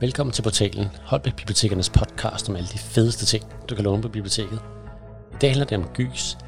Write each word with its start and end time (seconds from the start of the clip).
Velkommen 0.00 0.32
til 0.32 0.42
portalen 0.42 0.88
Holbæk 1.04 1.36
Bibliotekernes 1.36 1.90
podcast 1.90 2.48
om 2.48 2.56
alle 2.56 2.68
de 2.68 2.78
fedeste 2.78 3.26
ting, 3.26 3.44
du 3.70 3.74
kan 3.74 3.84
låne 3.84 4.02
på 4.02 4.08
biblioteket. 4.08 4.58
I 5.32 5.36
dag 5.40 5.50
handler 5.50 5.66
det 5.66 5.78
om 5.78 5.88
gys, 5.94 6.38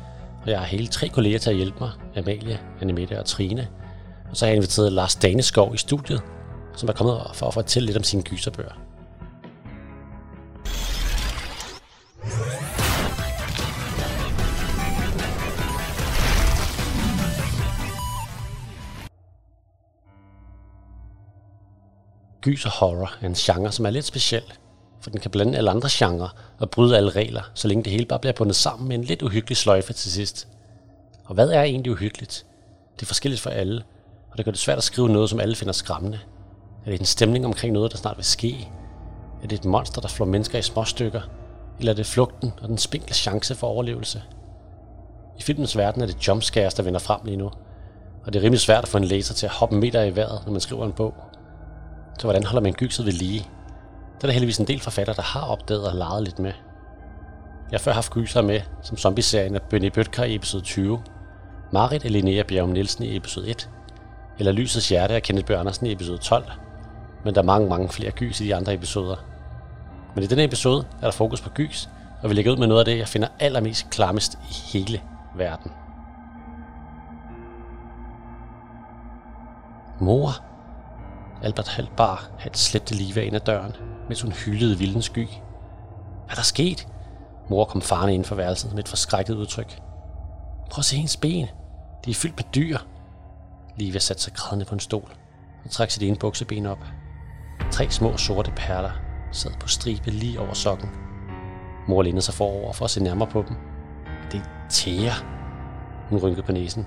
og 0.42 0.50
jeg 0.50 0.58
har 0.58 0.66
hele 0.66 0.86
tre 0.86 1.08
kolleger 1.08 1.38
til 1.38 1.50
at 1.50 1.56
hjælpe 1.56 1.76
mig, 1.80 1.90
Amalie, 2.16 2.60
Annemette 2.80 3.18
og 3.18 3.24
Trine. 3.24 3.68
Og 4.30 4.36
så 4.36 4.44
har 4.44 4.50
jeg 4.50 4.56
inviteret 4.56 4.92
Lars 4.92 5.14
Daneskov 5.14 5.74
i 5.74 5.78
studiet, 5.78 6.22
som 6.76 6.88
er 6.88 6.92
kommet 6.92 7.20
for 7.34 7.46
at 7.46 7.54
fortælle 7.54 7.86
lidt 7.86 7.96
om 7.96 8.02
sine 8.02 8.22
gyserbøger. 8.22 8.80
Gys 22.42 22.66
og 22.66 22.72
horror 22.72 23.14
er 23.20 23.26
en 23.26 23.34
genre, 23.34 23.72
som 23.72 23.86
er 23.86 23.90
lidt 23.90 24.04
speciel, 24.04 24.42
for 25.00 25.10
den 25.10 25.20
kan 25.20 25.30
blande 25.30 25.58
alle 25.58 25.70
andre 25.70 25.88
genrer 25.92 26.28
og 26.58 26.70
bryde 26.70 26.96
alle 26.96 27.10
regler, 27.10 27.42
så 27.54 27.68
længe 27.68 27.84
det 27.84 27.92
hele 27.92 28.06
bare 28.06 28.18
bliver 28.18 28.32
bundet 28.32 28.56
sammen 28.56 28.88
med 28.88 28.96
en 28.96 29.04
lidt 29.04 29.22
uhyggelig 29.22 29.56
sløjfe 29.56 29.92
til 29.92 30.12
sidst. 30.12 30.48
Og 31.24 31.34
hvad 31.34 31.48
er 31.48 31.62
egentlig 31.62 31.92
uhyggeligt? 31.92 32.46
Det 32.96 33.02
er 33.02 33.06
forskelligt 33.06 33.40
for 33.40 33.50
alle, 33.50 33.82
og 34.30 34.36
det 34.36 34.44
gør 34.44 34.52
det 34.52 34.60
svært 34.60 34.78
at 34.78 34.84
skrive 34.84 35.08
noget, 35.08 35.30
som 35.30 35.40
alle 35.40 35.56
finder 35.56 35.72
skræmmende. 35.72 36.18
Er 36.86 36.90
det 36.90 37.00
en 37.00 37.06
stemning 37.06 37.46
omkring 37.46 37.72
noget, 37.72 37.92
der 37.92 37.98
snart 37.98 38.16
vil 38.16 38.24
ske? 38.24 38.68
Er 39.42 39.46
det 39.46 39.58
et 39.58 39.64
monster, 39.64 40.00
der 40.00 40.08
flår 40.08 40.26
mennesker 40.26 40.58
i 40.58 40.62
små 40.62 40.84
stykker? 40.84 41.20
Eller 41.78 41.92
er 41.92 41.96
det 41.96 42.06
flugten 42.06 42.52
og 42.62 42.68
den 42.68 42.78
spinkle 42.78 43.14
chance 43.14 43.54
for 43.54 43.66
overlevelse? 43.66 44.22
I 45.38 45.42
filmens 45.42 45.76
verden 45.76 46.02
er 46.02 46.06
det 46.06 46.28
jumpscares, 46.28 46.74
der 46.74 46.82
vender 46.82 47.00
frem 47.00 47.20
lige 47.24 47.36
nu, 47.36 47.50
og 48.24 48.32
det 48.32 48.36
er 48.38 48.42
rimelig 48.42 48.60
svært 48.60 48.82
at 48.82 48.88
få 48.88 48.98
en 48.98 49.04
læser 49.04 49.34
til 49.34 49.46
at 49.46 49.52
hoppe 49.52 49.76
meter 49.76 50.02
i 50.02 50.16
vejret, 50.16 50.42
når 50.44 50.52
man 50.52 50.60
skriver 50.60 50.86
en 50.86 50.92
bog. 50.92 51.14
Så 52.18 52.26
hvordan 52.26 52.44
holder 52.44 52.62
man 52.62 52.72
gykset 52.72 53.06
ved 53.06 53.12
lige? 53.12 53.40
Der 54.20 54.26
er 54.26 54.26
der 54.26 54.32
heldigvis 54.32 54.58
en 54.58 54.66
del 54.66 54.80
forfattere, 54.80 55.16
der 55.16 55.22
har 55.22 55.40
opdaget 55.40 55.88
og 55.88 55.96
leget 55.96 56.22
lidt 56.22 56.38
med. 56.38 56.52
Jeg 57.70 57.78
har 57.78 57.82
før 57.82 57.92
haft 57.92 58.12
gyser 58.12 58.42
med, 58.42 58.60
som 58.82 58.96
zombie-serien 58.96 59.54
af 59.54 59.62
Benny 59.62 59.90
Bøtker 59.94 60.24
i 60.24 60.34
episode 60.34 60.62
20, 60.62 61.02
Marit 61.72 62.04
og 62.04 62.10
Linnea 62.10 62.42
Bjerg 62.42 62.68
Nielsen 62.68 63.04
i 63.04 63.16
episode 63.16 63.50
1, 63.50 63.70
eller 64.38 64.52
Lysets 64.52 64.88
Hjerte 64.88 65.14
af 65.14 65.22
Kenneth 65.22 65.46
Bjørn 65.46 65.60
Andersen 65.60 65.86
i 65.86 65.92
episode 65.92 66.18
12, 66.18 66.44
men 67.24 67.34
der 67.34 67.40
er 67.40 67.44
mange, 67.44 67.68
mange 67.68 67.88
flere 67.88 68.10
gys 68.10 68.40
i 68.40 68.44
de 68.44 68.54
andre 68.54 68.74
episoder. 68.74 69.16
Men 70.14 70.24
i 70.24 70.26
denne 70.26 70.44
episode 70.44 70.86
er 71.00 71.04
der 71.04 71.10
fokus 71.10 71.40
på 71.40 71.50
gys, 71.50 71.88
og 72.22 72.30
vi 72.30 72.34
lægger 72.34 72.52
ud 72.52 72.56
med 72.56 72.66
noget 72.66 72.80
af 72.80 72.84
det, 72.84 72.98
jeg 72.98 73.08
finder 73.08 73.28
allermest 73.40 73.90
klammest 73.90 74.34
i 74.34 74.78
hele 74.78 75.00
verden. 75.36 75.72
Mor, 80.00 80.30
Albert 81.42 81.68
Halbar, 81.68 81.96
bar, 81.96 82.30
halvt 82.38 82.58
slæbte 82.58 82.94
Liva 82.94 83.20
ind 83.20 83.36
ad 83.36 83.40
døren, 83.40 83.76
mens 84.08 84.20
hun 84.20 84.32
hyldede 84.32 84.78
vildens 84.78 85.04
sky. 85.04 85.26
Hvad 85.26 86.30
er 86.30 86.34
der 86.34 86.42
sket? 86.42 86.88
Mor 87.50 87.64
kom 87.64 87.82
farne 87.82 88.14
ind 88.14 88.24
for 88.24 88.34
værelset 88.34 88.72
med 88.72 88.82
et 88.82 88.88
forskrækket 88.88 89.34
udtryk. 89.34 89.80
Prøv 90.70 90.80
at 90.80 90.84
se 90.84 90.96
hendes 90.96 91.16
ben. 91.16 91.46
De 92.04 92.10
er 92.10 92.14
fyldt 92.14 92.36
med 92.36 92.44
dyr. 92.54 92.78
Liva 93.76 93.98
satte 93.98 94.22
sig 94.22 94.32
grædende 94.32 94.64
på 94.64 94.74
en 94.74 94.80
stol 94.80 95.10
og 95.64 95.70
trak 95.70 95.90
sit 95.90 96.02
ene 96.02 96.16
bukseben 96.16 96.66
op. 96.66 96.84
Tre 97.70 97.90
små 97.90 98.16
sorte 98.16 98.52
perler 98.56 98.90
sad 99.32 99.50
på 99.60 99.68
stribe 99.68 100.10
lige 100.10 100.40
over 100.40 100.52
sokken. 100.54 100.90
Mor 101.88 102.02
lænede 102.02 102.22
sig 102.22 102.34
forover 102.34 102.72
for 102.72 102.84
at 102.84 102.90
se 102.90 103.02
nærmere 103.02 103.28
på 103.28 103.44
dem. 103.48 103.56
Det 104.32 104.40
er 104.40 104.68
tæer. 104.70 105.24
Hun 106.08 106.18
rynkede 106.18 106.46
på 106.46 106.52
næsen. 106.52 106.86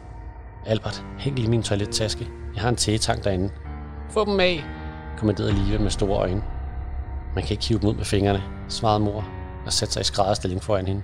Albert, 0.65 1.05
hæng 1.19 1.35
lige 1.35 1.49
min 1.49 1.63
toilettaske. 1.63 2.27
Jeg 2.55 2.61
har 2.61 2.69
en 2.69 2.75
tægetang 2.75 3.23
derinde. 3.23 3.49
Få 4.09 4.25
dem 4.25 4.39
af, 4.39 4.63
kommanderede 5.17 5.53
Liva 5.53 5.77
med 5.77 5.89
store 5.89 6.19
øjne. 6.19 6.43
Man 7.35 7.43
kan 7.43 7.51
ikke 7.51 7.65
hive 7.65 7.79
dem 7.79 7.89
ud 7.89 7.93
med 7.93 8.05
fingrene, 8.05 8.43
svarede 8.69 8.99
mor 8.99 9.25
og 9.65 9.73
satte 9.73 9.93
sig 9.93 10.01
i 10.01 10.03
skrædderstilling 10.03 10.63
foran 10.63 10.87
hende. 10.87 11.01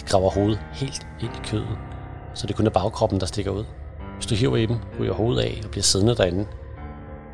De 0.00 0.04
graver 0.04 0.30
hovedet 0.30 0.60
helt 0.72 1.06
ind 1.20 1.30
i 1.36 1.40
kødet, 1.44 1.78
så 2.34 2.46
det 2.46 2.56
kun 2.56 2.66
er 2.66 2.70
bagkroppen, 2.70 3.20
der 3.20 3.26
stikker 3.26 3.50
ud. 3.50 3.64
Hvis 4.14 4.26
du 4.26 4.34
hiver 4.34 4.56
i 4.56 4.66
dem, 4.66 4.76
ryger 5.00 5.14
hovedet 5.14 5.42
af 5.42 5.60
og 5.64 5.70
bliver 5.70 5.82
siddende 5.82 6.16
derinde. 6.16 6.46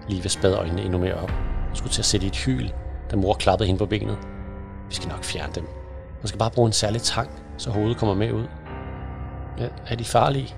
Liva 0.09 0.28
spad 0.28 0.55
øjnene 0.55 0.83
endnu 0.83 0.99
mere 0.99 1.15
op 1.15 1.33
og 1.71 1.77
skulle 1.77 1.93
til 1.93 2.00
at 2.03 2.06
sætte 2.06 2.27
i 2.27 2.28
et 2.28 2.37
hyl, 2.37 2.69
da 3.11 3.17
mor 3.17 3.34
klappede 3.34 3.67
hende 3.67 3.78
på 3.78 3.87
benet. 3.87 4.19
Vi 4.88 4.94
skal 4.94 5.09
nok 5.09 5.25
fjerne 5.25 5.53
dem. 5.53 5.65
Man 6.21 6.28
skal 6.28 6.38
bare 6.38 6.50
bruge 6.50 6.67
en 6.67 6.73
særlig 6.73 7.03
tang, 7.03 7.31
så 7.56 7.71
hovedet 7.71 7.97
kommer 7.97 8.15
med 8.15 8.33
ud. 8.33 8.47
Ja, 9.59 9.69
er 9.87 9.97
de 9.97 10.05
farlige? 10.05 10.55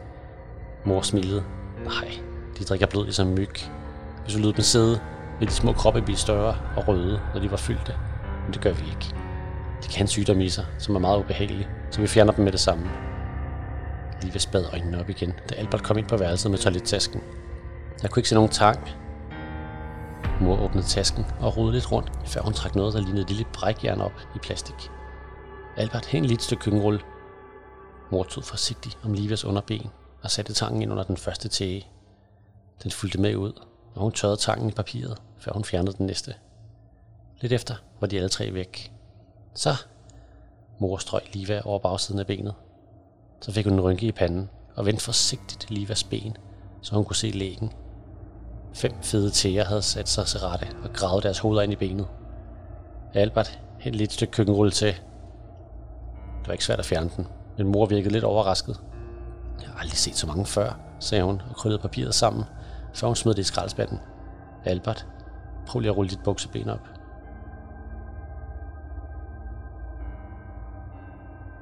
Mor 0.84 1.00
smilede. 1.00 1.44
Nej, 1.84 2.10
de 2.59 2.65
drikker 2.65 2.86
blod 2.86 3.04
ligesom 3.04 3.26
myg. 3.26 3.50
Hvis 4.24 4.36
vi 4.36 4.42
lød 4.42 4.52
dem 4.52 4.62
sidde, 4.62 5.00
ville 5.38 5.50
de 5.50 5.56
små 5.56 5.72
kroppe 5.72 6.02
blive 6.02 6.16
større 6.16 6.56
og 6.76 6.88
røde, 6.88 7.20
når 7.34 7.40
de 7.40 7.50
var 7.50 7.56
fyldte. 7.56 7.94
Men 8.44 8.54
det 8.54 8.62
gør 8.62 8.72
vi 8.72 8.84
ikke. 8.86 9.14
De 9.84 9.88
kan 9.88 10.06
sygdomme 10.06 10.44
i 10.44 10.48
sig, 10.48 10.66
som 10.78 10.94
er 10.94 10.98
meget 10.98 11.18
ubehagelig, 11.18 11.68
så 11.90 12.00
vi 12.00 12.06
fjerner 12.06 12.32
dem 12.32 12.44
med 12.44 12.52
det 12.52 12.60
samme. 12.60 12.90
Lige 14.22 14.32
ved 14.32 14.40
spad 14.40 14.64
øjnene 14.72 15.00
op 15.00 15.10
igen, 15.10 15.34
da 15.50 15.54
Albert 15.54 15.82
kom 15.82 15.98
ind 15.98 16.06
på 16.06 16.16
værelset 16.16 16.50
med 16.50 16.58
toilettasken. 16.58 17.20
Jeg 18.02 18.10
kunne 18.10 18.20
ikke 18.20 18.28
se 18.28 18.34
nogen 18.34 18.50
tang. 18.50 18.78
Mor 20.40 20.60
åbnede 20.60 20.86
tasken 20.86 21.26
og 21.40 21.56
rodede 21.56 21.72
lidt 21.72 21.92
rundt, 21.92 22.12
før 22.24 22.40
hun 22.40 22.52
trak 22.52 22.74
noget, 22.74 22.94
der 22.94 23.00
lignede 23.00 23.22
et 23.22 23.28
lille 23.28 23.44
brækjern 23.52 24.00
op 24.00 24.12
i 24.34 24.38
plastik. 24.38 24.90
Albert 25.76 26.06
hæng 26.06 26.26
lidt 26.26 26.42
stykke 26.42 26.62
køkkenrulle. 26.62 27.00
Mor 28.10 28.22
tog 28.22 28.44
forsigtigt 28.44 28.98
om 29.04 29.12
Livias 29.12 29.44
underben 29.44 29.90
og 30.22 30.30
satte 30.30 30.52
tangen 30.52 30.82
ind 30.82 30.90
under 30.90 31.04
den 31.04 31.16
første 31.16 31.48
tæge. 31.48 31.86
Den 32.82 32.90
fulgte 32.90 33.20
med 33.20 33.36
ud, 33.36 33.52
og 33.94 34.03
hun 34.03 34.12
tørrede 34.12 34.37
tangen 34.37 34.69
i 34.69 34.72
papiret, 34.72 35.22
før 35.38 35.53
hun 35.53 35.65
fjernede 35.65 35.97
den 35.97 36.06
næste. 36.06 36.34
Lidt 37.41 37.53
efter 37.53 37.75
var 38.00 38.06
de 38.06 38.16
alle 38.16 38.28
tre 38.28 38.54
væk. 38.54 38.93
Så, 39.54 39.75
mor 40.78 40.97
strøg 40.97 41.22
Liva 41.32 41.60
over 41.65 41.78
bagsiden 41.78 42.21
af 42.21 42.27
benet. 42.27 42.54
Så 43.41 43.53
fik 43.53 43.66
hun 43.66 43.75
en 43.75 43.81
rynke 43.81 44.06
i 44.06 44.12
panden 44.12 44.50
og 44.75 44.87
vendte 44.87 45.04
forsigtigt 45.04 45.71
Livas 45.71 46.04
ben, 46.04 46.37
så 46.82 46.94
hun 46.94 47.04
kunne 47.04 47.16
se 47.16 47.31
lægen. 47.31 47.72
Fem 48.75 48.93
fede 49.03 49.31
tæer 49.31 49.65
havde 49.65 49.82
sat 49.82 50.09
sig 50.09 50.27
til 50.27 50.41
rette 50.41 50.66
og 50.84 50.93
gravet 50.93 51.22
deres 51.22 51.38
hoveder 51.38 51.62
ind 51.62 51.72
i 51.72 51.77
benet. 51.77 52.06
Albert 53.15 53.60
hældte 53.81 53.98
lidt 53.98 54.12
stykke 54.12 54.32
køkkenrulle 54.32 54.72
til. 54.72 54.93
Det 56.38 56.47
var 56.47 56.53
ikke 56.53 56.65
svært 56.65 56.78
at 56.78 56.84
fjerne 56.84 57.10
den, 57.16 57.27
men 57.59 57.66
mor 57.66 57.87
virkede 57.87 58.12
lidt 58.12 58.25
overrasket. 58.25 58.81
Jeg 59.60 59.69
har 59.69 59.81
aldrig 59.81 59.98
set 59.98 60.16
så 60.16 60.27
mange 60.27 60.47
før, 60.47 60.78
sagde 61.00 61.25
hun 61.25 61.43
og 61.50 61.56
krøllede 61.56 61.82
papiret 61.82 62.15
sammen– 62.15 62.44
så 62.93 63.06
hun 63.06 63.16
smed 63.16 63.34
det 63.34 63.41
i 63.41 63.44
skraldespanden. 63.44 64.00
Albert, 64.65 65.06
prøv 65.66 65.81
lige 65.81 65.91
at 65.91 65.97
rulle 65.97 66.10
dit 66.10 66.22
bukseben 66.25 66.69
op. 66.69 66.88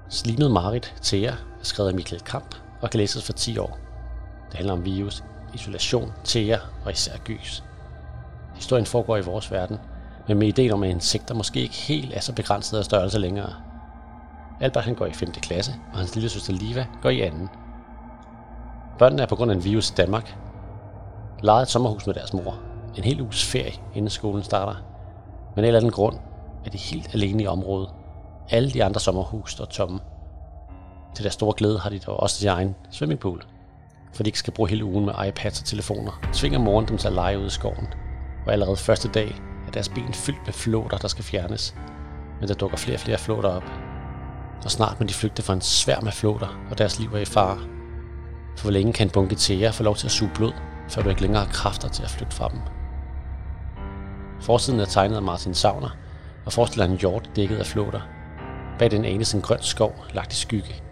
Slimet 0.09 0.51
Marit 0.51 0.95
Thea 1.03 1.31
er 1.31 1.37
skrevet 1.63 1.89
af 1.89 1.95
Michael 1.95 2.23
Kamp 2.23 2.55
og 2.81 2.91
kan 2.91 2.99
læses 2.99 3.27
for 3.27 3.33
10 3.33 3.59
år. 3.59 3.79
Det 4.49 4.55
handler 4.55 4.73
om 4.73 4.85
virus, 4.85 5.25
isolation, 5.55 6.13
Thea 6.25 6.59
og 6.85 6.93
især 6.93 7.17
gys. 7.25 7.65
Historien 8.55 8.87
foregår 8.87 9.17
i 9.17 9.25
vores 9.25 9.53
verden, 9.53 9.79
men 10.29 10.39
med 10.39 10.49
ideen 10.49 10.73
om, 10.73 10.83
at 10.83 10.91
insekter 10.91 11.35
måske 11.35 11.61
ikke 11.61 11.75
helt 11.75 12.15
er 12.15 12.21
så 12.21 12.33
begrænset 12.33 12.79
af 12.79 12.85
størrelse 12.85 13.19
længere. 13.19 13.53
Albert 14.61 14.85
han 14.85 14.95
går 14.95 15.07
i 15.07 15.13
5. 15.13 15.33
klasse, 15.33 15.75
og 15.93 15.99
hans 15.99 16.15
lille 16.15 16.29
søster 16.29 16.53
Liva 16.53 16.87
går 17.03 17.11
i 17.11 17.31
2. 17.31 17.37
Børnene 18.99 19.23
er 19.23 19.27
på 19.27 19.37
grund 19.37 19.51
af 19.51 19.55
en 19.55 19.65
virus 19.65 19.91
i 19.91 19.95
Danmark 19.95 20.37
lejede 21.47 21.63
et 21.63 21.69
sommerhus 21.69 22.07
med 22.07 22.15
deres 22.15 22.33
mor. 22.33 22.59
En 22.97 23.05
hel 23.05 23.21
uges 23.21 23.45
ferie, 23.45 23.73
inden 23.95 24.11
skolen 24.11 24.43
starter. 24.43 24.75
Men 25.55 25.65
af 25.65 25.69
en 25.69 25.75
eller 25.75 25.81
anden 25.81 25.93
grund 25.93 26.17
er 26.65 26.71
de 26.71 26.79
helt 26.79 27.15
alene 27.15 27.43
i 27.43 27.47
området. 27.47 27.89
Alle 28.51 28.71
de 28.71 28.85
andre 28.85 29.01
sommerhus 29.01 29.53
står 29.53 29.65
tomme. 29.65 30.01
Til 31.15 31.25
deres 31.25 31.35
store 31.35 31.55
glæde 31.57 31.79
har 31.79 31.91
de 31.91 31.99
dog 31.99 32.21
også 32.21 32.45
deres 32.45 32.57
egen 32.57 32.75
swimmingpool. 32.91 33.45
For 34.15 34.23
de 34.23 34.29
ikke 34.29 34.39
skal 34.39 34.53
bruge 34.53 34.69
hele 34.69 34.85
ugen 34.85 35.05
med 35.05 35.15
iPads 35.29 35.61
og 35.61 35.67
telefoner, 35.67 36.21
tvinger 36.33 36.59
moren 36.59 36.89
dem 36.89 36.99
til 36.99 37.09
at 37.09 37.15
lege 37.15 37.39
ude 37.39 37.47
i 37.47 37.51
skoven. 37.51 37.87
Og 38.47 38.53
allerede 38.53 38.77
første 38.77 39.09
dag 39.09 39.43
er 39.67 39.71
deres 39.71 39.89
ben 39.89 40.13
fyldt 40.15 40.47
med 40.47 40.53
flåter, 40.53 40.99
der 40.99 41.09
skal 41.09 41.25
fjernes. 41.25 41.75
Men 42.41 42.49
der 42.49 42.55
dukker 42.55 42.77
flere 42.77 42.97
og 42.97 43.01
flere 43.01 43.19
flåter 43.19 43.49
op. 43.49 43.65
Og 44.65 44.71
snart 44.71 45.01
må 45.01 45.07
de 45.07 45.15
flygte 45.15 45.43
fra 45.43 45.53
en 45.53 45.61
sværm 45.61 46.07
af 46.07 46.13
flåter, 46.13 46.59
og 46.71 46.79
deres 46.79 46.99
liv 46.99 47.15
er 47.15 47.19
i 47.19 47.25
fare. 47.25 47.59
For 48.57 48.63
hvor 48.63 48.71
længe 48.71 48.93
kan 48.93 49.07
en 49.07 49.11
bunke 49.11 49.35
tæer 49.35 49.73
få 49.73 49.83
lov 49.83 49.97
til 49.97 50.07
at 50.07 50.13
suge 50.13 50.31
blod, 50.35 50.53
før 50.89 51.03
du 51.03 51.09
ikke 51.09 51.23
længere 51.23 51.45
har 51.45 51.53
kræfter 51.53 51.89
til 51.89 52.03
at 52.03 52.11
flygte 52.11 52.37
fra 52.37 52.49
dem. 52.49 52.61
Forsiden 54.41 54.81
er 54.81 54.85
tegnet 54.85 55.17
af 55.17 55.23
Martin 55.23 55.55
Savner 55.55 55.97
og 56.45 56.53
forestiller 56.53 56.85
en 56.85 56.97
hjort 56.97 57.31
dækket 57.37 57.57
af 57.57 57.67
flåter. 57.67 58.01
Bag 58.79 58.91
den 58.91 59.05
anes 59.05 59.35
en 59.35 59.41
grøn 59.41 59.63
skov 59.63 60.05
lagt 60.13 60.33
i 60.33 60.37
skygge. 60.37 60.83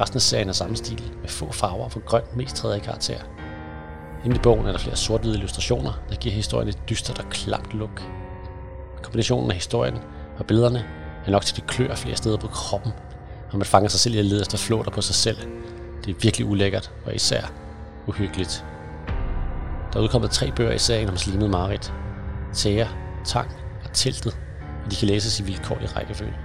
Resten 0.00 0.16
af 0.16 0.22
serien 0.22 0.48
er 0.48 0.52
samme 0.52 0.76
stil, 0.76 1.12
med 1.20 1.28
få 1.28 1.52
farver 1.52 1.88
for 1.88 2.00
grøn 2.00 2.22
mest 2.34 2.56
træder 2.56 2.74
i 2.74 2.78
karakter. 2.78 3.18
Inde 4.24 4.36
i 4.36 4.38
bogen 4.38 4.66
er 4.66 4.72
der 4.72 4.78
flere 4.78 4.96
sort-hvide 4.96 5.34
illustrationer, 5.34 5.92
der 6.08 6.16
giver 6.16 6.34
historien 6.34 6.68
et 6.68 6.78
dystert 6.88 7.18
og 7.18 7.24
klamt 7.30 7.74
look. 7.74 8.02
Kombinationen 9.02 9.50
af 9.50 9.56
historien 9.56 9.98
og 10.38 10.46
billederne 10.46 10.84
er 11.26 11.30
nok 11.30 11.42
til 11.42 11.54
at 11.54 11.56
det 11.56 11.66
klør 11.66 11.94
flere 11.94 12.16
steder 12.16 12.36
på 12.36 12.46
kroppen, 12.46 12.92
og 13.50 13.58
man 13.58 13.66
fanger 13.66 13.88
sig 13.88 14.00
selv 14.00 14.14
i 14.14 14.18
at 14.18 14.24
lede 14.24 14.40
efter 14.40 14.58
flåter 14.58 14.90
på 14.90 15.00
sig 15.00 15.14
selv. 15.14 15.36
Det 16.04 16.10
er 16.10 16.20
virkelig 16.22 16.46
ulækkert 16.46 16.92
og 17.06 17.14
især 17.14 17.52
uhyggeligt. 18.06 18.64
Der 19.92 19.98
er 19.98 20.02
udkommet 20.02 20.30
tre 20.30 20.52
bøger 20.56 20.72
i 20.72 20.78
serien 20.78 21.08
om 21.08 21.16
slimet 21.16 21.50
Marit. 21.50 21.92
Thea, 22.54 22.86
Tang 23.24 23.50
og 23.84 23.90
og 23.90 23.94
teltet, 23.94 24.38
og 24.84 24.90
de 24.90 24.96
kan 24.96 25.08
læses 25.08 25.40
i 25.40 25.42
vilkår 25.42 25.78
i 25.82 25.86
rækkefølge. 25.86 26.36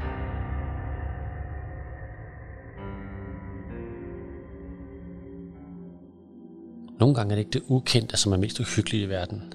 Nogle 6.99 7.15
gange 7.15 7.31
er 7.31 7.35
det 7.35 7.39
ikke 7.39 7.51
det 7.51 7.63
ukendte, 7.67 8.17
som 8.17 8.33
er 8.33 8.37
mest 8.37 8.59
uhyggeligt 8.59 9.03
i 9.03 9.09
verden. 9.09 9.53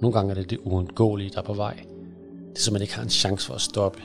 Nogle 0.00 0.14
gange 0.14 0.30
er 0.30 0.34
det 0.34 0.50
det 0.50 0.58
uundgåelige, 0.62 1.30
der 1.30 1.38
er 1.38 1.42
på 1.42 1.54
vej. 1.54 1.84
Det 2.54 2.58
som 2.58 2.72
man 2.72 2.82
ikke 2.82 2.94
har 2.94 3.02
en 3.02 3.10
chance 3.10 3.46
for 3.46 3.54
at 3.54 3.60
stoppe. 3.60 4.00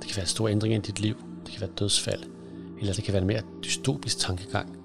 Det 0.00 0.08
kan 0.08 0.16
være 0.16 0.26
store 0.26 0.50
ændringer 0.50 0.78
i 0.78 0.82
dit 0.82 1.00
liv. 1.00 1.16
Det 1.44 1.52
kan 1.52 1.60
være 1.60 1.70
dødsfald. 1.78 2.22
Eller 2.80 2.94
det 2.94 3.04
kan 3.04 3.12
være 3.12 3.22
en 3.22 3.26
mere 3.26 3.42
dystopisk 3.64 4.18
tankegang. 4.18 4.77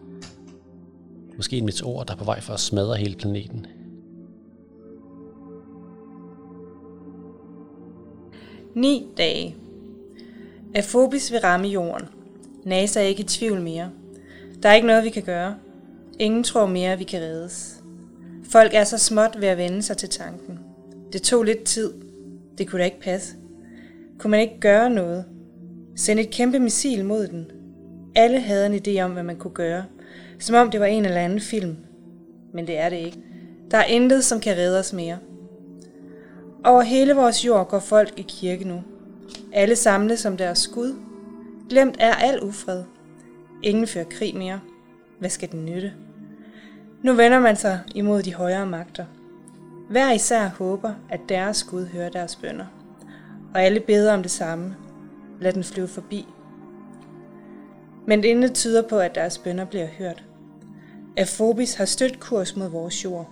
Måske 1.37 1.57
en 1.57 1.65
meteor, 1.65 2.03
der 2.03 2.13
er 2.13 2.17
på 2.17 2.23
vej 2.23 2.41
for 2.41 2.53
at 2.53 2.59
smadre 2.59 2.95
hele 2.95 3.15
planeten. 3.15 3.65
Ni 8.75 9.07
dage. 9.17 9.55
Afobis 10.75 11.31
vil 11.31 11.39
ramme 11.39 11.67
jorden. 11.67 12.07
NASA 12.65 12.99
er 12.99 13.03
ikke 13.03 13.23
i 13.23 13.27
tvivl 13.27 13.61
mere. 13.61 13.89
Der 14.63 14.69
er 14.69 14.73
ikke 14.73 14.87
noget, 14.87 15.03
vi 15.03 15.09
kan 15.09 15.23
gøre. 15.23 15.55
Ingen 16.19 16.43
tror 16.43 16.65
mere, 16.65 16.91
at 16.91 16.99
vi 16.99 17.03
kan 17.03 17.21
reddes. 17.21 17.83
Folk 18.43 18.73
er 18.73 18.83
så 18.83 18.97
småt 18.97 19.37
ved 19.39 19.47
at 19.47 19.57
vende 19.57 19.81
sig 19.81 19.97
til 19.97 20.09
tanken. 20.09 20.59
Det 21.13 21.21
tog 21.21 21.43
lidt 21.43 21.63
tid. 21.63 21.93
Det 22.57 22.67
kunne 22.67 22.79
da 22.79 22.85
ikke 22.85 22.99
passe. 22.99 23.35
Kunne 24.19 24.31
man 24.31 24.39
ikke 24.39 24.59
gøre 24.59 24.89
noget? 24.89 25.25
Sende 25.95 26.23
et 26.23 26.29
kæmpe 26.29 26.59
missil 26.59 27.05
mod 27.05 27.27
den? 27.27 27.45
Alle 28.15 28.39
havde 28.39 28.65
en 28.65 28.81
idé 28.87 29.01
om, 29.01 29.11
hvad 29.11 29.23
man 29.23 29.35
kunne 29.35 29.53
gøre. 29.53 29.83
Som 30.39 30.55
om 30.55 30.71
det 30.71 30.79
var 30.79 30.85
en 30.85 31.05
eller 31.05 31.21
anden 31.21 31.39
film. 31.39 31.77
Men 32.53 32.67
det 32.67 32.77
er 32.77 32.89
det 32.89 32.97
ikke. 32.97 33.17
Der 33.71 33.77
er 33.77 33.83
intet, 33.83 34.25
som 34.25 34.39
kan 34.39 34.57
redde 34.57 34.79
os 34.79 34.93
mere. 34.93 35.17
Over 36.63 36.81
hele 36.81 37.13
vores 37.13 37.45
jord 37.45 37.69
går 37.69 37.79
folk 37.79 38.13
i 38.17 38.25
kirke 38.27 38.67
nu. 38.67 38.83
Alle 39.53 39.75
samles 39.75 40.19
som 40.19 40.37
deres 40.37 40.59
skud. 40.59 40.95
Glemt 41.69 41.95
er 41.99 42.13
al 42.13 42.43
ufred. 42.43 42.83
Ingen 43.63 43.87
fører 43.87 44.05
krig 44.05 44.35
mere. 44.35 44.59
Hvad 45.19 45.29
skal 45.29 45.51
den 45.51 45.65
nytte? 45.65 45.93
Nu 47.03 47.13
vender 47.13 47.39
man 47.39 47.55
sig 47.55 47.79
imod 47.95 48.23
de 48.23 48.33
højere 48.33 48.65
magter. 48.65 49.05
Hver 49.89 50.11
især 50.11 50.47
håber, 50.47 50.93
at 51.09 51.19
deres 51.29 51.63
Gud 51.63 51.85
hører 51.85 52.09
deres 52.09 52.35
bønder. 52.35 52.65
Og 53.53 53.61
alle 53.61 53.79
beder 53.79 54.13
om 54.13 54.21
det 54.21 54.31
samme. 54.31 54.75
Lad 55.39 55.53
den 55.53 55.63
flyve 55.63 55.87
forbi. 55.87 56.27
Men 58.07 58.23
intet 58.23 58.53
tyder 58.53 58.87
på, 58.87 58.99
at 58.99 59.15
deres 59.15 59.37
bønder 59.37 59.65
bliver 59.65 59.87
hørt. 59.97 60.23
Afobis 61.17 61.73
har 61.73 61.85
stødt 61.85 62.19
kurs 62.19 62.55
mod 62.55 62.69
vores 62.69 63.03
jord. 63.03 63.29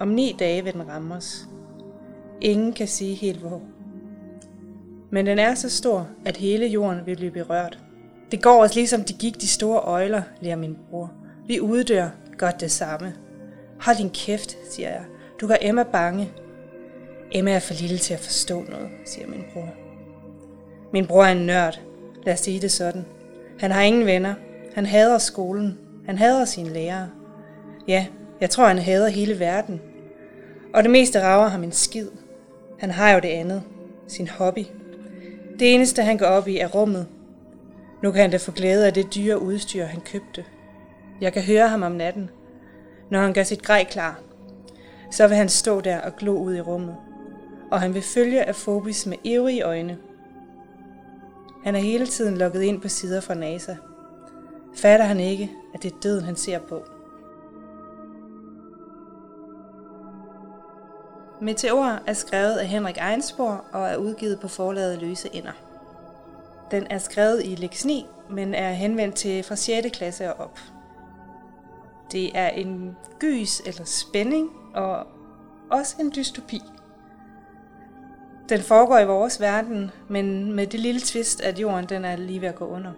Om 0.00 0.08
ni 0.08 0.36
dage 0.38 0.64
vil 0.64 0.72
den 0.72 0.88
ramme 0.88 1.14
os. 1.14 1.48
Ingen 2.40 2.72
kan 2.72 2.88
sige 2.88 3.14
helt 3.14 3.38
hvor. 3.38 3.62
Men 5.10 5.26
den 5.26 5.38
er 5.38 5.54
så 5.54 5.70
stor, 5.70 6.08
at 6.24 6.36
hele 6.36 6.66
jorden 6.66 7.06
vil 7.06 7.16
blive 7.16 7.30
berørt. 7.30 7.78
Det 8.30 8.42
går 8.42 8.62
os 8.62 8.74
ligesom 8.74 9.04
de 9.04 9.12
gik 9.12 9.40
de 9.40 9.48
store 9.48 9.80
øjler, 9.80 10.22
lærer 10.40 10.56
min 10.56 10.76
bror. 10.90 11.12
Vi 11.46 11.60
uddør 11.60 12.08
godt 12.38 12.60
det 12.60 12.70
samme. 12.70 13.14
Hold 13.80 13.96
din 13.96 14.10
kæft, 14.10 14.58
siger 14.70 14.88
jeg. 14.88 15.04
Du 15.40 15.46
gør 15.46 15.56
Emma 15.60 15.82
bange. 15.82 16.32
Emma 17.32 17.52
er 17.52 17.60
for 17.60 17.74
lille 17.74 17.98
til 17.98 18.14
at 18.14 18.20
forstå 18.20 18.62
noget, 18.68 18.88
siger 19.06 19.26
min 19.26 19.44
bror. 19.52 19.68
Min 20.92 21.06
bror 21.06 21.24
er 21.24 21.32
en 21.32 21.46
nørd. 21.46 21.80
Lad 22.22 22.34
os 22.34 22.40
sige 22.40 22.60
det 22.60 22.72
sådan. 22.72 23.04
Han 23.58 23.70
har 23.70 23.82
ingen 23.82 24.06
venner. 24.06 24.34
Han 24.74 24.86
hader 24.86 25.18
skolen. 25.18 25.78
Han 26.06 26.18
hader 26.18 26.44
sine 26.44 26.68
lærere. 26.68 27.08
Ja, 27.88 28.06
jeg 28.40 28.50
tror, 28.50 28.66
han 28.66 28.78
hader 28.78 29.08
hele 29.08 29.40
verden. 29.40 29.80
Og 30.74 30.82
det 30.82 30.90
meste 30.90 31.22
rager 31.22 31.48
ham 31.48 31.62
en 31.62 31.72
skid. 31.72 32.08
Han 32.78 32.90
har 32.90 33.10
jo 33.10 33.20
det 33.20 33.28
andet. 33.28 33.62
Sin 34.08 34.28
hobby. 34.28 34.64
Det 35.58 35.74
eneste, 35.74 36.02
han 36.02 36.18
går 36.18 36.26
op 36.26 36.48
i, 36.48 36.58
er 36.58 36.68
rummet. 36.68 37.06
Nu 38.02 38.10
kan 38.10 38.20
han 38.20 38.30
da 38.30 38.36
få 38.36 38.52
glæde 38.52 38.86
af 38.86 38.94
det 38.94 39.14
dyre 39.14 39.42
udstyr, 39.42 39.84
han 39.84 40.00
købte. 40.00 40.44
Jeg 41.20 41.32
kan 41.32 41.42
høre 41.42 41.68
ham 41.68 41.82
om 41.82 41.92
natten, 41.92 42.30
når 43.10 43.20
han 43.20 43.32
gør 43.32 43.42
sit 43.42 43.62
grej 43.62 43.84
klar. 43.84 44.20
Så 45.10 45.28
vil 45.28 45.36
han 45.36 45.48
stå 45.48 45.80
der 45.80 46.00
og 46.00 46.16
glo 46.16 46.32
ud 46.32 46.54
i 46.54 46.60
rummet, 46.60 46.96
og 47.70 47.80
han 47.80 47.94
vil 47.94 48.02
følge 48.02 48.44
Afobis 48.44 49.06
med 49.06 49.16
ivrige 49.24 49.62
øjne. 49.62 49.98
Han 51.64 51.74
er 51.74 51.80
hele 51.80 52.06
tiden 52.06 52.38
lukket 52.38 52.62
ind 52.62 52.80
på 52.80 52.88
sider 52.88 53.20
fra 53.20 53.34
NASA. 53.34 53.76
Fatter 54.76 55.06
han 55.06 55.20
ikke, 55.20 55.50
at 55.74 55.82
det 55.82 55.92
er 55.92 55.96
døden, 56.02 56.24
han 56.24 56.36
ser 56.36 56.58
på. 56.58 56.82
Meteor 61.40 61.98
er 62.06 62.12
skrevet 62.12 62.56
af 62.56 62.66
Henrik 62.66 62.98
Einsborg 63.12 63.64
og 63.72 63.88
er 63.88 63.96
udgivet 63.96 64.40
på 64.40 64.48
forlaget 64.48 64.98
Løse 65.02 65.28
Ender. 65.32 65.52
Den 66.70 66.86
er 66.90 66.98
skrevet 66.98 67.42
i 67.44 67.54
Lex 67.54 67.84
9, 67.84 68.06
men 68.30 68.54
er 68.54 68.72
henvendt 68.72 69.14
til 69.14 69.42
fra 69.42 69.56
6. 69.56 69.88
klasse 69.92 70.34
og 70.34 70.44
op. 70.44 70.58
Det 72.12 72.38
er 72.38 72.48
en 72.48 72.96
gys 73.18 73.60
eller 73.66 73.84
spænding, 73.84 74.50
og 74.74 75.06
også 75.70 75.96
en 76.00 76.12
dystopi. 76.16 76.62
Den 78.48 78.60
foregår 78.60 78.98
i 78.98 79.06
vores 79.06 79.40
verden, 79.40 79.90
men 80.08 80.52
med 80.52 80.66
det 80.66 80.80
lille 80.80 81.00
twist, 81.00 81.40
at 81.40 81.58
jorden 81.58 81.88
den 81.88 82.04
er 82.04 82.16
lige 82.16 82.40
ved 82.40 82.48
at 82.48 82.54
gå 82.54 82.66
under. 82.66 82.92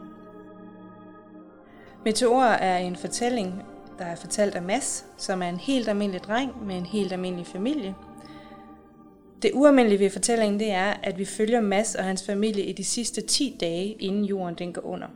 Meteorer 2.05 2.52
er 2.52 2.79
en 2.79 2.97
fortælling, 2.97 3.62
der 3.99 4.05
er 4.05 4.17
fortalt 4.17 4.55
af 4.55 4.62
Mads, 4.62 5.06
som 5.17 5.43
er 5.43 5.49
en 5.49 5.56
helt 5.56 5.88
almindelig 5.88 6.23
dreng 6.23 6.67
med 6.67 6.76
en 6.76 6.87
helt 6.87 7.12
almindelig 7.12 7.47
familie. 7.47 7.94
Det 9.43 9.50
ualmindelige 9.55 9.99
ved 9.99 10.11
fortællingen 10.11 10.61
det 10.61 10.70
er, 10.70 10.94
at 11.02 11.19
vi 11.19 11.25
følger 11.25 11.61
Mads 11.61 11.94
og 11.94 12.05
hans 12.05 12.26
familie 12.26 12.64
i 12.64 12.73
de 12.73 12.85
sidste 12.85 13.20
10 13.20 13.56
dage, 13.61 13.93
inden 13.93 14.25
jorden 14.25 14.55
den 14.55 14.73
går 14.73 14.87
under. 14.87 15.06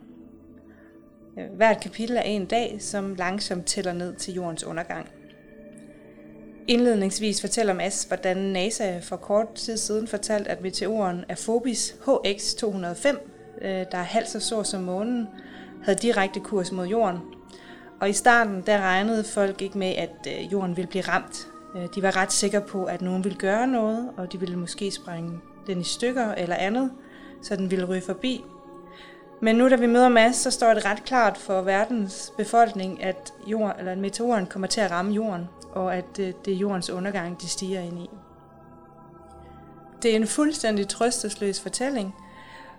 Hvert 1.55 1.81
kapitel 1.81 2.17
er 2.17 2.21
en 2.21 2.45
dag, 2.45 2.77
som 2.79 3.15
langsomt 3.15 3.65
tæller 3.65 3.93
ned 3.93 4.15
til 4.15 4.33
jordens 4.33 4.63
undergang. 4.63 5.07
Indledningsvis 6.67 7.41
fortæller 7.41 7.73
Mads, 7.73 8.03
hvordan 8.03 8.37
NASA 8.37 8.99
for 8.99 9.15
kort 9.15 9.53
tid 9.53 9.77
siden 9.77 10.07
fortalte, 10.07 10.49
at 10.51 10.61
meteoren 10.61 11.25
Phobis 11.29 11.95
HX205, 12.07 13.07
øh, 13.61 13.69
der 13.69 13.97
er 13.97 14.03
halvt 14.03 14.29
så 14.29 14.39
stor 14.39 14.63
som 14.63 14.81
månen, 14.81 15.27
havde 15.83 15.99
direkte 16.01 16.39
kurs 16.39 16.71
mod 16.71 16.87
jorden. 16.87 17.17
Og 18.01 18.09
i 18.09 18.13
starten 18.13 18.63
der 18.65 18.81
regnede 18.81 19.23
folk 19.23 19.61
ikke 19.61 19.77
med, 19.77 19.87
at 19.87 20.27
øh, 20.27 20.51
jorden 20.51 20.77
ville 20.77 20.89
blive 20.89 21.03
ramt. 21.03 21.47
Øh, 21.75 21.87
de 21.95 22.01
var 22.01 22.15
ret 22.15 22.33
sikre 22.33 22.61
på, 22.61 22.85
at 22.85 23.01
nogen 23.01 23.23
ville 23.23 23.37
gøre 23.37 23.67
noget, 23.67 24.09
og 24.17 24.31
de 24.31 24.39
ville 24.39 24.55
måske 24.55 24.91
sprænge 24.91 25.31
den 25.67 25.81
i 25.81 25.83
stykker 25.83 26.31
eller 26.31 26.55
andet, 26.55 26.91
så 27.43 27.55
den 27.55 27.71
ville 27.71 27.85
ryge 27.85 28.01
forbi. 28.01 28.43
Men 29.45 29.55
nu 29.55 29.69
da 29.69 29.75
vi 29.75 29.87
møder 29.87 30.09
Mads, 30.09 30.35
så 30.35 30.51
står 30.51 30.73
det 30.73 30.85
ret 30.85 31.03
klart 31.03 31.37
for 31.37 31.61
verdens 31.61 32.33
befolkning, 32.37 33.03
at, 33.03 33.33
jord, 33.47 33.75
eller 33.79 33.91
at 33.91 33.97
meteoren 33.97 34.45
kommer 34.45 34.67
til 34.67 34.81
at 34.81 34.91
ramme 34.91 35.13
jorden, 35.13 35.49
og 35.73 35.95
at 35.95 36.19
øh, 36.19 36.33
det, 36.45 36.53
er 36.53 36.57
jordens 36.57 36.89
undergang, 36.89 37.41
de 37.41 37.49
stiger 37.49 37.81
ind 37.81 37.99
i. 37.99 38.09
Det 40.03 40.11
er 40.11 40.15
en 40.15 40.27
fuldstændig 40.27 40.87
trøstesløs 40.87 41.61
fortælling, 41.61 42.15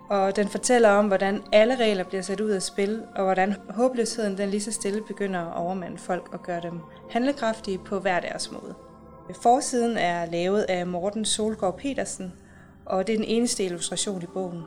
og 0.08 0.36
den 0.36 0.48
fortæller 0.48 0.88
om, 0.88 1.06
hvordan 1.06 1.42
alle 1.52 1.76
regler 1.76 2.04
bliver 2.04 2.22
sat 2.22 2.40
ud 2.40 2.50
af 2.50 2.62
spil, 2.62 3.02
og 3.14 3.24
hvordan 3.24 3.56
håbløsheden 3.70 4.38
den 4.38 4.48
lige 4.48 4.62
så 4.62 4.72
stille 4.72 5.02
begynder 5.06 5.40
at 5.40 5.56
overmande 5.56 5.98
folk 5.98 6.28
og 6.32 6.42
gøre 6.42 6.60
dem 6.60 6.80
handlekraftige 7.10 7.78
på 7.78 7.98
hver 7.98 8.20
deres 8.20 8.50
måde. 8.50 8.74
Forsiden 9.42 9.96
er 9.96 10.26
lavet 10.26 10.62
af 10.62 10.86
Morten 10.86 11.24
Solgaard 11.24 11.78
Petersen, 11.78 12.32
og 12.84 13.06
det 13.06 13.12
er 13.12 13.16
den 13.16 13.26
eneste 13.28 13.64
illustration 13.64 14.22
i 14.22 14.26
bogen. 14.26 14.62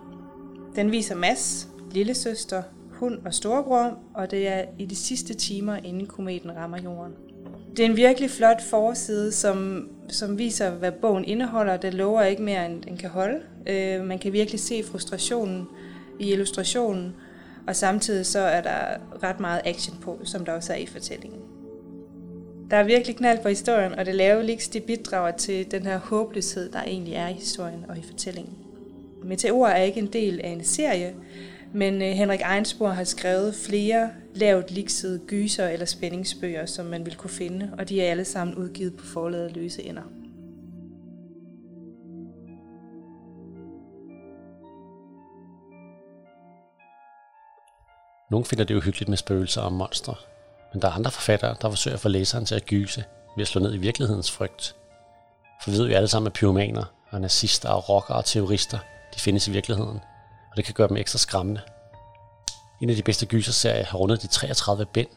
Den 0.76 0.92
viser 0.92 1.16
Mads, 1.16 1.69
lillesøster, 1.94 2.64
hun 2.90 3.10
hund 3.10 3.26
og 3.26 3.34
storebror, 3.34 3.98
og 4.14 4.32
det 4.32 4.48
er 4.48 4.64
i 4.78 4.86
de 4.86 4.96
sidste 4.96 5.34
timer, 5.34 5.76
inden 5.76 6.06
kometen 6.06 6.56
rammer 6.56 6.78
jorden. 6.84 7.14
Det 7.78 7.80
er 7.86 7.90
en 7.90 7.98
virkelig 7.98 8.30
flot 8.30 8.62
forside, 8.62 9.32
som, 9.32 9.90
som 10.10 10.38
viser, 10.38 10.70
hvad 10.70 10.92
bogen 10.92 11.26
indeholder. 11.26 11.78
Det 11.78 11.94
lover 11.94 12.22
ikke 12.22 12.42
mere, 12.42 12.66
end 12.66 12.84
den 12.84 12.98
kan 12.98 13.10
holde. 13.10 13.40
Øh, 13.68 14.04
man 14.04 14.20
kan 14.20 14.34
virkelig 14.34 14.60
se 14.60 14.84
frustrationen 14.84 15.68
i 16.20 16.32
illustrationen, 16.32 17.16
og 17.68 17.76
samtidig 17.76 18.26
så 18.26 18.40
er 18.40 18.62
der 18.62 18.98
ret 19.24 19.40
meget 19.40 19.62
action 19.66 19.98
på, 20.02 20.20
som 20.24 20.46
der 20.46 20.52
også 20.52 20.74
er 20.74 20.78
i 20.78 20.86
fortællingen. 20.86 21.42
Der 22.72 22.78
er 22.78 22.84
virkelig 22.84 23.16
knald 23.16 23.40
på 23.42 23.50
historien, 23.50 23.94
og 23.94 24.06
det 24.06 24.16
lave 24.16 24.44
liks, 24.44 24.68
det 24.68 24.84
bidrager 24.84 25.32
til 25.32 25.72
den 25.72 25.84
her 25.84 25.98
håbløshed, 25.98 26.72
der 26.72 26.84
egentlig 26.84 27.14
er 27.14 27.28
i 27.28 27.34
historien 27.34 27.86
og 27.90 27.98
i 27.98 28.02
fortællingen. 28.02 28.54
Meteor 29.24 29.68
er 29.68 29.84
ikke 29.84 30.00
en 30.00 30.14
del 30.14 30.42
af 30.44 30.50
en 30.50 30.64
serie, 30.64 31.14
men 31.74 32.02
øh, 32.02 32.08
Henrik 32.08 32.42
Einsborg 32.56 32.96
har 32.96 33.04
skrevet 33.04 33.56
flere 33.56 34.10
lavt 34.36 34.72
liksede 34.72 35.20
gyser 35.28 35.68
eller 35.68 35.86
spændingsbøger, 35.86 36.66
som 36.66 36.86
man 36.86 37.06
vil 37.06 37.16
kunne 37.16 37.30
finde, 37.30 37.72
og 37.78 37.90
de 37.90 38.02
er 38.02 38.12
alle 38.12 38.26
sammen 38.26 38.56
udgivet 38.56 38.98
på 38.98 39.06
forladet 39.06 39.56
løse 39.56 39.84
ender. 39.84 40.04
Nogle 48.32 48.46
finder 48.46 48.64
det 48.66 48.76
uhyggeligt 48.76 49.10
med 49.10 49.18
spøgelser 49.18 49.62
og 49.62 49.74
monstre, 49.74 50.16
men 50.74 50.82
der 50.82 50.88
er 50.88 50.92
andre 50.92 51.12
forfattere, 51.12 51.56
der 51.62 51.70
forsøger 51.70 51.96
at 51.96 52.02
få 52.02 52.10
læseren 52.10 52.46
til 52.46 52.56
at 52.56 52.66
gyse 52.66 53.04
ved 53.36 53.42
at 53.42 53.48
slå 53.48 53.62
ned 53.62 53.74
i 53.74 53.78
virkelighedens 53.78 54.32
frygt. 54.32 54.76
For 55.64 55.72
vi 55.72 55.78
ved 55.78 55.90
jo 55.90 55.96
alle 55.96 56.08
sammen, 56.08 56.28
at 56.28 56.34
pyromaner 56.34 56.84
og 57.10 57.22
nazister 57.22 57.70
og 57.70 57.90
rockere 57.90 58.18
og 58.18 58.26
terrorister, 58.26 58.80
de 59.16 59.20
findes 59.20 59.48
i 59.48 59.52
virkeligheden, 59.52 60.00
det 60.60 60.66
kan 60.66 60.74
gøre 60.74 60.88
dem 60.88 60.98
ekstra 60.98 61.18
skræmmende. 61.18 61.62
En 62.82 62.90
af 62.90 62.96
de 62.96 63.04
bedste 63.04 63.26
gyserserier 63.26 63.86
har 63.86 63.98
rundet 63.98 64.22
de 64.22 64.28
33 64.28 64.86
bind, 64.86 65.10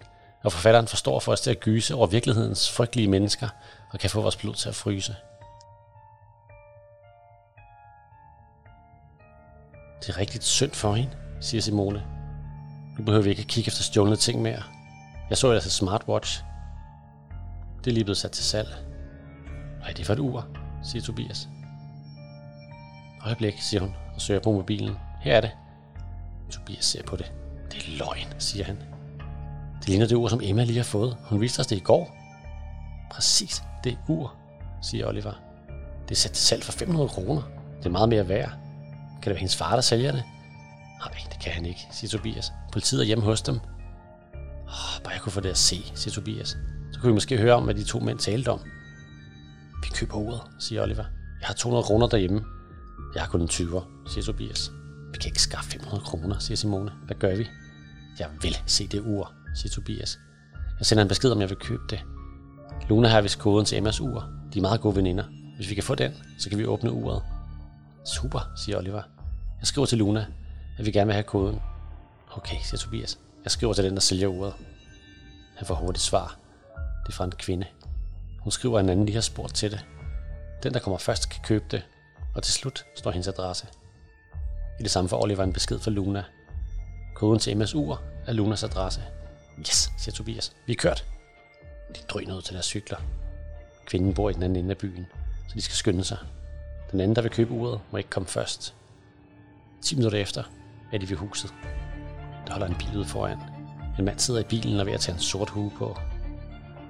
og 0.45 0.53
forfatteren 0.53 0.89
forstår 0.89 1.21
for 1.21 1.33
os 1.33 1.41
til 1.41 1.51
at 1.51 1.61
gyse 1.61 1.95
over 1.95 2.07
virkelighedens 2.07 2.71
frygtelige 2.71 3.09
mennesker 3.09 3.49
og 3.91 3.99
kan 3.99 4.11
få 4.11 4.21
vores 4.21 4.37
blod 4.37 4.55
til 4.55 4.69
at 4.69 4.75
fryse. 4.75 5.17
Det 10.01 10.09
er 10.09 10.19
rigtigt 10.19 10.45
synd 10.45 10.73
for 10.73 10.95
hende, 10.95 11.11
siger 11.41 11.63
Simone. 11.63 12.03
Nu 12.99 13.05
behøver 13.05 13.23
vi 13.23 13.31
ikke 13.31 13.43
at 13.43 13.49
kigge 13.49 13.69
efter 13.69 13.83
stjålne 13.83 14.17
ting 14.17 14.43
mere. 14.43 14.63
Jeg 15.31 15.39
så 15.39 15.49
ellers 15.49 15.67
et 15.67 15.73
smartwatch. 15.73 16.43
Det 17.85 17.91
er 17.91 17.95
lige 17.95 18.05
blevet 18.05 18.19
sat 18.19 18.31
til 18.31 18.45
salg. 18.45 18.69
Hvad 19.79 19.89
er 19.89 19.93
det 19.93 20.07
for 20.07 20.13
et 20.13 20.19
ur, 20.19 20.47
siger 20.83 21.03
Tobias. 21.03 21.49
Øjeblik, 23.27 23.61
siger 23.61 23.81
hun 23.81 23.95
og 24.15 24.21
søger 24.21 24.41
på 24.41 24.53
mobilen. 24.53 24.97
Her 25.23 25.37
er 25.37 25.41
det. 25.41 25.51
Tobias 26.51 26.85
ser 26.85 27.03
på 27.03 27.17
det. 27.17 27.33
Det 27.73 27.79
er 27.79 27.99
løgn, 27.99 28.35
siger 28.39 28.65
han. 28.65 28.79
Det 29.81 29.89
ligner 29.89 30.07
det 30.07 30.17
ur, 30.17 30.29
som 30.29 30.41
Emma 30.43 30.65
lige 30.65 30.77
har 30.77 30.85
fået. 30.85 31.17
Hun 31.25 31.41
viste 31.41 31.61
os 31.61 31.67
det 31.67 31.77
i 31.77 31.81
går. 31.81 32.17
Præcis, 33.11 33.63
det 33.85 33.99
ur, 34.09 34.35
siger 34.83 35.07
Oliver. 35.07 35.33
Det 36.09 36.11
er 36.11 36.19
sat 36.19 36.31
til 36.31 36.45
salg 36.45 36.65
for 36.65 36.73
500 36.73 37.09
kroner. 37.09 37.43
Det 37.79 37.87
er 37.87 37.91
meget 37.91 38.09
mere 38.09 38.29
værd. 38.29 38.49
Kan 38.49 39.25
det 39.25 39.27
være 39.27 39.39
hendes 39.39 39.57
far, 39.57 39.75
der 39.75 39.81
sælger 39.81 40.13
det? 40.13 40.23
Nej, 40.99 41.19
det 41.31 41.41
kan 41.41 41.53
han 41.53 41.67
ikke, 41.67 41.81
siger 41.91 42.09
Tobias. 42.09 42.53
Politiet 42.73 43.01
er 43.01 43.07
hjemme 43.07 43.25
hos 43.25 43.43
dem. 43.43 43.61
Oh, 44.67 45.03
bare 45.05 45.13
jeg 45.13 45.21
kunne 45.21 45.33
få 45.33 45.41
det 45.41 45.49
at 45.49 45.59
se, 45.59 45.93
siger 45.95 46.13
Tobias. 46.13 46.49
Så 46.93 47.01
kunne 47.01 47.09
vi 47.09 47.15
måske 47.15 47.39
høre 47.39 47.55
om, 47.55 47.65
hvad 47.65 47.75
de 47.75 47.85
to 47.85 48.01
mænd 48.01 48.19
talte 48.19 48.49
om. 48.49 48.61
Vi 49.83 49.89
køber 49.95 50.17
uret, 50.17 50.41
siger 50.59 50.83
Oliver. 50.83 51.05
Jeg 51.41 51.47
har 51.47 51.55
200 51.55 51.85
kroner 51.85 52.07
derhjemme. 52.07 52.45
Jeg 53.15 53.23
har 53.23 53.29
kun 53.29 53.41
en 53.41 53.49
20'er, 53.49 54.11
siger 54.13 54.25
Tobias. 54.25 54.71
Vi 55.13 55.19
kan 55.19 55.29
ikke 55.29 55.43
skaffe 55.43 55.71
500 55.71 56.05
kroner, 56.05 56.39
siger 56.39 56.57
Simone. 56.57 56.93
Hvad 57.07 57.17
gør 57.17 57.37
vi? 57.37 57.49
Jeg 58.19 58.29
vil 58.43 58.57
se 58.67 58.87
det 58.87 59.01
ur, 59.01 59.33
siger 59.55 59.71
Tobias. 59.71 60.19
Jeg 60.79 60.87
sender 60.87 61.03
en 61.03 61.09
besked, 61.09 61.31
om 61.31 61.41
jeg 61.41 61.49
vil 61.49 61.59
købe 61.59 61.83
det. 61.91 62.01
Luna 62.89 63.09
har 63.09 63.21
vist 63.21 63.39
koden 63.39 63.67
til 63.67 63.79
Emmas 63.79 64.01
ur. 64.01 64.29
De 64.53 64.59
er 64.59 64.63
meget 64.63 64.81
gode 64.81 64.97
veninder. 64.97 65.25
Hvis 65.57 65.71
vi 65.71 65.75
kan 65.75 65.85
få 65.85 65.95
den, 65.95 66.13
så 66.39 66.49
kan 66.49 66.59
vi 66.59 66.67
åbne 66.67 66.93
uret. 66.93 67.23
Super, 68.05 68.41
siger 68.57 68.79
Oliver. 68.79 69.03
Jeg 69.61 69.67
skriver 69.67 69.87
til 69.87 69.99
Luna, 69.99 70.27
at 70.79 70.87
vi 70.87 70.91
gerne 70.91 71.07
vil 71.07 71.15
have 71.15 71.23
koden. 71.25 71.61
Okay, 72.31 72.57
siger 72.63 72.79
Tobias. 72.79 73.19
Jeg 73.45 73.51
skriver 73.51 73.73
til 73.73 73.85
den, 73.85 73.95
der 73.95 74.01
sælger 74.01 74.29
uret. 74.29 74.55
Han 75.57 75.67
får 75.67 75.75
hurtigt 75.75 76.05
svar. 76.05 76.39
Det 77.07 77.13
er 77.13 77.17
fra 77.17 77.25
en 77.25 77.33
kvinde. 77.33 77.67
Hun 78.41 78.53
skriver, 78.53 78.79
at 78.79 78.85
en 78.85 78.91
anden 78.91 79.07
lige 79.07 79.15
har 79.15 79.23
spurgt 79.23 79.55
til 79.55 79.71
det. 79.71 79.85
Den, 80.63 80.75
der 80.75 80.81
kommer 80.81 80.99
først, 80.99 81.29
kan 81.29 81.43
købe 81.45 81.65
det. 81.71 81.83
Og 82.35 82.43
til 82.43 82.53
slut 82.53 82.85
står 82.97 83.11
hendes 83.11 83.29
adresse. 83.29 83.67
I 84.81 84.83
det 84.83 84.91
samme 84.91 85.09
for 85.09 85.23
Oliver 85.23 85.45
en 85.45 85.53
besked 85.53 85.79
fra 85.79 85.91
Luna. 85.91 86.25
Koden 87.15 87.39
til 87.39 87.53
Emmas 87.53 87.75
ur 87.75 88.03
er 88.27 88.33
Lunas 88.33 88.65
adresse. 88.65 89.03
Yes, 89.59 89.91
siger 89.99 90.13
Tobias. 90.13 90.53
Vi 90.67 90.73
er 90.73 90.77
kørt. 90.77 91.05
De 91.97 92.01
drøner 92.09 92.37
ud 92.37 92.43
til 92.43 92.55
deres 92.55 92.67
cykler. 92.67 92.99
Kvinden 93.87 94.15
bor 94.15 94.31
i 94.31 94.33
den 94.33 94.43
anden 94.43 94.57
ende 94.57 94.71
af 94.71 94.79
byen, 94.79 95.07
så 95.49 95.55
de 95.55 95.63
skal 95.63 95.77
skynde 95.77 96.05
sig. 96.05 96.19
Den 96.93 97.01
anden, 97.01 97.17
der 97.17 97.23
vil 97.23 97.31
købe 97.31 97.53
uret, 97.53 97.81
må 97.91 97.99
ikke 97.99 98.11
komme 98.11 98.27
først. 98.27 98.75
10 99.83 99.97
minutter 99.97 100.19
efter 100.19 100.43
er 100.93 100.99
de 100.99 101.11
ved 101.11 101.17
huset. 101.17 101.55
Der 102.47 102.53
holder 102.53 102.67
en 102.67 102.75
bil 102.75 102.99
ud 102.99 103.05
foran. 103.05 103.39
En 103.99 104.05
mand 104.05 104.19
sidder 104.19 104.41
i 104.41 104.45
bilen 104.45 104.75
og 104.75 104.81
er 104.81 104.85
ved 104.85 104.93
at 104.93 105.01
tage 105.01 105.15
en 105.15 105.21
sort 105.21 105.51
hue 105.51 105.73
på. 105.79 105.97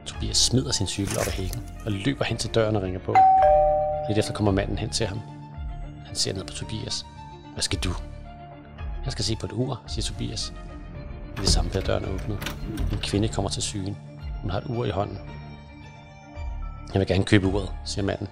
Tobias 0.06 0.36
smider 0.36 0.72
sin 0.72 0.86
cykel 0.86 1.18
op 1.18 1.26
ad 1.26 1.32
hækken 1.32 1.68
og 1.84 1.92
løber 1.92 2.24
hen 2.24 2.36
til 2.36 2.50
døren 2.50 2.76
og 2.76 2.82
ringer 2.82 3.00
på. 3.00 3.14
Lidt 4.08 4.18
efter 4.18 4.32
kommer 4.32 4.52
manden 4.52 4.78
hen 4.78 4.90
til 4.90 5.06
ham. 5.06 5.20
Han 6.06 6.16
ser 6.16 6.32
ned 6.32 6.44
på 6.44 6.52
Tobias. 6.52 7.06
Hvad 7.52 7.62
skal 7.62 7.78
du? 7.78 7.94
Jeg 9.04 9.12
skal 9.12 9.24
se 9.24 9.36
på 9.36 9.46
et 9.46 9.52
ur, 9.52 9.82
siger 9.86 10.02
Tobias. 10.02 10.52
I 11.36 11.40
det 11.40 11.48
samme 11.48 11.70
bliver 11.70 11.84
døren 11.84 12.04
åbnet. 12.04 12.56
En 12.92 12.98
kvinde 12.98 13.28
kommer 13.28 13.50
til 13.50 13.62
sygen. 13.62 13.96
Hun 14.42 14.50
har 14.50 14.58
et 14.58 14.66
ur 14.66 14.84
i 14.84 14.90
hånden. 14.90 15.18
Jeg 16.92 17.00
vil 17.00 17.06
gerne 17.08 17.24
købe 17.24 17.46
uret, 17.46 17.72
siger 17.84 18.04
manden. 18.04 18.28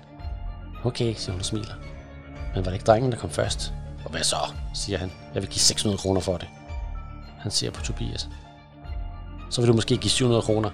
Okay, 0.85 1.15
siger 1.15 1.33
hun 1.33 1.41
og 1.41 1.45
smiler. 1.45 1.75
Men 2.55 2.65
var 2.65 2.71
det 2.71 2.73
ikke 2.73 2.85
drengen, 2.85 3.13
der 3.13 3.19
kom 3.19 3.31
først? 3.31 3.73
Og 4.05 4.11
hvad 4.11 4.23
så, 4.23 4.37
siger 4.75 4.99
han. 4.99 5.13
Jeg 5.35 5.43
vil 5.43 5.51
give 5.51 5.61
600 5.61 5.99
kroner 5.99 6.21
for 6.21 6.37
det. 6.37 6.49
Han 7.39 7.51
ser 7.51 7.71
på 7.71 7.81
Tobias. 7.81 8.29
Så 9.51 9.61
vil 9.61 9.69
du 9.69 9.75
måske 9.75 9.97
give 9.97 10.11
700 10.11 10.43
kroner. 10.43 10.71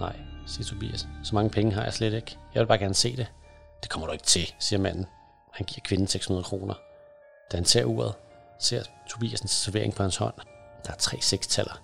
Nej, 0.00 0.16
siger 0.46 0.64
Tobias. 0.64 1.08
Så 1.24 1.34
mange 1.34 1.50
penge 1.50 1.74
har 1.74 1.82
jeg 1.82 1.92
slet 1.92 2.12
ikke. 2.12 2.38
Jeg 2.54 2.60
vil 2.60 2.66
bare 2.66 2.78
gerne 2.78 2.94
se 2.94 3.16
det. 3.16 3.26
Det 3.82 3.90
kommer 3.90 4.06
du 4.06 4.12
ikke 4.12 4.24
til, 4.24 4.54
siger 4.58 4.80
manden. 4.80 5.06
Han 5.52 5.66
giver 5.66 5.80
kvinden 5.84 6.06
600 6.06 6.44
kroner. 6.44 6.74
Da 7.52 7.56
han 7.56 7.64
ser 7.64 7.84
uret, 7.84 8.14
ser 8.58 8.82
Tobias 9.08 9.40
en 9.40 9.48
servering 9.48 9.94
på 9.94 10.02
hans 10.02 10.16
hånd. 10.16 10.34
Der 10.86 10.92
er 10.92 10.96
tre 10.96 11.18
sekstaller. 11.20 11.82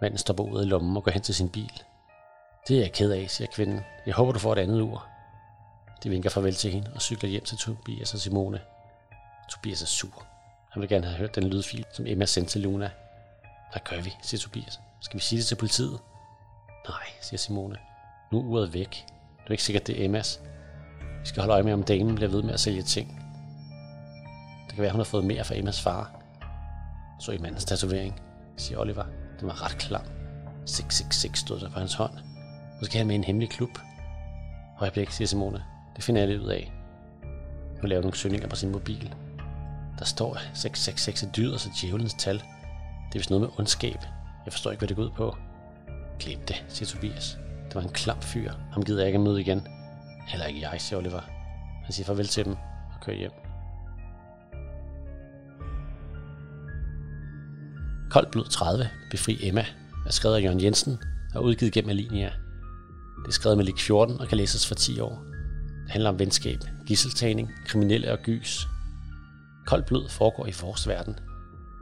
Manden 0.00 0.18
stopper 0.18 0.44
uret 0.44 0.64
i 0.64 0.68
lommen 0.68 0.96
og 0.96 1.04
går 1.04 1.10
hen 1.10 1.22
til 1.22 1.34
sin 1.34 1.48
bil. 1.48 1.82
Det 2.68 2.76
er 2.76 2.80
jeg 2.80 2.92
ked 2.92 3.12
af, 3.12 3.30
siger 3.30 3.48
kvinden. 3.48 3.80
Jeg 4.06 4.14
håber, 4.14 4.32
du 4.32 4.38
får 4.38 4.52
et 4.52 4.58
andet 4.58 4.80
ur. 4.80 5.06
De 6.02 6.10
vinker 6.10 6.30
farvel 6.30 6.54
til 6.54 6.72
hende 6.72 6.90
og 6.94 7.02
cykler 7.02 7.30
hjem 7.30 7.44
til 7.44 7.58
Tobias 7.58 8.14
og 8.14 8.20
Simone. 8.20 8.60
Tobias 9.50 9.82
er 9.82 9.86
sur. 9.86 10.26
Han 10.70 10.80
vil 10.80 10.88
gerne 10.88 11.06
have 11.06 11.18
hørt 11.18 11.34
den 11.34 11.44
lydfil, 11.44 11.84
som 11.92 12.06
Emma 12.06 12.26
sendte 12.26 12.52
til 12.52 12.60
Luna. 12.60 12.90
Hvad 13.72 13.82
gør 13.84 14.02
vi, 14.02 14.16
siger 14.22 14.40
Tobias. 14.40 14.80
Skal 15.00 15.18
vi 15.18 15.24
sige 15.24 15.38
det 15.38 15.46
til 15.46 15.54
politiet? 15.54 15.98
Nej, 16.88 17.06
siger 17.20 17.38
Simone. 17.38 17.76
Nu 18.32 18.38
er 18.38 18.44
uret 18.44 18.74
væk. 18.74 18.90
Det 19.38 19.46
er 19.46 19.50
ikke 19.50 19.62
sikkert, 19.62 19.86
det 19.86 20.00
er 20.00 20.04
Emmas. 20.04 20.40
Vi 21.20 21.26
skal 21.26 21.40
holde 21.40 21.52
øje 21.52 21.62
med, 21.62 21.72
om 21.72 21.82
damen 21.82 22.14
bliver 22.14 22.30
ved 22.30 22.42
med 22.42 22.54
at 22.54 22.60
sælge 22.60 22.82
ting. 22.82 23.27
Kan 24.78 24.82
være, 24.82 24.92
hun 24.92 25.00
har 25.00 25.04
fået 25.04 25.24
mere 25.24 25.44
fra 25.44 25.54
Emmas 25.56 25.80
far. 25.80 26.10
Så 27.20 27.32
i 27.32 27.38
mandens 27.38 27.64
tatovering, 27.64 28.20
siger 28.56 28.78
Oliver. 28.78 29.04
Den 29.40 29.48
var 29.48 29.64
ret 29.64 29.78
klam. 29.78 30.02
666 30.66 31.38
stod 31.38 31.60
der 31.60 31.70
på 31.70 31.78
hans 31.78 31.94
hånd. 31.94 32.12
Måske 32.80 32.92
kan 32.92 32.98
han 32.98 33.06
med 33.06 33.14
en 33.14 33.24
hemmelig 33.24 33.50
klub. 33.50 33.78
Øjeblik, 34.80 35.10
siger 35.10 35.28
Simone. 35.28 35.64
Det 35.96 36.04
finder 36.04 36.20
jeg 36.20 36.28
lidt 36.28 36.42
ud 36.42 36.48
af. 36.48 36.72
Hun 37.80 37.88
laver 37.88 38.02
nogle 38.02 38.16
søgninger 38.16 38.48
på 38.48 38.56
sin 38.56 38.72
mobil. 38.72 39.14
Der 39.98 40.04
står 40.04 40.38
666 40.54 41.22
er 41.22 41.32
dyret 41.32 41.60
så 41.60 41.70
djævelens 41.80 42.14
tal. 42.14 42.36
Det 43.08 43.14
er 43.14 43.18
vist 43.18 43.30
noget 43.30 43.40
med 43.40 43.58
ondskab. 43.58 44.00
Jeg 44.44 44.52
forstår 44.52 44.70
ikke, 44.70 44.80
hvad 44.80 44.88
det 44.88 44.96
går 44.96 45.02
ud 45.02 45.10
på. 45.10 45.36
Glem 46.18 46.40
det, 46.48 46.64
siger 46.68 46.86
Tobias. 46.86 47.38
Det 47.66 47.74
var 47.74 47.82
en 47.82 47.88
klam 47.88 48.20
fyr. 48.20 48.52
Ham 48.72 48.84
gider 48.84 49.00
jeg 49.00 49.06
ikke 49.06 49.18
at 49.18 49.24
møde 49.24 49.40
igen. 49.40 49.66
Heller 50.28 50.46
ikke 50.46 50.60
jeg, 50.60 50.80
siger 50.80 50.98
Oliver. 50.98 51.20
Han 51.84 51.92
siger 51.92 52.06
farvel 52.06 52.28
til 52.28 52.44
dem 52.44 52.52
og 52.94 53.00
kører 53.00 53.16
hjem. 53.16 53.47
Koldt 58.10 58.30
blod 58.30 58.44
30, 58.44 58.88
Befri 59.10 59.38
Emma, 59.42 59.64
er 60.06 60.10
skrevet 60.10 60.36
af 60.36 60.42
Jørgen 60.42 60.62
Jensen 60.62 60.98
og 61.34 61.44
udgivet 61.44 61.72
gennem 61.72 61.90
Alinia. 61.90 62.30
Det 63.22 63.28
er 63.28 63.32
skrevet 63.32 63.56
med 63.56 63.64
lig 63.64 63.74
14 63.78 64.20
og 64.20 64.28
kan 64.28 64.36
læses 64.36 64.66
for 64.66 64.74
10 64.74 65.00
år. 65.00 65.24
Det 65.84 65.90
handler 65.90 66.10
om 66.10 66.18
venskab, 66.18 66.58
gisseltagning, 66.86 67.50
kriminelle 67.66 68.12
og 68.12 68.18
gys. 68.18 68.68
Koldt 69.66 69.86
blod 69.86 70.08
foregår 70.08 70.46
i 70.46 70.52
vores 70.60 70.88
verden. 70.88 71.18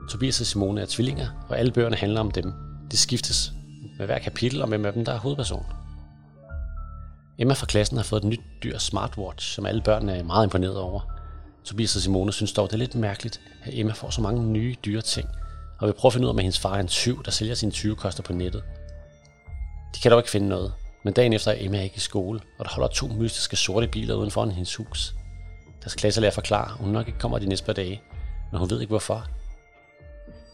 Tobias 0.09 0.41
og 0.41 0.45
Simone 0.45 0.81
er 0.81 0.85
tvillinger, 0.89 1.45
og 1.49 1.59
alle 1.59 1.71
bøgerne 1.71 1.95
handler 1.95 2.19
om 2.19 2.31
dem. 2.31 2.53
Det 2.91 2.99
skiftes 2.99 3.51
med 3.97 4.05
hver 4.05 4.19
kapitel, 4.19 4.61
og 4.61 4.67
hvem 4.67 4.85
af 4.85 4.93
dem, 4.93 5.05
der 5.05 5.13
er 5.13 5.19
hovedperson. 5.19 5.65
Emma 7.37 7.53
fra 7.53 7.65
klassen 7.65 7.97
har 7.97 8.03
fået 8.03 8.23
et 8.23 8.29
nyt 8.29 8.41
dyr 8.63 8.77
smartwatch, 8.77 9.55
som 9.55 9.65
alle 9.65 9.81
børnene 9.81 10.17
er 10.17 10.23
meget 10.23 10.45
imponeret 10.45 10.77
over. 10.77 11.01
Tobias 11.63 11.95
og 11.95 12.01
Simone 12.01 12.33
synes 12.33 12.53
dog, 12.53 12.67
det 12.67 12.73
er 12.73 12.77
lidt 12.77 12.95
mærkeligt, 12.95 13.41
at 13.63 13.73
Emma 13.73 13.93
får 13.93 14.09
så 14.09 14.21
mange 14.21 14.45
nye 14.45 14.75
dyre 14.85 15.01
ting, 15.01 15.29
og 15.79 15.87
vil 15.87 15.93
prøve 15.93 16.09
at 16.09 16.13
finde 16.13 16.25
ud 16.25 16.29
af, 16.29 16.33
om 16.33 16.37
hendes 16.37 16.59
far 16.59 16.75
er 16.75 16.79
en 16.79 16.87
tyv, 16.87 17.23
der 17.23 17.31
sælger 17.31 17.55
sine 17.55 17.71
20 17.71 17.95
koster 17.95 18.23
på 18.23 18.33
nettet. 18.33 18.63
De 19.95 19.99
kan 19.99 20.11
dog 20.11 20.19
ikke 20.19 20.29
finde 20.29 20.47
noget, 20.47 20.73
men 21.03 21.13
dagen 21.13 21.33
efter 21.33 21.51
er 21.51 21.55
Emma 21.59 21.81
ikke 21.81 21.95
i 21.95 21.99
skole, 21.99 22.39
og 22.59 22.65
der 22.65 22.71
holder 22.71 22.87
to 22.87 23.07
mystiske 23.07 23.55
sorte 23.55 23.87
biler 23.87 24.15
uden 24.15 24.31
for 24.31 24.45
hendes 24.45 24.75
hus. 24.75 25.15
Deres 25.81 25.95
klasselærer 25.95 26.31
forklarer, 26.31 26.71
at 26.71 26.77
hun 26.77 26.89
nok 26.89 27.07
ikke 27.07 27.19
kommer 27.19 27.39
de 27.39 27.45
næste 27.45 27.65
par 27.65 27.73
dage, 27.73 28.01
men 28.51 28.59
hun 28.59 28.69
ved 28.69 28.81
ikke 28.81 28.91
hvorfor. 28.91 29.27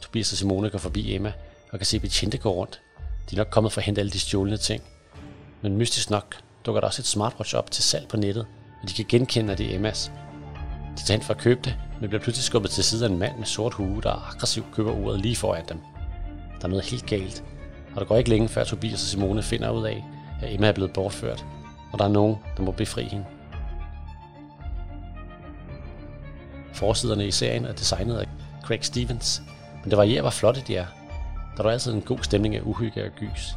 Tobias 0.01 0.31
og 0.31 0.37
Simone 0.37 0.69
går 0.69 0.79
forbi 0.79 1.15
Emma 1.15 1.33
og 1.71 1.79
kan 1.79 1.85
se 1.85 1.99
betjente 1.99 2.37
gå 2.37 2.51
rundt. 2.51 2.81
De 3.29 3.35
er 3.35 3.37
nok 3.37 3.47
kommet 3.51 3.71
for 3.73 3.81
at 3.81 3.85
hente 3.85 4.01
alle 4.01 4.11
de 4.11 4.19
stjålne 4.19 4.57
ting. 4.57 4.83
Men 5.61 5.77
mystisk 5.77 6.09
nok 6.09 6.35
dukker 6.65 6.81
der 6.81 6.87
også 6.87 7.01
et 7.01 7.05
smartwatch 7.05 7.55
op 7.55 7.71
til 7.71 7.83
salg 7.83 8.07
på 8.07 8.17
nettet, 8.17 8.45
og 8.83 8.89
de 8.89 8.93
kan 8.93 9.05
genkende, 9.09 9.51
at 9.51 9.57
det 9.57 9.71
er 9.71 9.75
Emmas. 9.75 10.11
De 10.97 11.03
tændte 11.03 11.25
for 11.25 11.33
at 11.33 11.39
købe 11.39 11.61
det, 11.63 11.77
men 12.01 12.09
bliver 12.09 12.23
pludselig 12.23 12.43
skubbet 12.43 12.71
til 12.71 12.83
side 12.83 13.05
af 13.05 13.09
en 13.09 13.17
mand 13.17 13.37
med 13.37 13.45
sort 13.45 13.73
hue, 13.73 14.01
der 14.01 14.29
aggressivt 14.33 14.71
køber 14.73 14.91
uret 14.91 15.19
lige 15.19 15.35
foran 15.35 15.65
dem. 15.69 15.79
Der 16.59 16.65
er 16.65 16.67
noget 16.67 16.85
helt 16.85 17.05
galt, 17.05 17.43
og 17.95 18.01
der 18.01 18.07
går 18.07 18.17
ikke 18.17 18.29
længe 18.29 18.49
før 18.49 18.63
Tobias 18.63 18.93
og 18.93 18.99
Simone 18.99 19.43
finder 19.43 19.69
ud 19.69 19.85
af, 19.85 20.05
at 20.41 20.53
Emma 20.53 20.67
er 20.67 20.71
blevet 20.71 20.93
bortført, 20.93 21.45
og 21.91 21.99
der 21.99 22.05
er 22.05 22.09
nogen, 22.09 22.35
der 22.57 22.63
må 22.63 22.71
befri 22.71 23.03
hende. 23.03 23.25
Forsiderne 26.73 27.27
i 27.27 27.31
serien 27.31 27.65
er 27.65 27.73
designet 27.73 28.17
af 28.17 28.27
Craig 28.63 28.85
Stevens, 28.85 29.41
men 29.83 29.89
det 29.89 29.97
varierer, 29.97 30.21
hvor 30.21 30.29
flotte 30.29 30.61
de 30.67 30.75
er. 30.75 30.85
Der 31.57 31.63
er 31.63 31.69
altid 31.69 31.93
en 31.93 32.01
god 32.01 32.17
stemning 32.21 32.55
af 32.55 32.61
uhygge 32.63 33.05
og 33.05 33.11
gys. 33.19 33.55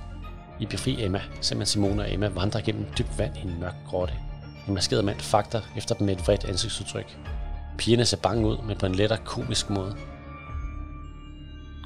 I 0.60 0.66
Befri 0.66 1.04
Emma 1.04 1.20
ser 1.40 1.56
man 1.56 1.66
Simone 1.66 2.02
og 2.02 2.12
Emma 2.12 2.28
vandre 2.28 2.62
gennem 2.62 2.86
dybt 2.98 3.18
vand 3.18 3.36
i 3.36 3.40
en 3.40 3.60
mørk 3.60 3.74
grotte. 3.86 4.14
En 4.68 4.74
maskeret 4.74 5.04
mand 5.04 5.20
fakter 5.20 5.60
efter 5.76 5.94
dem 5.94 6.06
med 6.06 6.16
et 6.16 6.26
vredt 6.26 6.44
ansigtsudtryk. 6.44 7.18
Pigerne 7.78 8.04
ser 8.04 8.16
bange 8.16 8.46
ud, 8.46 8.58
men 8.62 8.78
på 8.78 8.86
en 8.86 8.94
lettere 8.94 9.18
komisk 9.24 9.70
måde. 9.70 9.96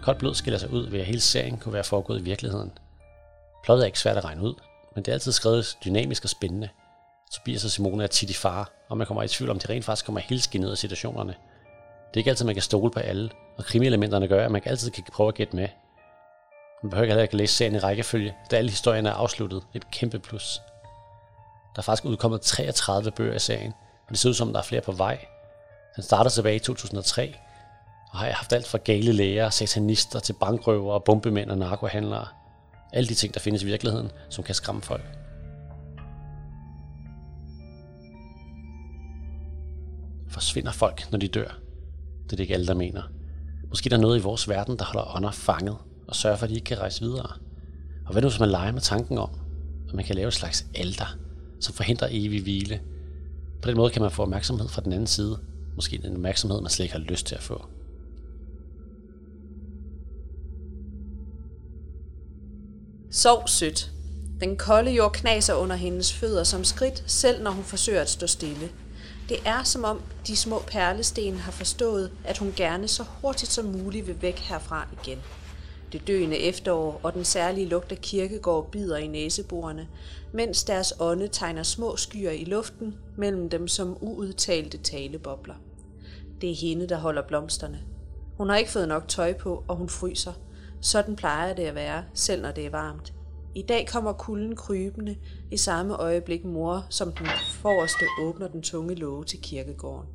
Koldt 0.02 0.18
blod 0.18 0.34
skiller 0.34 0.58
sig 0.58 0.70
ud 0.70 0.90
ved, 0.90 1.00
at 1.00 1.06
hele 1.06 1.20
serien 1.20 1.58
kunne 1.58 1.72
være 1.72 1.84
foregået 1.84 2.20
i 2.20 2.22
virkeligheden. 2.22 2.72
Plottet 3.64 3.82
er 3.82 3.86
ikke 3.86 3.98
svært 3.98 4.16
at 4.16 4.24
regne 4.24 4.42
ud, 4.42 4.54
men 4.94 5.04
det 5.04 5.08
er 5.08 5.14
altid 5.14 5.32
skrevet 5.32 5.76
dynamisk 5.84 6.24
og 6.24 6.30
spændende. 6.30 6.68
Tobias 7.32 7.64
og 7.64 7.70
Simone 7.70 8.02
er 8.02 8.06
tit 8.06 8.30
i 8.30 8.34
fare, 8.34 8.64
og 8.88 8.98
man 8.98 9.06
kommer 9.06 9.22
i 9.22 9.28
tvivl 9.28 9.50
om, 9.50 9.58
de 9.58 9.72
rent 9.72 9.84
faktisk 9.84 10.06
kommer 10.06 10.20
helt 10.20 10.42
skinnet 10.42 10.70
af 10.70 10.78
situationerne. 10.78 11.34
Det 12.08 12.16
er 12.16 12.18
ikke 12.18 12.30
altid, 12.30 12.46
man 12.46 12.54
kan 12.54 12.62
stole 12.62 12.90
på 12.90 13.00
alle, 13.00 13.30
og 13.56 13.64
krimielementerne 13.64 14.28
gør, 14.28 14.44
at 14.44 14.50
man 14.50 14.62
altid 14.64 14.90
kan 14.90 15.04
prøve 15.12 15.28
at 15.28 15.34
gætte 15.34 15.56
med. 15.56 15.68
Man 16.82 16.90
behøver 16.90 17.04
ikke 17.04 17.12
heller 17.12 17.22
ikke 17.22 17.36
læse 17.36 17.54
serien 17.54 17.74
i 17.74 17.78
rækkefølge, 17.78 18.34
da 18.50 18.56
alle 18.56 18.70
historierne 18.70 19.08
er 19.08 19.12
afsluttet. 19.12 19.62
Et 19.74 19.90
kæmpe 19.90 20.18
plus. 20.18 20.60
Der 21.74 21.78
er 21.78 21.82
faktisk 21.82 22.04
udkommet 22.04 22.40
33 22.40 23.10
bøger 23.10 23.34
i 23.34 23.38
serien, 23.38 23.72
og 24.06 24.10
det 24.10 24.18
ser 24.18 24.28
ud 24.28 24.34
som, 24.34 24.52
der 24.52 24.58
er 24.58 24.64
flere 24.64 24.80
på 24.80 24.92
vej. 24.92 25.24
Den 25.96 26.02
starter 26.02 26.30
tilbage 26.30 26.56
i 26.56 26.58
2003, 26.58 27.34
og 28.10 28.18
har 28.18 28.30
haft 28.30 28.52
alt 28.52 28.66
fra 28.66 28.78
gale 28.78 29.12
læger, 29.12 29.50
satanister 29.50 30.20
til 30.20 30.32
bankrøvere, 30.32 31.00
bombemænd 31.00 31.50
og 31.50 31.58
narkohandlere. 31.58 32.26
Alle 32.92 33.08
de 33.08 33.14
ting, 33.14 33.34
der 33.34 33.40
findes 33.40 33.62
i 33.62 33.66
virkeligheden, 33.66 34.10
som 34.28 34.44
kan 34.44 34.54
skræmme 34.54 34.82
folk. 34.82 35.04
Forsvinder 40.28 40.72
folk, 40.72 41.12
når 41.12 41.18
de 41.18 41.28
dør? 41.28 41.48
Det 42.24 42.32
er 42.32 42.36
det 42.36 42.40
ikke 42.40 42.54
alle, 42.54 42.66
der 42.66 42.74
mener. 42.74 43.02
Måske 43.68 43.90
der 43.90 43.96
er 43.96 44.00
noget 44.00 44.18
i 44.18 44.22
vores 44.22 44.48
verden, 44.48 44.78
der 44.78 44.84
holder 44.84 45.16
ånder 45.16 45.30
fanget 45.30 45.76
og 46.08 46.16
sørger 46.16 46.36
for, 46.36 46.44
at 46.44 46.50
de 46.50 46.54
ikke 46.54 46.64
kan 46.64 46.78
rejse 46.78 47.00
videre. 47.00 47.30
Og 48.06 48.12
hvad 48.12 48.22
nu, 48.22 48.28
hvis 48.28 48.40
man 48.40 48.48
leger 48.48 48.72
med 48.72 48.80
tanken 48.80 49.18
om, 49.18 49.30
at 49.88 49.94
man 49.94 50.04
kan 50.04 50.16
lave 50.16 50.28
et 50.28 50.34
slags 50.34 50.66
alter, 50.74 51.16
som 51.60 51.74
forhindrer 51.74 52.08
evig 52.10 52.42
hvile? 52.42 52.80
På 53.62 53.68
den 53.68 53.76
måde 53.76 53.90
kan 53.90 54.02
man 54.02 54.10
få 54.10 54.22
opmærksomhed 54.22 54.68
fra 54.68 54.82
den 54.82 54.92
anden 54.92 55.06
side. 55.06 55.38
Måske 55.74 56.00
en 56.04 56.14
opmærksomhed, 56.14 56.60
man 56.60 56.70
slet 56.70 56.84
ikke 56.84 56.92
har 56.92 57.00
lyst 57.00 57.26
til 57.26 57.34
at 57.34 57.42
få. 57.42 57.64
Sov 63.10 63.48
sødt. 63.48 63.90
Den 64.40 64.56
kolde 64.56 64.90
jord 64.90 65.12
knaser 65.12 65.54
under 65.54 65.76
hendes 65.76 66.12
fødder 66.12 66.44
som 66.44 66.64
skridt, 66.64 67.04
selv 67.06 67.42
når 67.42 67.50
hun 67.50 67.64
forsøger 67.64 68.00
at 68.00 68.10
stå 68.10 68.26
stille. 68.26 68.70
Det 69.28 69.36
er 69.44 69.62
som 69.62 69.84
om 69.84 70.02
de 70.26 70.36
små 70.36 70.62
perlesten 70.66 71.36
har 71.36 71.52
forstået, 71.52 72.10
at 72.24 72.38
hun 72.38 72.52
gerne 72.56 72.88
så 72.88 73.04
hurtigt 73.20 73.52
som 73.52 73.64
muligt 73.64 74.06
vil 74.06 74.22
væk 74.22 74.38
herfra 74.38 74.88
igen. 75.02 75.18
Det 75.92 76.06
døende 76.06 76.38
efterår 76.38 77.00
og 77.02 77.14
den 77.14 77.24
særlige 77.24 77.68
lugt 77.68 77.92
af 77.92 77.98
kirkegård 77.98 78.70
bider 78.70 78.96
i 78.96 79.06
næseborene, 79.06 79.88
mens 80.32 80.64
deres 80.64 80.94
ånde 81.00 81.28
tegner 81.28 81.62
små 81.62 81.96
skyer 81.96 82.30
i 82.30 82.44
luften 82.44 82.94
mellem 83.16 83.50
dem 83.50 83.68
som 83.68 83.96
uudtalte 84.00 84.78
talebobler. 84.78 85.54
Det 86.40 86.50
er 86.50 86.54
hende, 86.54 86.86
der 86.88 86.96
holder 86.96 87.22
blomsterne. 87.22 87.80
Hun 88.36 88.48
har 88.48 88.56
ikke 88.56 88.70
fået 88.70 88.88
nok 88.88 89.08
tøj 89.08 89.32
på, 89.32 89.64
og 89.68 89.76
hun 89.76 89.88
fryser. 89.88 90.32
Sådan 90.80 91.16
plejer 91.16 91.54
det 91.54 91.62
at 91.62 91.74
være, 91.74 92.04
selv 92.14 92.42
når 92.42 92.50
det 92.50 92.66
er 92.66 92.70
varmt. 92.70 93.12
I 93.54 93.62
dag 93.62 93.88
kommer 93.88 94.12
kulden 94.12 94.56
krybende 94.56 95.16
i 95.50 95.56
samme 95.56 95.96
øjeblik 95.96 96.44
mor, 96.44 96.86
som 96.90 97.12
den 97.12 97.26
forreste 97.50 98.04
åbner 98.22 98.48
den 98.48 98.62
tunge 98.62 98.94
låge 98.94 99.24
til 99.24 99.40
kirkegården. 99.40 100.08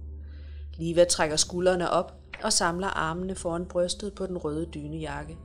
Liva 0.77 1.03
trækker 1.03 1.35
skuldrene 1.35 1.89
op 1.89 2.13
og 2.43 2.53
samler 2.53 2.87
armene 2.87 3.35
foran 3.35 3.65
brystet 3.65 4.13
på 4.13 4.25
den 4.25 4.37
røde 4.37 4.65
dynejakke. 4.65 5.37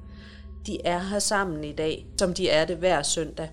De 0.67 0.87
er 0.87 0.99
her 0.99 1.19
sammen 1.19 1.65
i 1.65 1.73
dag, 1.73 2.07
som 2.19 2.35
de 2.35 2.49
er 2.49 2.65
det 2.65 2.77
hver 2.77 3.03
søndag. 3.03 3.51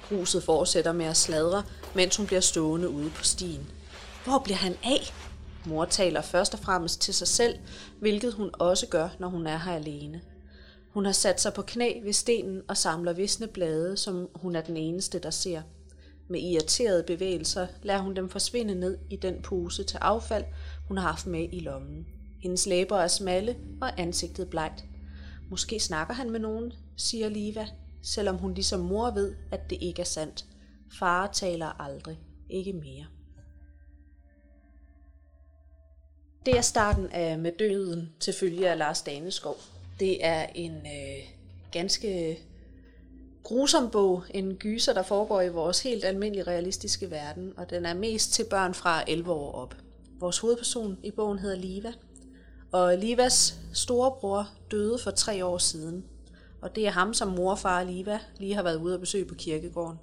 Huset 0.00 0.42
fortsætter 0.42 0.92
med 0.92 1.06
at 1.06 1.16
sladre, 1.16 1.62
mens 1.94 2.16
hun 2.16 2.26
bliver 2.26 2.40
stående 2.40 2.88
ude 2.88 3.10
på 3.10 3.24
stien. 3.24 3.70
Hvor 4.24 4.38
bliver 4.44 4.56
han 4.56 4.76
af? 4.84 5.14
Mor 5.66 5.84
taler 5.84 6.22
først 6.22 6.54
og 6.54 6.60
fremmest 6.60 7.00
til 7.00 7.14
sig 7.14 7.28
selv, 7.28 7.58
hvilket 8.00 8.34
hun 8.34 8.50
også 8.52 8.86
gør, 8.86 9.08
når 9.18 9.28
hun 9.28 9.46
er 9.46 9.58
her 9.58 9.72
alene. 9.72 10.20
Hun 10.90 11.04
har 11.04 11.12
sat 11.12 11.40
sig 11.40 11.52
på 11.52 11.62
knæ 11.62 12.00
ved 12.02 12.12
stenen 12.12 12.62
og 12.68 12.76
samler 12.76 13.12
visne 13.12 13.46
blade, 13.46 13.96
som 13.96 14.28
hun 14.34 14.56
er 14.56 14.60
den 14.60 14.76
eneste, 14.76 15.18
der 15.18 15.30
ser. 15.30 15.62
Med 16.28 16.40
irriterede 16.40 17.02
bevægelser 17.02 17.66
lader 17.82 18.00
hun 18.00 18.16
dem 18.16 18.28
forsvinde 18.28 18.74
ned 18.74 18.98
i 19.10 19.16
den 19.16 19.42
pose 19.42 19.84
til 19.84 19.96
affald, 19.96 20.44
hun 20.88 20.98
har 20.98 21.08
haft 21.08 21.26
med 21.26 21.48
i 21.52 21.60
lommen. 21.60 22.06
Hendes 22.42 22.66
læber 22.66 22.96
er 22.96 23.08
smalle 23.08 23.56
og 23.80 24.00
ansigtet 24.00 24.48
blegt. 24.48 24.84
Måske 25.52 25.80
snakker 25.80 26.14
han 26.14 26.30
med 26.30 26.40
nogen, 26.40 26.72
siger 26.96 27.28
Liva, 27.28 27.66
selvom 28.02 28.36
hun 28.36 28.54
ligesom 28.54 28.80
mor 28.80 29.10
ved, 29.10 29.34
at 29.50 29.70
det 29.70 29.78
ikke 29.80 30.00
er 30.00 30.06
sandt. 30.06 30.46
Far 30.98 31.26
taler 31.26 31.80
aldrig, 31.80 32.18
ikke 32.50 32.72
mere. 32.72 33.06
Det 36.46 36.56
er 36.56 36.60
starten 36.60 37.06
af 37.06 37.38
Med 37.38 37.52
døden 37.58 38.12
til 38.20 38.34
følge 38.34 38.70
af 38.70 38.78
Lars 38.78 39.02
Daneskov. 39.02 39.56
Det 40.00 40.24
er 40.24 40.46
en 40.54 40.76
øh, 40.76 41.28
ganske 41.72 42.38
grusom 43.42 43.90
bog, 43.90 44.22
en 44.30 44.56
gyser, 44.56 44.92
der 44.92 45.02
foregår 45.02 45.40
i 45.40 45.48
vores 45.48 45.82
helt 45.82 46.04
almindelige 46.04 46.46
realistiske 46.46 47.10
verden, 47.10 47.52
og 47.56 47.70
den 47.70 47.86
er 47.86 47.94
mest 47.94 48.32
til 48.32 48.44
børn 48.50 48.74
fra 48.74 49.04
11 49.08 49.32
år 49.32 49.52
op. 49.52 49.76
Vores 50.20 50.38
hovedperson 50.38 50.98
i 51.02 51.10
bogen 51.10 51.38
hedder 51.38 51.56
Liva, 51.56 51.92
og 52.72 52.98
Livas 52.98 53.58
storebror 53.72 54.48
døde 54.70 54.98
for 54.98 55.10
tre 55.10 55.44
år 55.44 55.58
siden, 55.58 56.04
og 56.62 56.76
det 56.76 56.86
er 56.86 56.90
ham, 56.90 57.14
som 57.14 57.28
morfar 57.28 57.80
og 57.80 57.86
Liva 57.86 58.18
lige 58.38 58.54
har 58.54 58.62
været 58.62 58.76
ude 58.76 58.94
at 58.94 59.00
besøge 59.00 59.24
på 59.24 59.34
kirkegården. 59.34 59.98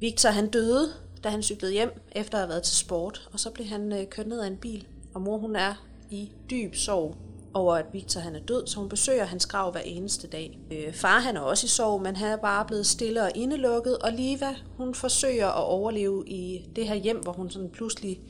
Victor 0.00 0.28
han 0.28 0.50
døde, 0.50 0.88
da 1.24 1.28
han 1.28 1.42
cyklede 1.42 1.72
hjem 1.72 2.00
efter 2.12 2.38
at 2.38 2.40
have 2.40 2.48
været 2.48 2.62
til 2.62 2.76
sport, 2.76 3.28
og 3.32 3.40
så 3.40 3.50
blev 3.50 3.66
han 3.66 3.92
øh, 3.92 4.06
kørt 4.06 4.26
ned 4.26 4.40
af 4.40 4.46
en 4.46 4.56
bil, 4.56 4.86
og 5.14 5.20
mor 5.20 5.38
hun 5.38 5.56
er 5.56 5.74
i 6.10 6.32
dyb 6.50 6.74
sorg 6.74 7.16
over, 7.54 7.74
at 7.74 7.86
Victor 7.92 8.20
han 8.20 8.36
er 8.36 8.40
død, 8.40 8.66
så 8.66 8.80
hun 8.80 8.88
besøger 8.88 9.24
hans 9.24 9.46
grav 9.46 9.72
hver 9.72 9.80
eneste 9.80 10.26
dag. 10.26 10.58
Øh, 10.72 10.94
far 10.94 11.18
han 11.18 11.36
er 11.36 11.40
også 11.40 11.64
i 11.64 11.68
sorg, 11.68 12.02
men 12.02 12.16
han 12.16 12.30
er 12.30 12.36
bare 12.36 12.64
blevet 12.64 12.86
stille 12.86 13.22
og 13.22 13.30
indelukket, 13.34 13.98
og 13.98 14.12
Liva 14.12 14.54
hun 14.76 14.94
forsøger 14.94 15.48
at 15.48 15.64
overleve 15.64 16.24
i 16.26 16.66
det 16.76 16.88
her 16.88 16.94
hjem, 16.94 17.18
hvor 17.18 17.32
hun 17.32 17.50
sådan 17.50 17.70
pludselig 17.70 18.20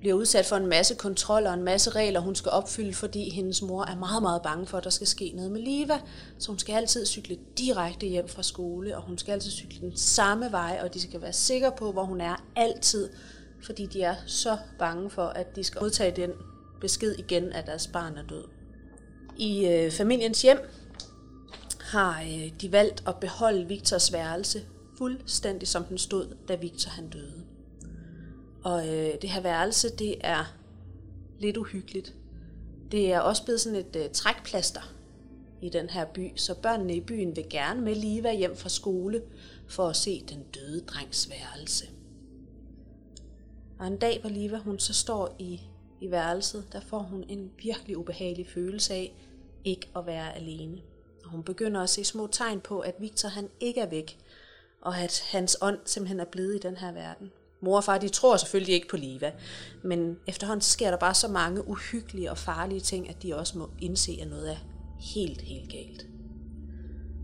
bliver 0.00 0.14
udsat 0.14 0.46
for 0.46 0.56
en 0.56 0.66
masse 0.66 0.94
kontroller 0.94 1.50
og 1.50 1.56
en 1.56 1.62
masse 1.62 1.90
regler, 1.90 2.20
hun 2.20 2.34
skal 2.34 2.50
opfylde, 2.50 2.94
fordi 2.94 3.30
hendes 3.30 3.62
mor 3.62 3.84
er 3.84 3.96
meget, 3.96 4.22
meget 4.22 4.42
bange 4.42 4.66
for, 4.66 4.78
at 4.78 4.84
der 4.84 4.90
skal 4.90 5.06
ske 5.06 5.32
noget 5.34 5.50
med 5.50 5.60
Liva. 5.60 6.00
Så 6.38 6.48
hun 6.48 6.58
skal 6.58 6.74
altid 6.74 7.06
cykle 7.06 7.38
direkte 7.58 8.06
hjem 8.06 8.28
fra 8.28 8.42
skole, 8.42 8.96
og 8.96 9.02
hun 9.02 9.18
skal 9.18 9.32
altid 9.32 9.50
cykle 9.50 9.80
den 9.80 9.96
samme 9.96 10.52
vej, 10.52 10.80
og 10.82 10.94
de 10.94 11.00
skal 11.00 11.22
være 11.22 11.32
sikre 11.32 11.72
på, 11.78 11.92
hvor 11.92 12.04
hun 12.04 12.20
er 12.20 12.44
altid, 12.56 13.08
fordi 13.62 13.86
de 13.86 14.02
er 14.02 14.14
så 14.26 14.58
bange 14.78 15.10
for, 15.10 15.26
at 15.26 15.56
de 15.56 15.64
skal 15.64 15.80
modtage 15.80 16.16
den 16.16 16.30
besked 16.80 17.14
igen, 17.18 17.52
at 17.52 17.66
deres 17.66 17.86
barn 17.86 18.16
er 18.16 18.22
død. 18.22 18.44
I 19.38 19.66
øh, 19.66 19.90
familiens 19.90 20.42
hjem 20.42 20.58
har 21.80 22.22
øh, 22.22 22.50
de 22.60 22.72
valgt 22.72 23.02
at 23.06 23.16
beholde 23.20 23.68
Victors 23.68 24.12
værelse 24.12 24.62
fuldstændig 24.98 25.68
som 25.68 25.84
den 25.84 25.98
stod, 25.98 26.36
da 26.48 26.54
Victor 26.54 26.90
han 26.90 27.08
døde. 27.08 27.49
Og 28.64 28.88
øh, 28.88 29.14
det 29.22 29.30
her 29.30 29.40
værelse, 29.40 29.88
det 29.96 30.16
er 30.20 30.54
lidt 31.38 31.56
uhyggeligt. 31.56 32.14
Det 32.92 33.12
er 33.12 33.20
også 33.20 33.44
blevet 33.44 33.60
sådan 33.60 33.78
et 33.78 33.96
øh, 33.96 34.10
trækplaster 34.12 34.94
i 35.62 35.68
den 35.68 35.90
her 35.90 36.04
by, 36.04 36.32
så 36.36 36.54
børnene 36.54 36.94
i 36.94 37.00
byen 37.00 37.36
vil 37.36 37.46
gerne 37.50 37.80
med 37.80 37.94
Liva 37.94 38.34
hjem 38.34 38.56
fra 38.56 38.68
skole 38.68 39.22
for 39.68 39.88
at 39.88 39.96
se 39.96 40.24
den 40.28 40.42
døde 40.54 40.80
drengs 40.80 41.30
værelse. 41.30 41.86
Og 43.78 43.86
en 43.86 43.96
dag, 43.96 44.20
hvor 44.20 44.30
Liva 44.30 44.58
hun 44.58 44.78
så 44.78 44.94
står 44.94 45.36
i, 45.38 45.60
i 46.00 46.10
værelset, 46.10 46.64
der 46.72 46.80
får 46.80 46.98
hun 46.98 47.24
en 47.28 47.50
virkelig 47.62 47.98
ubehagelig 47.98 48.46
følelse 48.46 48.94
af 48.94 49.14
ikke 49.64 49.88
at 49.96 50.06
være 50.06 50.36
alene. 50.36 50.80
Og 51.24 51.30
hun 51.30 51.42
begynder 51.42 51.80
at 51.80 51.90
se 51.90 52.04
små 52.04 52.26
tegn 52.26 52.60
på, 52.60 52.80
at 52.80 52.94
Victor 52.98 53.28
han 53.28 53.48
ikke 53.60 53.80
er 53.80 53.88
væk, 53.88 54.18
og 54.80 54.98
at 54.98 55.22
hans 55.30 55.58
ånd 55.60 55.78
simpelthen 55.84 56.20
er 56.20 56.24
blevet 56.24 56.54
i 56.54 56.58
den 56.58 56.76
her 56.76 56.92
verden. 56.92 57.30
Mor 57.62 57.76
og 57.76 57.84
far, 57.84 57.98
de 57.98 58.08
tror 58.08 58.36
selvfølgelig 58.36 58.74
ikke 58.74 58.88
på 58.88 58.96
Liva, 58.96 59.32
men 59.84 60.16
efterhånden 60.26 60.62
sker 60.62 60.90
der 60.90 60.96
bare 60.96 61.14
så 61.14 61.28
mange 61.28 61.68
uhyggelige 61.68 62.30
og 62.30 62.38
farlige 62.38 62.80
ting, 62.80 63.08
at 63.08 63.22
de 63.22 63.36
også 63.36 63.58
må 63.58 63.70
indse, 63.78 64.18
at 64.22 64.28
noget 64.28 64.50
er 64.50 64.56
helt, 65.14 65.40
helt 65.40 65.70
galt. 65.70 66.06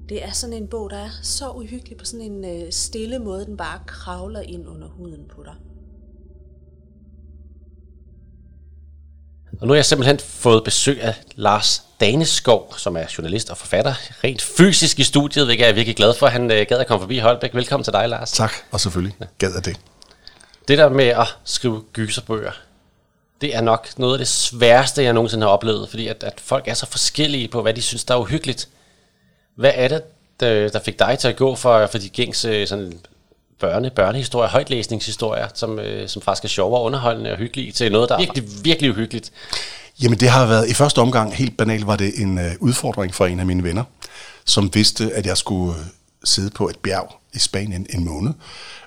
Det 0.08 0.24
er 0.24 0.30
sådan 0.30 0.56
en 0.56 0.68
bog, 0.68 0.90
der 0.90 0.96
er 0.96 1.10
så 1.22 1.50
uhyggelig 1.50 1.96
på 1.96 2.04
sådan 2.04 2.32
en 2.32 2.44
øh, 2.44 2.72
stille 2.72 3.18
måde, 3.18 3.46
den 3.46 3.56
bare 3.56 3.80
kravler 3.86 4.40
ind 4.40 4.68
under 4.68 4.88
huden 4.88 5.24
på 5.34 5.42
dig. 5.44 5.54
Og 9.60 9.66
nu 9.66 9.72
har 9.72 9.76
jeg 9.76 9.84
simpelthen 9.84 10.18
fået 10.18 10.64
besøg 10.64 11.02
af 11.02 11.14
Lars 11.34 11.82
Daneskov, 12.00 12.74
som 12.76 12.96
er 12.96 13.04
journalist 13.18 13.50
og 13.50 13.56
forfatter, 13.56 13.94
rent 14.24 14.42
fysisk 14.42 14.98
i 14.98 15.02
studiet, 15.02 15.46
hvilket 15.46 15.64
jeg 15.64 15.70
er 15.70 15.74
virkelig 15.74 15.96
glad 15.96 16.14
for. 16.14 16.26
Han 16.26 16.50
øh, 16.50 16.66
gad 16.68 16.78
at 16.78 16.86
komme 16.86 17.02
forbi 17.02 17.18
Holbæk. 17.18 17.54
Velkommen 17.54 17.84
til 17.84 17.92
dig, 17.92 18.08
Lars. 18.08 18.32
Tak, 18.32 18.52
og 18.70 18.80
selvfølgelig 18.80 19.16
gad 19.38 19.52
jeg 19.54 19.64
det. 19.64 19.95
Det 20.68 20.78
der 20.78 20.88
med 20.88 21.04
at 21.04 21.36
skrive 21.44 21.82
gyserbøger, 21.92 22.52
det 23.40 23.56
er 23.56 23.60
nok 23.60 23.88
noget 23.98 24.14
af 24.14 24.18
det 24.18 24.28
sværeste, 24.28 25.02
jeg 25.02 25.12
nogensinde 25.12 25.46
har 25.46 25.52
oplevet, 25.52 25.88
fordi 25.88 26.06
at, 26.06 26.24
at 26.24 26.40
folk 26.40 26.68
er 26.68 26.74
så 26.74 26.86
forskellige 26.86 27.48
på, 27.48 27.62
hvad 27.62 27.74
de 27.74 27.82
synes, 27.82 28.04
der 28.04 28.14
er 28.14 28.18
uhyggeligt. 28.18 28.68
Hvad 29.54 29.72
er 29.74 29.88
det, 29.88 30.02
der 30.72 30.80
fik 30.84 30.98
dig 30.98 31.18
til 31.18 31.28
at 31.28 31.36
gå 31.36 31.54
for, 31.54 31.86
for 31.86 31.98
de 31.98 32.08
gængse 32.08 32.66
sådan, 32.66 32.98
børne, 33.58 33.90
børnehistorier, 33.90 34.48
højtlæsningshistorier, 34.48 35.48
som, 35.54 35.78
øh, 35.78 36.08
som 36.08 36.22
faktisk 36.22 36.44
er 36.44 36.48
sjove 36.48 36.76
og 36.76 36.84
underholdende 36.84 37.32
og 37.32 37.38
hyggelige, 37.38 37.72
til 37.72 37.92
noget, 37.92 38.08
der 38.08 38.14
er 38.14 38.18
virkelig, 38.18 38.44
virkelig 38.62 38.90
uhyggeligt. 38.90 39.32
Jamen 40.02 40.20
det 40.20 40.28
har 40.28 40.46
været, 40.46 40.68
i 40.68 40.74
første 40.74 40.98
omgang, 40.98 41.34
helt 41.34 41.56
banalt, 41.56 41.86
var 41.86 41.96
det 41.96 42.12
en 42.16 42.38
øh, 42.38 42.52
udfordring 42.60 43.14
for 43.14 43.26
en 43.26 43.40
af 43.40 43.46
mine 43.46 43.62
venner, 43.62 43.84
som 44.44 44.74
vidste, 44.74 45.10
at 45.14 45.26
jeg 45.26 45.36
skulle 45.36 45.74
øh, 45.74 45.84
sidde 46.26 46.50
på 46.50 46.68
et 46.68 46.78
bjerg 46.78 47.16
i 47.34 47.38
Spanien 47.38 47.86
en 47.90 48.04
måned, 48.04 48.32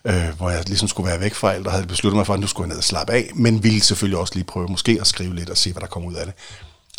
øh, 0.05 0.29
hvor 0.37 0.49
jeg 0.49 0.63
ligesom 0.67 0.87
skulle 0.87 1.09
være 1.09 1.19
væk 1.19 1.33
fra 1.33 1.53
alt, 1.53 1.67
og 1.67 1.73
havde 1.73 1.87
besluttet 1.87 2.17
mig 2.17 2.25
for, 2.25 2.33
at 2.33 2.39
nu 2.39 2.47
skulle 2.47 2.65
jeg 2.65 2.69
ned 2.69 2.77
og 2.77 2.83
slappe 2.83 3.13
af, 3.13 3.31
men 3.35 3.63
ville 3.63 3.81
selvfølgelig 3.81 4.19
også 4.19 4.33
lige 4.33 4.43
prøve 4.43 4.67
måske 4.67 4.97
at 5.01 5.07
skrive 5.07 5.35
lidt 5.35 5.49
og 5.49 5.57
se, 5.57 5.71
hvad 5.71 5.81
der 5.81 5.87
kommer 5.87 6.09
ud 6.09 6.15
af 6.15 6.25
det. 6.25 6.33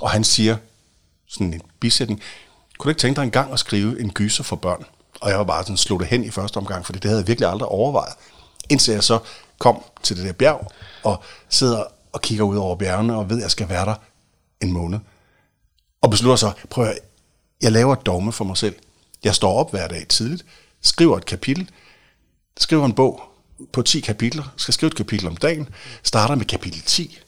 Og 0.00 0.10
han 0.10 0.24
siger, 0.24 0.56
sådan 1.28 1.54
en 1.54 1.62
bisætning, 1.80 2.20
kunne 2.78 2.88
du 2.88 2.90
ikke 2.90 3.00
tænke 3.00 3.16
dig 3.16 3.22
en 3.24 3.30
gang 3.30 3.52
at 3.52 3.58
skrive 3.58 4.00
en 4.00 4.10
gyser 4.10 4.44
for 4.44 4.56
børn? 4.56 4.84
Og 5.20 5.30
jeg 5.30 5.38
var 5.38 5.44
bare 5.44 5.62
sådan 5.62 5.76
slået 5.76 6.00
det 6.00 6.08
hen 6.08 6.24
i 6.24 6.30
første 6.30 6.56
omgang, 6.56 6.86
for 6.86 6.92
det 6.92 7.04
havde 7.04 7.18
jeg 7.18 7.28
virkelig 7.28 7.48
aldrig 7.48 7.68
overvejet. 7.68 8.14
Indtil 8.68 8.94
jeg 8.94 9.04
så 9.04 9.18
kom 9.58 9.82
til 10.02 10.16
det 10.16 10.24
der 10.24 10.32
bjerg, 10.32 10.72
og 11.04 11.22
sidder 11.48 11.84
og 12.12 12.20
kigger 12.20 12.44
ud 12.44 12.56
over 12.56 12.76
bjergene, 12.76 13.16
og 13.16 13.30
ved, 13.30 13.36
at 13.36 13.42
jeg 13.42 13.50
skal 13.50 13.68
være 13.68 13.86
der 13.86 13.94
en 14.60 14.72
måned. 14.72 14.98
Og 16.02 16.10
beslutter 16.10 16.36
så, 16.36 16.52
prøv 16.70 16.84
at 16.84 16.98
jeg 17.62 17.72
laver 17.72 17.92
et 17.92 18.06
dogme 18.06 18.32
for 18.32 18.44
mig 18.44 18.56
selv. 18.56 18.74
Jeg 19.24 19.34
står 19.34 19.52
op 19.52 19.70
hver 19.70 19.88
dag 19.88 20.06
tidligt, 20.08 20.44
skriver 20.82 21.16
et 21.16 21.26
kapitel, 21.26 21.70
skriver 22.58 22.86
en 22.86 22.92
bog 22.92 23.22
på 23.72 23.82
10 23.82 24.00
kapitler, 24.00 24.52
skal 24.56 24.74
skrive 24.74 24.88
et 24.88 24.96
kapitel 24.96 25.28
om 25.28 25.36
dagen, 25.36 25.68
starter 26.02 26.34
med 26.34 26.44
kapitel 26.44 26.82
10, 26.82 27.18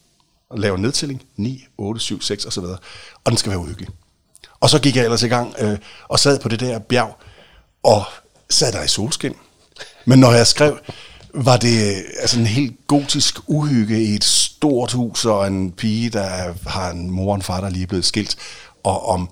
og 0.50 0.58
laver 0.58 0.76
nedtælling, 0.76 1.22
9, 1.36 1.64
8, 1.78 2.00
7, 2.00 2.20
6 2.20 2.46
osv. 2.46 2.64
Og 3.24 3.30
den 3.30 3.36
skal 3.36 3.50
være 3.50 3.58
uhyggelig. 3.58 3.88
Og 4.60 4.70
så 4.70 4.78
gik 4.78 4.96
jeg 4.96 5.04
ellers 5.04 5.22
i 5.22 5.28
gang 5.28 5.54
øh, 5.58 5.78
og 6.08 6.18
sad 6.18 6.38
på 6.38 6.48
det 6.48 6.60
der 6.60 6.78
bjerg, 6.78 7.18
og 7.82 8.04
sad 8.50 8.72
der 8.72 8.82
i 8.82 8.88
solskin. 8.88 9.34
Men 10.04 10.18
når 10.18 10.32
jeg 10.32 10.46
skrev, 10.46 10.78
var 11.34 11.56
det 11.56 11.96
øh, 11.96 12.02
altså 12.20 12.38
en 12.38 12.46
helt 12.46 12.86
gotisk 12.86 13.38
uhygge 13.46 14.04
i 14.04 14.14
et 14.14 14.24
stort 14.24 14.92
hus, 14.92 15.24
og 15.24 15.46
en 15.46 15.72
pige, 15.72 16.10
der 16.10 16.54
har 16.68 16.90
en 16.90 17.10
mor 17.10 17.30
og 17.30 17.34
en 17.34 17.42
far, 17.42 17.60
der 17.60 17.70
lige 17.70 17.82
er 17.82 17.86
blevet 17.86 18.04
skilt, 18.04 18.36
og 18.84 19.08
om 19.08 19.30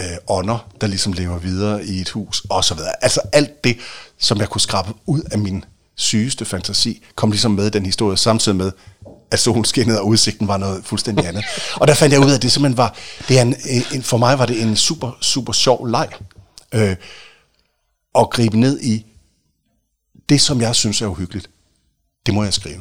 øh, 0.00 0.16
ånder, 0.28 0.68
der 0.80 0.86
ligesom 0.86 1.12
lever 1.12 1.38
videre 1.38 1.84
i 1.84 2.00
et 2.00 2.10
hus, 2.10 2.42
og 2.50 2.64
så 2.64 2.74
videre. 2.74 2.92
Altså 3.04 3.20
alt 3.32 3.64
det, 3.64 3.78
som 4.18 4.38
jeg 4.38 4.48
kunne 4.48 4.60
skrabe 4.60 4.92
ud 5.06 5.20
af 5.32 5.38
min 5.38 5.64
sygeste 5.94 6.44
fantasi, 6.44 7.02
kom 7.14 7.30
ligesom 7.30 7.50
med 7.50 7.66
i 7.66 7.70
den 7.70 7.86
historie, 7.86 8.16
samtidig 8.16 8.56
med, 8.56 8.72
at 9.30 9.38
solen 9.38 9.64
skinnede, 9.64 10.00
og 10.00 10.06
udsigten 10.06 10.48
var 10.48 10.56
noget 10.56 10.84
fuldstændig 10.84 11.26
andet. 11.26 11.44
Og 11.80 11.88
der 11.88 11.94
fandt 11.94 12.12
jeg 12.12 12.20
ud 12.20 12.30
af, 12.30 12.34
at 12.34 12.42
det 12.42 12.52
simpelthen 12.52 12.76
var, 12.76 12.96
det 13.28 13.38
er 13.38 13.42
en, 13.42 13.56
en, 13.94 14.02
for 14.02 14.16
mig 14.16 14.38
var 14.38 14.46
det 14.46 14.62
en 14.62 14.76
super, 14.76 15.18
super 15.20 15.52
sjov 15.52 15.86
leg, 15.86 16.08
øh, 16.72 16.96
at 18.18 18.30
gribe 18.30 18.60
ned 18.60 18.80
i 18.80 19.06
det, 20.28 20.40
som 20.40 20.60
jeg 20.60 20.74
synes 20.74 21.02
er 21.02 21.06
uhyggeligt. 21.06 21.50
Det 22.26 22.34
må 22.34 22.44
jeg 22.44 22.54
skrive. 22.54 22.80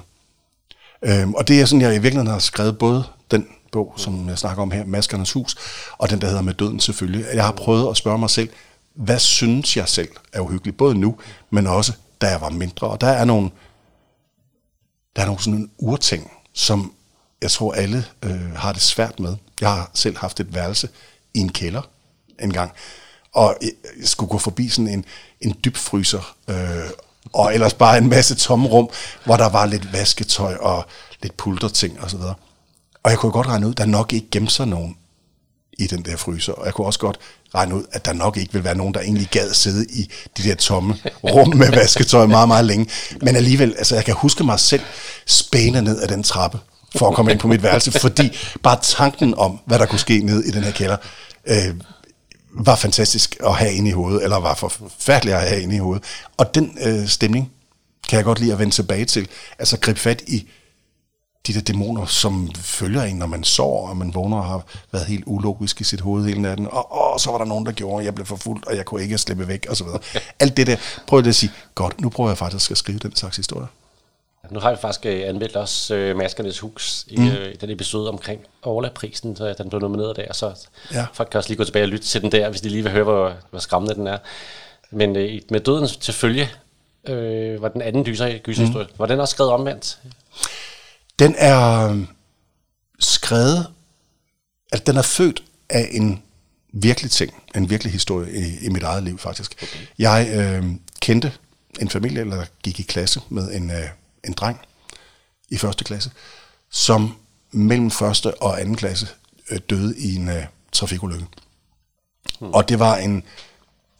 Øh, 1.05 1.29
og 1.29 1.47
det 1.47 1.61
er 1.61 1.65
sådan, 1.65 1.81
jeg 1.81 1.89
i 1.89 1.99
virkeligheden 1.99 2.31
har 2.31 2.39
skrevet 2.39 2.77
både 2.77 3.03
den 3.31 3.47
bog, 3.73 3.93
som 3.97 4.29
jeg 4.29 4.37
snakker 4.37 4.61
om 4.63 4.71
her, 4.71 4.85
Maskernes 4.85 5.31
Hus, 5.31 5.55
og 5.97 6.09
den, 6.09 6.21
der 6.21 6.27
hedder 6.27 6.41
Med 6.41 6.53
Døden 6.53 6.79
selvfølgelig. 6.79 7.25
Jeg 7.33 7.45
har 7.45 7.51
prøvet 7.51 7.89
at 7.89 7.97
spørge 7.97 8.17
mig 8.17 8.29
selv, 8.29 8.49
hvad 8.93 9.19
synes 9.19 9.77
jeg 9.77 9.89
selv 9.89 10.09
er 10.33 10.41
uhyggeligt, 10.41 10.77
både 10.77 10.95
nu, 10.95 11.15
men 11.49 11.67
også 11.67 11.93
da 12.21 12.27
jeg 12.27 12.41
var 12.41 12.49
mindre. 12.49 12.87
Og 12.87 13.01
der 13.01 13.07
er 13.07 13.25
nogle, 13.25 13.49
der 15.15 15.21
er 15.21 15.25
nogle 15.25 15.41
sådan 15.41 15.59
en 15.59 15.71
urting, 15.77 16.31
som 16.53 16.93
jeg 17.41 17.51
tror 17.51 17.73
alle 17.73 18.05
øh, 18.23 18.55
har 18.55 18.73
det 18.73 18.81
svært 18.81 19.19
med. 19.19 19.35
Jeg 19.61 19.69
har 19.69 19.91
selv 19.93 20.17
haft 20.17 20.39
et 20.39 20.53
værelse 20.53 20.89
i 21.33 21.39
en 21.39 21.49
kælder 21.49 21.81
en 22.39 22.53
gang, 22.53 22.71
og 23.33 23.57
jeg 23.99 24.07
skulle 24.07 24.29
gå 24.29 24.37
forbi 24.37 24.69
sådan 24.69 24.87
en, 24.87 25.05
en 25.41 25.55
dybfryser, 25.65 26.35
øh, 26.47 26.89
og 27.33 27.53
ellers 27.53 27.73
bare 27.73 27.97
en 27.97 28.09
masse 28.09 28.35
tomrum, 28.35 28.89
hvor 29.25 29.37
der 29.37 29.49
var 29.49 29.65
lidt 29.65 29.93
vasketøj 29.93 30.55
og 30.55 30.85
lidt 31.21 31.37
pulterting 31.37 32.01
og 32.01 32.09
så 32.11 32.17
videre. 32.17 32.35
Og 33.03 33.11
jeg 33.11 33.19
kunne 33.19 33.31
godt 33.31 33.47
regne 33.47 33.67
ud, 33.67 33.71
at 33.71 33.77
der 33.77 33.85
nok 33.85 34.13
ikke 34.13 34.27
gemte 34.31 34.53
sig 34.53 34.67
nogen 34.67 34.97
i 35.79 35.87
den 35.87 36.05
der 36.05 36.17
fryser. 36.17 36.53
Og 36.53 36.65
jeg 36.65 36.73
kunne 36.73 36.87
også 36.87 36.99
godt 36.99 37.19
regne 37.55 37.75
ud, 37.75 37.83
at 37.91 38.05
der 38.05 38.13
nok 38.13 38.37
ikke 38.37 38.53
vil 38.53 38.63
være 38.63 38.75
nogen, 38.75 38.93
der 38.93 38.99
egentlig 38.99 39.27
gad 39.27 39.53
sidde 39.53 39.85
i 39.89 40.11
de 40.37 40.43
der 40.43 40.55
tomme 40.55 40.95
rum 41.23 41.55
med 41.55 41.71
vasketøj 41.79 42.25
meget, 42.25 42.47
meget 42.47 42.65
længe. 42.65 42.89
Men 43.21 43.35
alligevel, 43.35 43.75
altså 43.77 43.95
jeg 43.95 44.05
kan 44.05 44.13
huske 44.13 44.43
mig 44.43 44.59
selv 44.59 44.81
spæne 45.25 45.81
ned 45.81 46.01
af 46.01 46.07
den 46.07 46.23
trappe 46.23 46.59
for 46.95 47.09
at 47.09 47.15
komme 47.15 47.31
ind 47.31 47.39
på 47.39 47.47
mit 47.47 47.63
værelse, 47.63 47.91
fordi 47.91 48.37
bare 48.63 48.79
tanken 48.81 49.35
om, 49.35 49.59
hvad 49.65 49.79
der 49.79 49.85
kunne 49.85 49.99
ske 49.99 50.19
ned 50.19 50.43
i 50.43 50.51
den 50.51 50.63
her 50.63 50.71
kælder, 50.71 50.97
øh, 51.47 51.75
var 52.55 52.75
fantastisk 52.75 53.37
at 53.45 53.55
have 53.55 53.73
inde 53.73 53.89
i 53.89 53.93
hovedet, 53.93 54.23
eller 54.23 54.37
var 54.37 54.53
forfærdelig 54.53 55.33
at 55.33 55.49
have 55.49 55.61
inde 55.61 55.75
i 55.75 55.79
hovedet. 55.79 56.03
Og 56.37 56.55
den 56.55 56.77
øh, 56.81 57.07
stemning 57.07 57.51
kan 58.09 58.17
jeg 58.17 58.25
godt 58.25 58.39
lide 58.39 58.53
at 58.53 58.59
vende 58.59 58.73
tilbage 58.73 59.05
til. 59.05 59.27
Altså 59.59 59.79
gribe 59.79 59.99
fat 59.99 60.23
i 60.27 60.47
de 61.47 61.53
der 61.53 61.61
dæmoner, 61.61 62.05
som 62.05 62.51
følger 62.55 63.03
en, 63.03 63.15
når 63.15 63.25
man 63.25 63.43
sover, 63.43 63.89
og 63.89 63.97
man 63.97 64.13
vågner 64.13 64.37
og 64.37 64.45
har 64.45 64.65
været 64.91 65.05
helt 65.05 65.23
ulogisk 65.27 65.81
i 65.81 65.83
sit 65.83 66.01
hoved 66.01 66.25
hele 66.25 66.41
natten. 66.41 66.67
Og, 66.71 66.91
og 66.91 67.19
så 67.19 67.31
var 67.31 67.37
der 67.37 67.45
nogen, 67.45 67.65
der 67.65 67.71
gjorde, 67.71 67.99
at 67.99 68.05
jeg 68.05 68.15
blev 68.15 68.25
forfulgt, 68.25 68.65
og 68.65 68.75
jeg 68.75 68.85
kunne 68.85 69.03
ikke 69.03 69.17
slippe 69.17 69.47
væk, 69.47 69.65
og 69.69 69.77
så 69.77 69.83
videre. 69.83 69.99
Alt 70.39 70.57
det 70.57 70.67
der, 70.67 70.75
prøv 71.07 71.19
at 71.19 71.35
sige, 71.35 71.51
godt, 71.75 72.01
nu 72.01 72.09
prøver 72.09 72.29
jeg 72.29 72.37
faktisk 72.37 72.71
at 72.71 72.77
skrive 72.77 72.99
den 72.99 73.15
slags 73.15 73.37
historie. 73.37 73.67
Nu 74.49 74.59
har 74.59 74.71
vi 74.71 74.77
faktisk 74.81 75.05
øh, 75.05 75.29
anmeldt 75.29 75.55
også 75.55 75.95
øh, 75.95 76.17
Maskernes 76.17 76.59
Hus 76.59 77.05
i, 77.07 77.17
mm. 77.17 77.27
øh, 77.27 77.51
i 77.51 77.55
den 77.55 77.69
episode 77.69 78.09
omkring 78.09 78.41
Orla-prisen, 78.63 79.35
så 79.35 79.55
den 79.57 79.69
blev 79.69 79.81
nomineret 79.81 80.15
der, 80.15 80.33
så 80.33 80.67
ja. 80.93 81.05
folk 81.13 81.29
kan 81.29 81.37
også 81.37 81.49
lige 81.49 81.57
gå 81.57 81.63
tilbage 81.63 81.85
og 81.85 81.89
lytte 81.89 82.07
til 82.07 82.21
den 82.21 82.31
der, 82.31 82.49
hvis 82.49 82.61
de 82.61 82.69
lige 82.69 82.83
vil 82.83 82.91
høre, 82.91 83.03
hvor, 83.03 83.33
hvor 83.49 83.59
skræmmende 83.59 83.95
den 83.95 84.07
er. 84.07 84.17
Men 84.91 85.15
øh, 85.15 85.41
med 85.51 85.59
døden 85.59 85.87
til 85.87 86.13
følge, 86.13 86.49
øh, 87.07 87.61
var 87.61 87.67
den 87.67 87.81
anden 87.81 88.03
gyser, 88.03 88.37
gyserhistorie, 88.37 88.85
mm. 88.85 88.93
var 88.97 89.05
den 89.05 89.19
også 89.19 89.31
skrevet 89.31 89.51
omvendt? 89.51 89.99
Den 91.23 91.35
er 91.37 91.89
øh, 91.89 92.05
skrevet, 92.99 93.67
at 94.71 94.87
den 94.87 94.97
er 94.97 95.01
født 95.01 95.43
af 95.69 95.89
en 95.91 96.23
virkelig 96.73 97.11
ting, 97.11 97.33
en 97.55 97.69
virkelig 97.69 97.93
historie 97.93 98.33
i, 98.33 98.65
i 98.65 98.69
mit 98.69 98.83
eget 98.83 99.03
liv 99.03 99.19
faktisk. 99.19 99.55
Okay. 99.63 99.77
Jeg 99.99 100.29
øh, 100.35 100.65
kendte 100.99 101.31
en 101.79 101.89
familie, 101.89 102.21
eller 102.21 102.45
gik 102.63 102.79
i 102.79 102.83
klasse 102.83 103.21
med 103.29 103.51
en, 103.53 103.71
øh, 103.71 103.89
en 104.23 104.33
dreng 104.33 104.59
i 105.49 105.57
første 105.57 105.83
klasse, 105.83 106.11
som 106.69 107.15
mellem 107.51 107.91
første 107.91 108.41
og 108.41 108.61
anden 108.61 108.75
klasse 108.75 109.07
øh, 109.49 109.59
døde 109.69 109.97
i 109.97 110.15
en 110.15 110.29
øh, 110.29 110.45
trafikulykke. 110.71 111.25
Hmm. 112.39 112.53
Og 112.53 112.69
det 112.69 112.79
var 112.79 112.97
en 112.97 113.23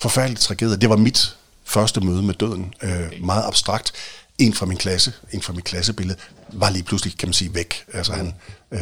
forfærdelig 0.01 0.39
tragedie. 0.39 0.77
Det 0.77 0.89
var 0.89 0.97
mit 0.97 1.38
første 1.63 2.01
møde 2.01 2.23
med 2.23 2.33
døden. 2.33 2.73
Øh, 2.81 3.12
meget 3.19 3.43
abstrakt. 3.43 3.93
En 4.37 4.53
fra 4.53 4.65
min 4.65 4.77
klasse, 4.77 5.13
en 5.31 5.41
fra 5.41 5.53
mit 5.53 5.63
klassebillede, 5.63 6.19
var 6.53 6.69
lige 6.69 6.83
pludselig, 6.83 7.17
kan 7.17 7.27
man 7.27 7.33
sige, 7.33 7.55
væk. 7.55 7.85
Altså 7.93 8.13
han, 8.13 8.35
øh, 8.71 8.79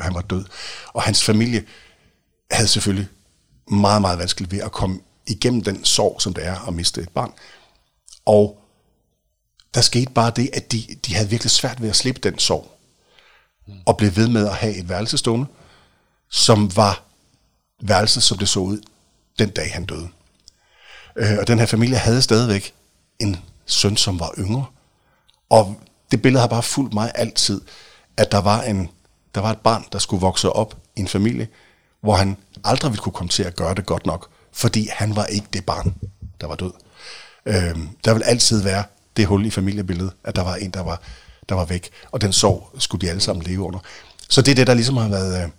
han 0.00 0.14
var 0.14 0.20
død. 0.20 0.44
Og 0.86 1.02
hans 1.02 1.24
familie 1.24 1.64
havde 2.50 2.68
selvfølgelig 2.68 3.08
meget, 3.70 4.00
meget 4.00 4.18
vanskeligt 4.18 4.52
ved 4.52 4.60
at 4.60 4.72
komme 4.72 5.00
igennem 5.26 5.62
den 5.62 5.84
sorg, 5.84 6.22
som 6.22 6.34
det 6.34 6.46
er 6.46 6.68
at 6.68 6.74
miste 6.74 7.00
et 7.00 7.08
barn. 7.08 7.32
Og 8.26 8.58
der 9.74 9.80
skete 9.80 10.12
bare 10.12 10.32
det, 10.36 10.50
at 10.52 10.72
de, 10.72 10.86
de 11.06 11.14
havde 11.14 11.28
virkelig 11.30 11.50
svært 11.50 11.82
ved 11.82 11.88
at 11.88 11.96
slippe 11.96 12.20
den 12.20 12.38
sorg. 12.38 12.78
Og 13.86 13.96
blev 13.96 14.16
ved 14.16 14.28
med 14.28 14.48
at 14.48 14.54
have 14.54 14.74
et 14.74 14.88
værelse 14.88 15.18
stående, 15.18 15.46
som 16.30 16.76
var 16.76 17.02
værelset, 17.82 18.22
som 18.22 18.38
det 18.38 18.48
så 18.48 18.60
ud 18.60 18.80
den 19.38 19.50
dag, 19.50 19.72
han 19.72 19.84
døde. 19.84 20.08
Øh, 21.16 21.38
og 21.38 21.46
den 21.46 21.58
her 21.58 21.66
familie 21.66 21.96
havde 21.96 22.22
stadigvæk 22.22 22.74
en 23.20 23.36
søn, 23.66 23.96
som 23.96 24.20
var 24.20 24.34
yngre. 24.38 24.66
Og 25.52 25.76
det 26.10 26.22
billede 26.22 26.40
har 26.40 26.48
bare 26.48 26.62
fulgt 26.62 26.94
mig 26.94 27.12
altid, 27.14 27.60
at 28.16 28.32
der 28.32 28.40
var, 28.40 28.62
en, 28.62 28.88
der 29.34 29.40
var 29.40 29.50
et 29.50 29.58
barn, 29.58 29.84
der 29.92 29.98
skulle 29.98 30.20
vokse 30.20 30.50
op 30.50 30.76
i 30.96 31.00
en 31.00 31.08
familie, 31.08 31.48
hvor 32.00 32.14
han 32.14 32.36
aldrig 32.64 32.90
ville 32.90 33.02
kunne 33.02 33.12
komme 33.12 33.28
til 33.28 33.42
at 33.42 33.56
gøre 33.56 33.74
det 33.74 33.86
godt 33.86 34.06
nok, 34.06 34.28
fordi 34.52 34.88
han 34.92 35.16
var 35.16 35.24
ikke 35.24 35.46
det 35.52 35.66
barn, 35.66 35.94
der 36.40 36.46
var 36.46 36.54
død. 36.54 36.72
Øhm, 37.46 37.88
der 38.04 38.14
vil 38.14 38.22
altid 38.22 38.62
være 38.62 38.84
det 39.16 39.26
hul 39.26 39.46
i 39.46 39.50
familiebilledet, 39.50 40.12
at 40.24 40.36
der 40.36 40.42
var 40.42 40.54
en, 40.54 40.70
der 40.70 40.80
var, 40.80 41.02
der 41.48 41.54
var 41.54 41.64
væk, 41.64 41.90
og 42.12 42.20
den 42.20 42.32
sorg 42.32 42.70
skulle 42.78 43.06
de 43.06 43.10
alle 43.10 43.20
sammen 43.20 43.46
leve 43.46 43.62
under. 43.62 43.78
Så 44.28 44.42
det 44.42 44.50
er 44.50 44.54
det, 44.54 44.66
der 44.66 44.74
ligesom 44.74 44.96
har 44.96 45.08
været 45.08 45.44
øh, 45.44 45.50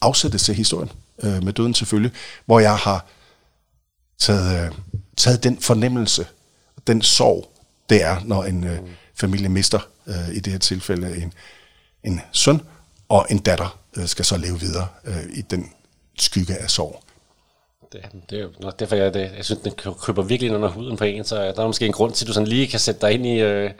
afsættet 0.00 0.40
til 0.40 0.54
historien, 0.54 0.90
øh, 1.22 1.44
med 1.44 1.52
døden 1.52 1.74
selvfølgelig, 1.74 2.12
hvor 2.46 2.60
jeg 2.60 2.76
har 2.76 3.06
taget, 4.18 4.66
øh, 4.66 4.72
taget 5.16 5.44
den 5.44 5.60
fornemmelse, 5.60 6.26
den 6.86 7.02
sorg, 7.02 7.50
det 7.88 8.02
er, 8.02 8.20
når 8.24 8.44
en 8.44 8.64
øh, 8.64 8.78
familie 9.16 9.48
mister, 9.48 9.88
øh, 10.06 10.28
i 10.34 10.40
det 10.40 10.52
her 10.52 10.58
tilfælde, 10.58 11.16
en, 11.16 11.32
en 12.04 12.20
søn, 12.32 12.60
og 13.08 13.26
en 13.30 13.38
datter 13.38 13.78
øh, 13.96 14.06
skal 14.06 14.24
så 14.24 14.36
leve 14.36 14.60
videre 14.60 14.86
øh, 15.04 15.22
i 15.32 15.42
den 15.42 15.70
skygge 16.18 16.56
af 16.56 16.70
sorg 16.70 17.04
det, 17.94 18.30
det 18.30 18.38
er 18.38 18.42
jo 18.42 18.50
nok 18.60 18.80
derfor, 18.80 18.96
jeg, 18.96 19.14
det, 19.14 19.30
jeg 19.36 19.44
synes, 19.44 19.60
den 19.60 19.72
kryber 19.72 20.22
virkelig 20.22 20.46
ind 20.46 20.56
under 20.56 20.68
huden 20.68 20.96
på 20.96 21.04
en, 21.04 21.24
så 21.24 21.40
øh, 21.40 21.56
der 21.56 21.62
er 21.62 21.66
måske 21.66 21.86
en 21.86 21.92
grund 21.92 22.12
til, 22.12 22.24
at 22.24 22.28
du 22.28 22.32
sådan 22.32 22.46
lige 22.46 22.66
kan 22.66 22.80
sætte 22.80 23.00
dig 23.00 23.12
ind 23.12 23.26
i 23.26 23.40
øh, 23.40 23.70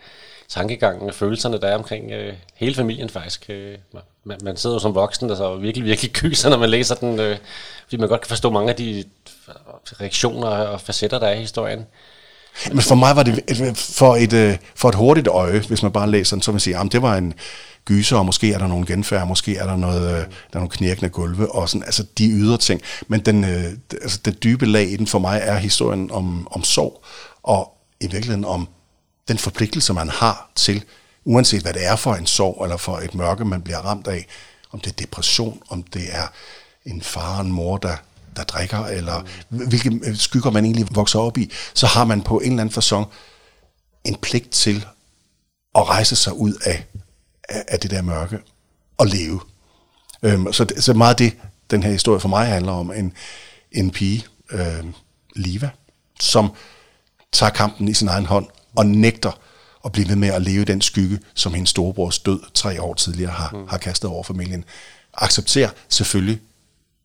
tankegangen 0.48 1.08
og 1.08 1.14
følelserne, 1.14 1.60
der 1.60 1.68
er 1.68 1.74
omkring 1.74 2.12
øh, 2.12 2.34
hele 2.54 2.74
familien 2.74 3.08
faktisk. 3.08 3.46
Øh, 3.48 3.78
man, 4.24 4.38
man 4.42 4.56
sidder 4.56 4.76
jo 4.76 4.80
som 4.80 4.94
voksen, 4.94 5.28
der 5.28 5.34
så 5.34 5.56
virkelig, 5.56 5.84
virkelig 5.84 6.12
kyser, 6.22 6.50
når 6.50 6.58
man 6.58 6.70
læser 6.70 6.94
den, 6.94 7.20
øh, 7.20 7.38
fordi 7.82 7.96
man 7.96 8.08
godt 8.08 8.20
kan 8.20 8.28
forstå 8.28 8.50
mange 8.50 8.70
af 8.70 8.76
de 8.76 8.98
øh, 9.48 9.54
reaktioner 10.00 10.48
og 10.48 10.80
facetter, 10.80 11.18
der 11.18 11.26
er 11.26 11.34
i 11.34 11.40
historien. 11.40 11.86
Men 12.68 12.80
for 12.82 12.94
mig 12.94 13.16
var 13.16 13.22
det 13.22 13.40
et- 13.48 13.76
for 13.78 14.16
et, 14.16 14.32
øh, 14.32 14.56
for 14.74 14.88
et 14.88 14.94
hurtigt 14.94 15.28
øje, 15.28 15.60
hvis 15.68 15.82
man 15.82 15.92
bare 15.92 16.10
læser 16.10 16.36
den, 16.36 16.42
så 16.42 16.50
vil 16.50 16.54
man 16.54 16.60
sige, 16.60 16.78
at 16.78 16.92
det 16.92 17.02
var 17.02 17.16
en 17.16 17.34
gyser, 17.84 18.16
og 18.16 18.26
måske 18.26 18.52
er 18.52 18.58
der 18.58 18.66
nogle 18.66 18.86
genfærd, 18.86 19.26
måske 19.28 19.56
er 19.56 19.66
der 19.66 19.76
noget, 19.76 20.02
øh, 20.02 20.16
der 20.18 20.22
er 20.52 20.54
nogle 20.54 20.68
knirkende 20.70 21.08
gulve, 21.10 21.54
og 21.54 21.68
sådan, 21.68 21.82
altså 21.84 22.04
de 22.18 22.28
ydre 22.30 22.58
ting. 22.58 22.80
Men 23.08 23.20
den, 23.20 23.44
øh, 23.44 23.64
altså, 24.02 24.20
det 24.24 24.42
dybe 24.42 24.66
lag 24.66 24.90
i 24.90 24.96
den 24.96 25.06
for 25.06 25.18
mig 25.18 25.40
er 25.42 25.56
historien 25.56 26.10
om, 26.10 26.48
om 26.50 26.64
sorg, 26.64 27.04
og 27.42 27.72
i 28.00 28.04
virkeligheden 28.06 28.44
om 28.44 28.68
den 29.28 29.38
forpligtelse, 29.38 29.92
man 29.92 30.08
har 30.08 30.50
til, 30.54 30.84
uanset 31.24 31.62
hvad 31.62 31.72
det 31.72 31.86
er 31.86 31.96
for 31.96 32.14
en 32.14 32.26
sorg, 32.26 32.62
eller 32.64 32.76
for 32.76 32.96
et 32.98 33.14
mørke, 33.14 33.44
man 33.44 33.62
bliver 33.62 33.78
ramt 33.78 34.06
af, 34.06 34.26
om 34.72 34.80
det 34.80 34.90
er 34.90 34.94
depression, 34.96 35.60
om 35.70 35.82
det 35.82 36.02
er 36.12 36.26
en 36.86 37.02
far 37.02 37.38
og 37.38 37.44
en 37.44 37.52
mor, 37.52 37.76
der, 37.76 37.96
der 38.36 38.44
drikker, 38.44 38.78
eller 38.78 39.22
hvilke 39.48 40.00
øh, 40.04 40.16
skygger 40.16 40.50
man 40.50 40.64
egentlig 40.64 40.86
vokser 40.90 41.18
op 41.18 41.38
i, 41.38 41.50
så 41.74 41.86
har 41.86 42.04
man 42.04 42.22
på 42.22 42.38
en 42.38 42.50
eller 42.50 42.60
anden 42.60 42.78
façon 42.78 43.04
en 44.04 44.16
pligt 44.16 44.50
til 44.50 44.86
at 45.74 45.88
rejse 45.88 46.16
sig 46.16 46.32
ud 46.32 46.54
af, 46.64 46.84
af, 47.48 47.64
af 47.68 47.80
det 47.80 47.90
der 47.90 48.02
mørke 48.02 48.38
og 48.98 49.06
leve. 49.06 49.40
Øhm, 50.22 50.52
så, 50.52 50.64
det, 50.64 50.84
så 50.84 50.94
meget 50.94 51.18
det, 51.18 51.36
den 51.70 51.82
her 51.82 51.90
historie 51.90 52.20
for 52.20 52.28
mig 52.28 52.46
handler 52.46 52.72
om, 52.72 52.92
en, 52.92 53.12
en 53.72 53.90
pige, 53.90 54.24
øh, 54.50 54.84
Liva, 55.36 55.70
som 56.20 56.52
tager 57.32 57.50
kampen 57.50 57.88
i 57.88 57.94
sin 57.94 58.08
egen 58.08 58.26
hånd 58.26 58.46
og 58.76 58.86
nægter 58.86 59.40
at 59.84 59.92
blive 59.92 60.08
ved 60.08 60.16
med 60.16 60.28
at 60.28 60.42
leve 60.42 60.64
den 60.64 60.80
skygge, 60.80 61.20
som 61.34 61.54
hendes 61.54 61.70
storebrors 61.70 62.18
død 62.18 62.40
tre 62.54 62.82
år 62.82 62.94
tidligere 62.94 63.32
har, 63.32 63.50
mm. 63.50 63.68
har 63.68 63.78
kastet 63.78 64.10
over 64.10 64.22
familien. 64.22 64.64
Accepterer 65.14 65.70
selvfølgelig 65.88 66.40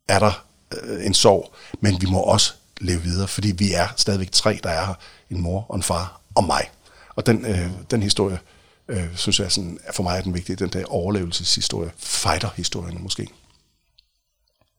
er 0.08 0.18
der 0.18 0.44
øh, 0.82 1.06
en 1.06 1.14
sorg, 1.14 1.52
men 1.80 2.00
vi 2.00 2.06
må 2.06 2.20
også 2.20 2.52
leve 2.80 3.02
videre, 3.02 3.28
fordi 3.28 3.52
vi 3.52 3.72
er 3.72 3.88
stadigvæk 3.96 4.32
tre, 4.32 4.60
der 4.62 4.70
er 4.70 4.86
her. 4.86 4.94
En 5.30 5.40
mor 5.40 5.66
og 5.68 5.76
en 5.76 5.82
far 5.82 6.20
og 6.34 6.44
mig. 6.44 6.70
Og 7.16 7.26
den, 7.26 7.46
øh, 7.46 7.70
den 7.90 8.02
historie, 8.02 8.38
øh, 8.88 9.16
synes 9.16 9.40
jeg 9.40 9.52
sådan, 9.52 9.78
er 9.84 9.92
for 9.92 10.02
mig 10.02 10.18
er 10.18 10.22
den 10.22 10.34
vigtige, 10.34 10.56
den 10.56 10.68
der 10.68 10.84
overlevelseshistorie, 10.84 11.90
fighter-historien 11.98 13.02
måske. 13.02 13.28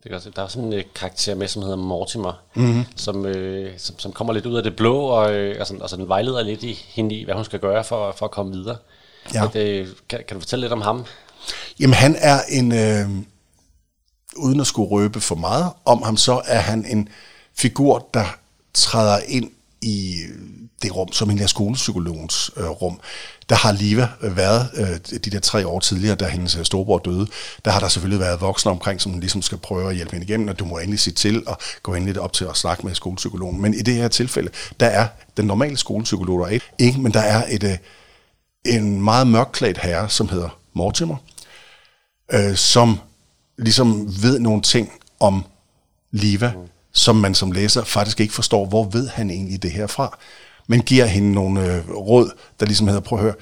Det 0.03 0.11
kan 0.11 0.33
der 0.35 0.43
er 0.43 0.47
sådan 0.47 0.67
en 0.67 0.73
øh, 0.73 0.83
karakter 0.95 1.35
med, 1.35 1.47
som 1.47 1.61
hedder 1.61 1.77
Mortimer, 1.77 2.33
mm-hmm. 2.55 2.85
som, 2.95 3.25
øh, 3.25 3.73
som, 3.77 3.99
som 3.99 4.11
kommer 4.11 4.33
lidt 4.33 4.45
ud 4.45 4.57
af 4.57 4.63
det 4.63 4.75
blå, 4.75 4.97
og, 4.97 5.33
øh, 5.33 5.59
og, 5.59 5.67
sådan, 5.67 5.81
og 5.81 5.89
sådan 5.89 6.07
vejleder 6.07 6.43
lidt 6.43 6.63
i 6.63 6.73
hende 6.87 7.15
i, 7.15 7.23
hvad 7.23 7.35
hun 7.35 7.45
skal 7.45 7.59
gøre 7.59 7.83
for, 7.83 8.11
for 8.11 8.25
at 8.25 8.31
komme 8.31 8.51
videre. 8.51 8.77
Ja. 9.33 9.45
At, 9.45 9.55
øh, 9.55 9.87
kan, 10.09 10.19
kan 10.27 10.35
du 10.35 10.39
fortælle 10.39 10.63
lidt 10.63 10.73
om 10.73 10.81
ham? 10.81 11.05
Jamen 11.79 11.93
han 11.93 12.15
er 12.19 12.39
en, 12.49 12.71
øh, 12.71 13.09
uden 14.35 14.59
at 14.59 14.67
skulle 14.67 14.89
røbe 14.89 15.21
for 15.21 15.35
meget 15.35 15.71
om 15.85 16.01
ham, 16.01 16.17
så 16.17 16.41
er 16.45 16.59
han 16.59 16.85
en 16.85 17.09
figur, 17.57 18.07
der 18.13 18.25
træder 18.73 19.19
ind 19.27 19.51
i 19.81 20.15
øh, 20.29 20.35
det 20.81 20.95
rum, 20.95 21.11
som 21.11 21.29
egentlig 21.29 21.43
er 21.43 21.47
skolepsykologens 21.47 22.51
øh, 22.57 22.69
rum. 22.69 22.99
Der 23.49 23.55
har 23.55 23.71
Liva 23.71 24.07
øh, 24.21 24.37
været 24.37 24.69
øh, 24.73 25.19
de 25.19 25.31
der 25.31 25.39
tre 25.39 25.67
år 25.67 25.79
tidligere, 25.79 26.15
da 26.15 26.25
hendes 26.27 26.55
øh, 26.55 26.65
storebror 26.65 26.97
døde. 26.97 27.27
Der 27.65 27.71
har 27.71 27.79
der 27.79 27.87
selvfølgelig 27.87 28.19
været 28.19 28.41
voksne 28.41 28.71
omkring, 28.71 29.01
som 29.01 29.19
ligesom 29.19 29.41
skal 29.41 29.57
prøve 29.57 29.89
at 29.89 29.95
hjælpe 29.95 30.11
hende 30.11 30.25
igennem, 30.25 30.47
og 30.47 30.59
du 30.59 30.65
må 30.65 30.77
endelig 30.77 30.99
sige 30.99 31.13
til 31.13 31.43
og 31.47 31.57
gå 31.83 31.93
ind 31.93 32.17
op 32.17 32.33
til 32.33 32.45
at 32.45 32.57
snakke 32.57 32.85
med 32.85 32.95
skolepsykologen. 32.95 33.61
Men 33.61 33.73
i 33.73 33.81
det 33.81 33.95
her 33.95 34.07
tilfælde, 34.07 34.49
der 34.79 34.85
er 34.85 35.07
den 35.37 35.45
normale 35.45 35.77
skolepsykolog 35.77 36.39
der 36.39 36.45
er 36.45 36.49
ikke, 36.49 36.65
ikke 36.79 37.01
men 37.01 37.13
der 37.13 37.19
er 37.19 37.43
et, 37.49 37.63
øh, 37.63 37.77
en 38.65 39.01
meget 39.01 39.27
mørkklædt 39.27 39.77
herre, 39.77 40.09
som 40.09 40.29
hedder 40.29 40.59
Mortimer, 40.73 41.15
øh, 42.33 42.55
som 42.55 42.99
ligesom 43.57 44.15
ved 44.21 44.39
nogle 44.39 44.61
ting 44.61 44.91
om 45.19 45.45
Liva, 46.11 46.51
mm. 46.55 46.59
som 46.93 47.15
man 47.15 47.35
som 47.35 47.51
læser 47.51 47.83
faktisk 47.83 48.19
ikke 48.19 48.33
forstår, 48.33 48.65
hvor 48.65 48.83
ved 48.83 49.07
han 49.07 49.29
egentlig 49.29 49.63
det 49.63 49.71
her 49.71 49.87
fra. 49.87 50.17
Men 50.67 50.81
giver 50.81 51.05
hende 51.05 51.31
nogle 51.31 51.75
øh, 51.75 51.89
råd, 51.89 52.31
der 52.59 52.65
ligesom 52.65 52.87
hedder, 52.87 53.01
prøv 53.01 53.19
at 53.19 53.23
høre, 53.23 53.35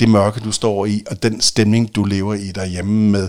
det 0.00 0.08
mørke, 0.08 0.40
du 0.40 0.52
står 0.52 0.86
i, 0.86 1.02
og 1.10 1.22
den 1.22 1.40
stemning, 1.40 1.94
du 1.94 2.04
lever 2.04 2.34
i 2.34 2.52
derhjemme 2.52 3.10
med 3.10 3.28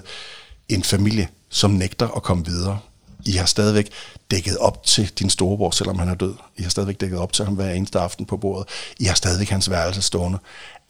en 0.70 0.84
familie, 0.84 1.28
som 1.50 1.72
nægter 1.72 2.08
at 2.08 2.24
komme 2.24 2.46
videre. 2.46 2.80
I 3.26 3.32
har 3.32 3.46
stadigvæk 3.46 3.90
dækket 4.32 4.58
op 4.58 4.84
til 4.84 5.12
din 5.20 5.30
storebror, 5.30 5.72
selvom 5.72 6.00
han 6.00 6.10
er 6.10 6.16
død. 6.16 6.34
I 6.58 6.64
har 6.64 6.70
stadigvæk 6.70 7.02
dækket 7.02 7.20
op 7.20 7.34
til 7.34 7.46
ham 7.46 7.54
hver 7.54 7.72
eneste 7.72 8.00
aften 8.00 8.26
på 8.26 8.38
bordet. 8.38 8.68
I 9.00 9.04
har 9.04 9.16
stadigvæk 9.16 9.50
hans 9.50 9.70
værelse 9.70 10.02
stående. 10.02 10.40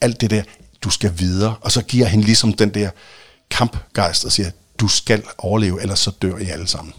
Alt 0.00 0.20
det 0.20 0.30
der, 0.30 0.42
du 0.82 0.90
skal 0.90 1.12
videre. 1.18 1.54
Og 1.60 1.72
så 1.72 1.82
giver 1.82 2.06
han 2.06 2.20
ligesom 2.20 2.52
den 2.52 2.74
der 2.74 2.90
kampgejst 3.50 4.24
og 4.24 4.32
siger, 4.32 4.50
du 4.80 4.88
skal 4.88 5.22
overleve, 5.38 5.82
ellers 5.82 5.98
så 5.98 6.10
dør 6.22 6.36
I 6.36 6.44
alle 6.44 6.66
sammen. 6.66 6.94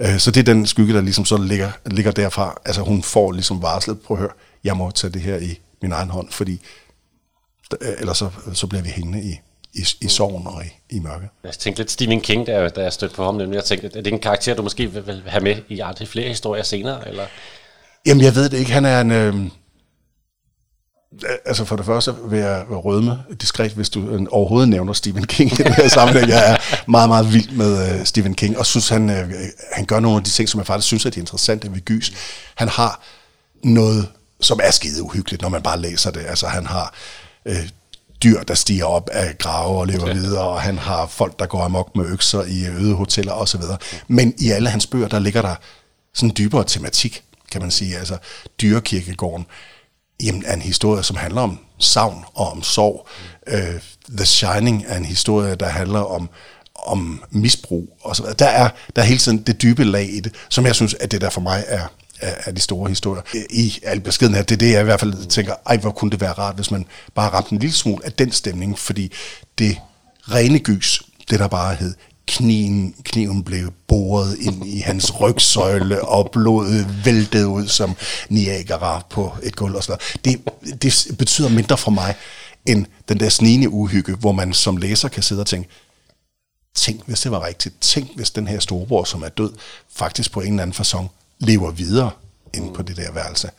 Øh, 0.00 0.18
Så 0.18 0.30
det 0.30 0.40
er 0.40 0.54
den 0.54 0.66
skygge, 0.66 0.94
der 0.94 1.00
ligesom 1.00 1.24
så 1.24 1.36
ligger, 1.36 1.70
ligger 1.86 2.12
derfra. 2.12 2.60
Altså 2.64 2.82
hun 2.82 3.02
får 3.02 3.32
ligesom 3.32 3.62
varslet, 3.62 4.00
prøv 4.00 4.16
at 4.16 4.20
høre, 4.20 4.30
jeg 4.64 4.76
må 4.76 4.90
tage 4.90 5.12
det 5.12 5.22
her 5.22 5.36
i 5.36 5.58
min 5.82 5.92
egen 5.92 6.10
hånd, 6.10 6.30
fordi 6.30 6.60
øh, 7.80 7.88
ellers 7.98 8.18
så, 8.18 8.30
så 8.52 8.66
bliver 8.66 8.82
vi 8.82 8.88
hængende 8.88 9.22
i, 9.22 9.40
i, 9.74 9.84
i 10.00 10.08
sorgen 10.08 10.46
og 10.46 10.62
i, 10.64 10.96
i 10.96 10.98
mørke. 10.98 11.28
Jeg 11.44 11.52
tænkte 11.52 11.82
lidt 11.82 11.90
Stephen 11.90 12.20
King, 12.20 12.48
jeg, 12.48 12.76
da 12.76 12.82
jeg 12.82 12.92
stødte 12.92 13.14
på 13.14 13.24
ham, 13.24 13.34
nemlig 13.34 13.56
jeg 13.56 13.64
tænkte, 13.64 13.86
er 13.86 14.02
det 14.02 14.12
en 14.12 14.18
karakter, 14.18 14.54
du 14.54 14.62
måske 14.62 14.92
vil, 14.92 15.06
vil 15.06 15.22
have 15.26 15.44
med 15.44 15.56
i 15.68 15.80
andre 15.80 16.06
flere 16.06 16.28
historier 16.28 16.62
senere? 16.62 17.08
Eller? 17.08 17.26
Jamen, 18.06 18.24
jeg 18.24 18.34
ved 18.34 18.48
det 18.48 18.58
ikke. 18.58 18.72
Han 18.72 18.84
er 18.84 19.00
en... 19.00 19.10
Øh, 19.10 19.34
altså 21.44 21.64
for 21.64 21.76
det 21.76 21.86
første 21.86 22.14
vil 22.28 22.38
jeg 22.38 22.64
rødme 22.70 23.18
diskret, 23.40 23.72
hvis 23.72 23.90
du 23.90 24.08
øh, 24.08 24.22
overhovedet 24.30 24.68
nævner 24.68 24.92
Stephen 24.92 25.26
King 25.26 25.52
i 25.52 25.54
den 25.54 25.72
her 25.72 25.88
sammenhæng. 25.88 26.28
Jeg 26.28 26.52
er 26.52 26.56
meget, 26.90 27.08
meget 27.08 27.32
vild 27.32 27.50
med 27.50 28.00
øh, 28.00 28.06
Stephen 28.06 28.34
King, 28.34 28.58
og 28.58 28.66
synes, 28.66 28.88
han, 28.88 29.10
øh, 29.10 29.30
han 29.72 29.84
gør 29.84 30.00
nogle 30.00 30.16
af 30.16 30.24
de 30.24 30.30
ting, 30.30 30.48
som 30.48 30.58
jeg 30.58 30.66
faktisk 30.66 30.86
synes 30.86 31.06
er 31.06 31.10
de 31.10 31.20
interessante 31.20 31.72
ved 31.72 31.84
Gys. 31.84 32.12
Han 32.54 32.68
har 32.68 33.02
noget, 33.64 34.08
som 34.40 34.60
er 34.62 34.70
skide 34.70 35.02
uhyggeligt, 35.02 35.42
når 35.42 35.48
man 35.48 35.62
bare 35.62 35.80
læser 35.80 36.10
det. 36.10 36.26
Altså 36.28 36.46
han 36.46 36.66
har... 36.66 36.94
Øh, 37.46 37.68
dyr, 38.22 38.42
der 38.42 38.54
stiger 38.54 38.84
op 38.84 39.08
af 39.12 39.38
grave 39.38 39.78
og 39.78 39.86
lever 39.86 40.02
okay. 40.02 40.14
videre, 40.14 40.48
og 40.48 40.60
han 40.60 40.78
har 40.78 41.06
folk, 41.06 41.38
der 41.38 41.46
går 41.46 41.62
amok 41.62 41.96
med 41.96 42.06
økser 42.06 42.42
i 42.42 42.66
øde 42.66 42.94
hoteller 42.94 43.32
osv. 43.32 43.60
Men 44.08 44.34
i 44.38 44.50
alle 44.50 44.68
hans 44.68 44.86
bøger, 44.86 45.08
der 45.08 45.18
ligger 45.18 45.42
der 45.42 45.54
sådan 46.14 46.28
en 46.28 46.34
dybere 46.38 46.64
tematik, 46.64 47.22
kan 47.52 47.60
man 47.60 47.70
sige. 47.70 47.98
Altså 47.98 48.16
dyrekirkegården, 48.60 49.46
jamen, 50.22 50.42
er 50.46 50.54
en 50.54 50.62
historie, 50.62 51.02
som 51.02 51.16
handler 51.16 51.40
om 51.40 51.58
savn 51.78 52.24
og 52.34 52.50
om 52.50 52.62
sorg. 52.62 53.08
Mm. 53.46 53.54
Uh, 53.54 53.80
The 54.16 54.26
Shining 54.26 54.84
er 54.86 54.96
en 54.96 55.04
historie, 55.04 55.54
der 55.54 55.68
handler 55.68 56.00
om 56.00 56.28
om 56.86 57.22
misbrug 57.30 57.98
og 58.00 58.16
så 58.16 58.22
videre. 58.22 58.36
Der 58.38 58.46
er, 58.46 58.68
der 58.96 59.02
er 59.02 59.06
hele 59.06 59.18
tiden 59.18 59.38
det 59.38 59.62
dybe 59.62 59.84
lag 59.84 60.14
i 60.14 60.20
det, 60.20 60.34
som 60.48 60.66
jeg 60.66 60.74
synes, 60.74 60.94
at 60.94 61.12
det 61.12 61.20
der 61.20 61.30
for 61.30 61.40
mig 61.40 61.64
er, 61.68 61.86
er, 62.20 62.34
er 62.44 62.52
de 62.52 62.60
store 62.60 62.88
historier. 62.88 63.22
I 63.50 63.78
al 63.82 64.00
beskedenhed, 64.00 64.44
det 64.44 64.54
er 64.54 64.58
det, 64.58 64.72
jeg 64.72 64.80
i 64.80 64.84
hvert 64.84 65.00
fald 65.00 65.26
tænker, 65.26 65.54
ej, 65.66 65.76
hvor 65.76 65.90
kunne 65.90 66.10
det 66.10 66.20
være 66.20 66.32
rart, 66.32 66.54
hvis 66.54 66.70
man 66.70 66.86
bare 67.14 67.30
ramte 67.30 67.52
en 67.52 67.58
lille 67.58 67.74
smule 67.74 68.04
af 68.04 68.12
den 68.12 68.32
stemning, 68.32 68.78
fordi 68.78 69.12
det 69.58 69.78
rene 70.20 70.58
gys, 70.58 71.02
det 71.30 71.38
der 71.38 71.48
bare 71.48 71.74
hed, 71.74 71.94
kniven, 72.26 72.94
kniven 73.04 73.44
blev 73.44 73.72
boret 73.88 74.38
ind 74.38 74.66
i 74.66 74.78
hans 74.78 75.20
rygsøjle, 75.20 76.04
og 76.04 76.30
blodet 76.30 77.04
væltede 77.04 77.48
ud 77.48 77.68
som 77.68 77.96
Niagara 78.28 79.06
på 79.10 79.32
et 79.42 79.56
gulv 79.56 79.74
og 79.74 79.84
sådan 79.84 79.98
noget. 80.24 80.42
Det, 80.74 80.82
det 80.82 81.18
betyder 81.18 81.48
mindre 81.48 81.78
for 81.78 81.90
mig, 81.90 82.14
end 82.66 82.86
den 83.08 83.20
der 83.20 83.28
snigende 83.28 83.68
uhygge, 83.68 84.14
hvor 84.16 84.32
man 84.32 84.52
som 84.52 84.76
læser 84.76 85.08
kan 85.08 85.22
sidde 85.22 85.40
og 85.40 85.46
tænke, 85.46 85.68
tænk 86.74 87.00
hvis 87.06 87.20
det 87.20 87.30
var 87.30 87.46
rigtigt, 87.46 87.80
tænk 87.80 88.16
hvis 88.16 88.30
den 88.30 88.46
her 88.46 88.58
storebror, 88.58 89.04
som 89.04 89.22
er 89.22 89.28
død, 89.28 89.52
faktisk 89.94 90.32
på 90.32 90.40
en 90.40 90.48
eller 90.48 90.62
anden 90.62 90.76
façon 90.76 91.06
lever 91.38 91.70
videre 91.70 92.10
inde 92.54 92.72
på 92.72 92.82
det 92.82 92.96
der 92.96 93.12
værelse. 93.12 93.50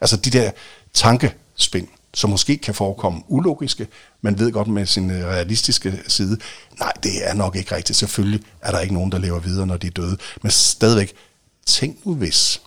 Altså 0.00 0.16
de 0.16 0.30
der 0.30 0.50
tankespind, 0.94 1.88
som 2.14 2.30
måske 2.30 2.56
kan 2.56 2.74
forekomme 2.74 3.20
ulogiske, 3.28 3.88
man 4.20 4.38
ved 4.38 4.52
godt 4.52 4.68
med 4.68 4.86
sin 4.86 5.10
øh, 5.10 5.24
realistiske 5.24 5.98
side, 6.08 6.38
nej, 6.78 6.92
det 7.02 7.12
er 7.24 7.34
nok 7.34 7.56
ikke 7.56 7.76
rigtigt. 7.76 7.98
Selvfølgelig 7.98 8.40
er 8.62 8.70
der 8.70 8.80
ikke 8.80 8.94
nogen, 8.94 9.12
der 9.12 9.18
lever 9.18 9.38
videre, 9.38 9.66
når 9.66 9.76
de 9.76 9.86
er 9.86 9.90
døde. 9.90 10.16
Men 10.42 10.50
stadigvæk, 10.50 11.12
tænk 11.66 12.06
nu 12.06 12.14
hvis. 12.14 12.60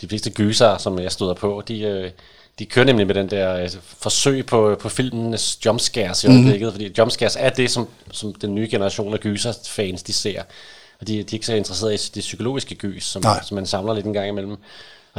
De 0.00 0.08
fleste 0.08 0.30
gyser, 0.30 0.78
som 0.78 0.98
jeg 0.98 1.12
støder 1.12 1.34
på, 1.34 1.62
de, 1.68 1.80
øh, 1.80 2.10
de 2.58 2.66
kører 2.66 2.86
nemlig 2.86 3.06
med 3.06 3.14
den 3.14 3.30
der 3.30 3.56
øh, 3.56 3.70
forsøg 3.98 4.46
på, 4.46 4.76
på 4.80 4.88
filmenes 4.88 5.58
jumpscares 5.66 6.24
i 6.24 6.26
øjeblikket, 6.26 6.66
mm. 6.66 6.72
fordi 6.72 6.92
jumpscares 6.98 7.36
er 7.40 7.50
det, 7.50 7.70
som, 7.70 7.88
som 8.10 8.34
den 8.34 8.54
nye 8.54 8.68
generation 8.70 9.14
af 9.14 9.20
gyser-fans, 9.20 10.02
de 10.02 10.12
ser. 10.12 10.42
Og 11.00 11.06
de, 11.06 11.12
de 11.12 11.20
er 11.20 11.24
ikke 11.32 11.46
så 11.46 11.54
interesserede 11.54 11.94
i 11.94 11.98
det 12.14 12.20
psykologiske 12.20 12.74
gys, 12.74 13.04
som, 13.04 13.22
Nej. 13.22 13.42
som 13.44 13.54
man 13.54 13.66
samler 13.66 13.94
lidt 13.94 14.06
en 14.06 14.12
gang 14.12 14.28
imellem. 14.28 14.56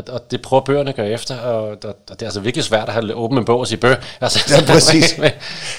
Og, 0.10 0.14
og 0.14 0.32
det 0.32 0.42
prøver 0.42 0.64
bøgerne 0.64 0.90
at 0.90 0.96
gøre 0.96 1.10
efter, 1.10 1.38
og, 1.38 1.64
og, 1.64 1.78
og 1.84 1.96
det 2.10 2.22
er 2.22 2.26
altså 2.26 2.40
virkelig 2.40 2.64
svært 2.64 2.88
at 2.88 2.94
have 2.94 3.16
åbent 3.16 3.40
en 3.40 3.46
bog 3.46 3.60
og 3.60 3.68
sige 3.68 3.78
bøh. 3.78 3.96
Altså, 4.22 4.56
Ja, 4.56 4.74
præcis. 4.74 5.20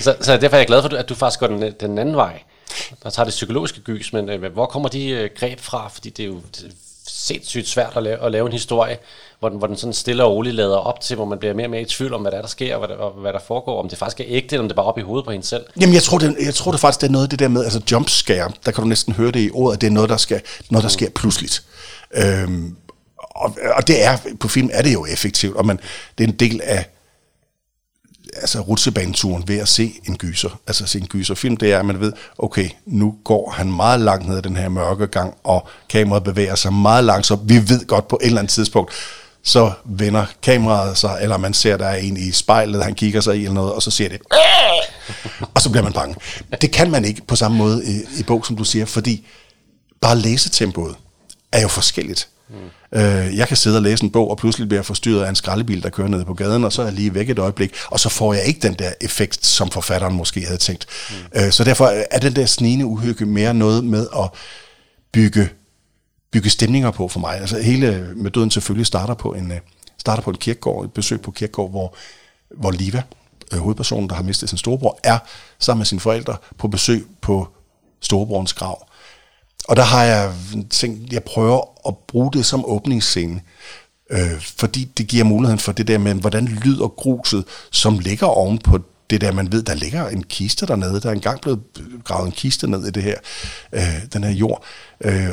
så, 0.00 0.16
så 0.20 0.37
derfor 0.40 0.56
er 0.56 0.61
jeg 0.61 0.66
glad 0.66 0.82
for, 0.82 0.96
at 0.96 1.08
du 1.08 1.14
faktisk 1.14 1.40
går 1.40 1.46
den, 1.46 1.72
den 1.80 1.98
anden 1.98 2.16
vej. 2.16 2.42
Der 3.02 3.11
tager 3.11 3.24
det 3.24 3.30
psykologiske 3.30 3.80
gys, 3.80 4.12
men 4.12 4.28
øh, 4.28 4.52
hvor 4.52 4.66
kommer 4.66 4.88
de 4.88 5.08
øh, 5.08 5.30
greb 5.38 5.61
fra? 5.61 5.88
Fordi 5.88 6.11
det 6.11 6.22
er 6.22 6.26
jo 6.26 6.37
er 6.37 6.68
sindssygt 7.08 7.68
svært 7.68 7.92
at 7.96 8.02
lave, 8.02 8.18
at 8.18 8.32
lave 8.32 8.46
en 8.46 8.52
historie, 8.52 8.98
hvor 9.40 9.48
den, 9.48 9.58
hvor 9.58 9.66
den 9.66 9.76
sådan 9.76 9.92
stille 9.92 10.24
og 10.24 10.32
roligt 10.32 10.54
lader 10.54 10.76
op 10.76 11.00
til, 11.00 11.16
hvor 11.16 11.24
man 11.24 11.38
bliver 11.38 11.54
mere 11.54 11.66
og 11.66 11.70
mere 11.70 11.80
i 11.80 11.85
tvivl 11.85 12.14
om, 12.14 12.20
hvad 12.20 12.30
der, 12.30 12.37
er, 12.38 12.42
der 12.42 12.48
sker, 12.48 12.76
og 12.76 12.87
hvad 12.87 12.96
der, 12.96 13.02
og 13.02 13.20
hvad 13.20 13.32
der 13.32 13.38
foregår, 13.46 13.82
om 13.82 13.88
det 13.88 13.98
faktisk 13.98 14.20
er 14.20 14.24
ægte, 14.28 14.54
eller 14.54 14.62
om 14.62 14.68
det 14.68 14.72
er 14.72 14.76
bare 14.76 14.87
op 14.87 14.98
i 14.98 15.02
hovedet 15.02 15.24
på 15.24 15.30
hende 15.30 15.46
selv. 15.46 15.64
Jamen, 15.80 15.94
jeg 15.94 16.02
tror, 16.02 16.18
det, 16.18 16.37
jeg 16.44 16.54
tror 16.54 16.70
det 16.70 16.80
faktisk, 16.80 17.00
det 17.00 17.06
er 17.06 17.11
noget 17.12 17.24
af 17.24 17.30
det 17.30 17.38
der 17.38 17.48
med, 17.48 17.64
altså 17.64 17.80
jumpscare, 17.90 18.50
der 18.66 18.72
kan 18.72 18.82
du 18.82 18.88
næsten 18.88 19.12
høre 19.12 19.30
det 19.30 19.40
i 19.40 19.50
ordet, 19.52 19.76
at 19.76 19.80
det 19.80 19.87
er 19.87 19.90
noget, 19.90 20.11
der, 20.11 20.16
skal, 20.16 20.40
noget, 20.70 20.82
der 20.82 20.88
sker 20.90 21.11
pludseligt. 21.11 21.62
Øhm, 22.14 22.76
og, 23.34 23.58
og 23.76 23.86
det 23.86 24.04
er, 24.04 24.16
på 24.40 24.48
film 24.48 24.70
er 24.72 24.82
det 24.82 24.92
jo 24.92 25.06
effektivt, 25.06 25.56
og 25.56 25.66
man, 25.66 25.80
det 26.18 26.24
er 26.24 26.28
en 26.28 26.36
del 26.36 26.60
af 26.64 26.86
altså 28.36 28.60
rutsjebaneturen 28.60 29.48
ved 29.48 29.58
at 29.58 29.68
se 29.68 29.92
en 30.08 30.16
gyser, 30.16 30.60
altså 30.66 30.86
se 30.86 30.98
en 30.98 31.06
gyserfilm, 31.06 31.56
det 31.56 31.72
er, 31.72 31.78
at 31.78 31.84
man 31.84 32.00
ved, 32.00 32.12
okay, 32.38 32.68
nu 32.86 33.14
går 33.24 33.50
han 33.50 33.72
meget 33.72 34.00
langt 34.00 34.28
ned 34.28 34.36
ad 34.36 34.42
den 34.42 34.56
her 34.56 34.68
mørke 34.68 35.06
gang, 35.06 35.34
og 35.44 35.68
kameraet 35.88 36.24
bevæger 36.24 36.54
sig 36.54 36.72
meget 36.72 37.04
langsomt. 37.04 37.48
Vi 37.48 37.56
ved 37.68 37.86
godt 37.86 38.08
på 38.08 38.18
et 38.22 38.26
eller 38.26 38.38
andet 38.38 38.52
tidspunkt, 38.52 38.92
så 39.42 39.72
vender 39.84 40.26
kameraet 40.42 40.98
sig, 40.98 41.18
eller 41.22 41.36
man 41.36 41.54
ser, 41.54 41.76
der 41.76 41.86
er 41.86 41.96
en 41.96 42.16
i 42.16 42.32
spejlet, 42.32 42.84
han 42.84 42.94
kigger 42.94 43.20
sig 43.20 43.36
i 43.36 43.38
eller 43.38 43.54
noget, 43.54 43.72
og 43.72 43.82
så 43.82 43.90
ser 43.90 44.08
det, 44.08 44.20
og 45.54 45.62
så 45.62 45.70
bliver 45.70 45.82
man 45.82 45.92
bange. 45.92 46.16
Det 46.60 46.70
kan 46.70 46.90
man 46.90 47.04
ikke 47.04 47.22
på 47.26 47.36
samme 47.36 47.58
måde 47.58 47.84
i, 47.84 48.20
i 48.20 48.22
bog, 48.22 48.46
som 48.46 48.56
du 48.56 48.64
siger, 48.64 48.86
fordi 48.86 49.26
bare 50.00 50.18
læsetempoet 50.18 50.96
er 51.52 51.60
jo 51.60 51.68
forskelligt. 51.68 52.28
Mm. 52.52 52.98
Øh, 52.98 53.36
jeg 53.36 53.48
kan 53.48 53.56
sidde 53.56 53.78
og 53.78 53.82
læse 53.82 54.04
en 54.04 54.10
bog, 54.10 54.30
og 54.30 54.36
pludselig 54.36 54.68
bliver 54.68 54.78
jeg 54.78 54.86
forstyrret 54.86 55.24
af 55.24 55.28
en 55.28 55.34
skraldebil, 55.34 55.82
der 55.82 55.90
kører 55.90 56.08
ned 56.08 56.24
på 56.24 56.34
gaden, 56.34 56.64
og 56.64 56.72
så 56.72 56.82
er 56.82 56.86
jeg 56.86 56.94
lige 56.94 57.14
væk 57.14 57.30
et 57.30 57.38
øjeblik, 57.38 57.74
og 57.86 58.00
så 58.00 58.08
får 58.08 58.34
jeg 58.34 58.44
ikke 58.44 58.60
den 58.60 58.74
der 58.74 58.92
effekt, 59.00 59.46
som 59.46 59.70
forfatteren 59.70 60.14
måske 60.14 60.44
havde 60.44 60.58
tænkt. 60.58 60.86
Mm. 61.10 61.40
Øh, 61.40 61.52
så 61.52 61.64
derfor 61.64 61.86
er 62.10 62.18
den 62.18 62.36
der 62.36 62.46
snigende 62.46 62.86
uhygge 62.86 63.26
mere 63.26 63.54
noget 63.54 63.84
med 63.84 64.06
at 64.18 64.30
bygge, 65.12 65.48
bygge 66.32 66.50
stemninger 66.50 66.90
på 66.90 67.08
for 67.08 67.20
mig. 67.20 67.40
Altså 67.40 67.62
hele 67.62 68.12
med 68.16 68.30
døden 68.30 68.50
selvfølgelig 68.50 68.86
starter 68.86 69.14
på 69.14 69.32
en, 69.34 69.52
øh, 69.52 69.58
starter 69.98 70.22
på 70.22 70.30
en 70.30 70.36
kirkegård, 70.36 70.84
et 70.84 70.92
besøg 70.92 71.20
på 71.20 71.30
kirkegård, 71.30 71.70
hvor, 71.70 71.94
hvor 72.50 72.70
Liva, 72.70 73.02
øh, 73.52 73.58
hovedpersonen, 73.58 74.08
der 74.08 74.14
har 74.14 74.22
mistet 74.22 74.48
sin 74.48 74.58
storebror, 74.58 74.98
er 75.04 75.18
sammen 75.58 75.80
med 75.80 75.86
sine 75.86 76.00
forældre 76.00 76.36
på 76.58 76.68
besøg 76.68 77.06
på 77.20 77.48
storebrorens 78.00 78.52
grav. 78.52 78.86
Og 79.68 79.77
der 79.77 79.83
har 79.83 80.05
jeg 80.05 80.33
tænkt, 80.70 81.12
jeg 81.12 81.25
prøver 81.25 81.88
at 81.88 81.94
bruge 82.09 82.33
det 82.33 82.46
som 82.46 82.64
åbningsscene, 82.64 83.40
øh, 84.11 84.40
fordi 84.40 84.85
det 84.85 85.07
giver 85.07 85.25
muligheden 85.25 85.59
for 85.59 85.72
det 85.72 85.88
der 85.88 85.98
med, 85.98 86.14
hvordan 86.14 86.46
lyder 86.46 86.88
gruset, 86.88 87.44
som 87.70 87.98
ligger 87.98 88.27
oven 88.27 88.59
på 88.59 88.79
det 89.11 89.20
der, 89.20 89.33
man 89.33 89.53
ved, 89.53 89.62
der 89.62 89.75
ligger 89.75 90.09
en 90.09 90.22
kiste 90.22 90.66
dernede. 90.66 91.01
Der 91.01 91.09
er 91.09 91.12
engang 91.12 91.40
blevet 91.40 91.61
gravet 92.05 92.27
en 92.27 92.33
kiste 92.33 92.66
ned 92.70 92.87
i 92.87 92.90
det 92.90 93.03
her, 93.03 93.16
øh, 93.72 94.03
den 94.12 94.25
her 94.25 94.31
jord. 94.31 94.64
Øh, 95.01 95.29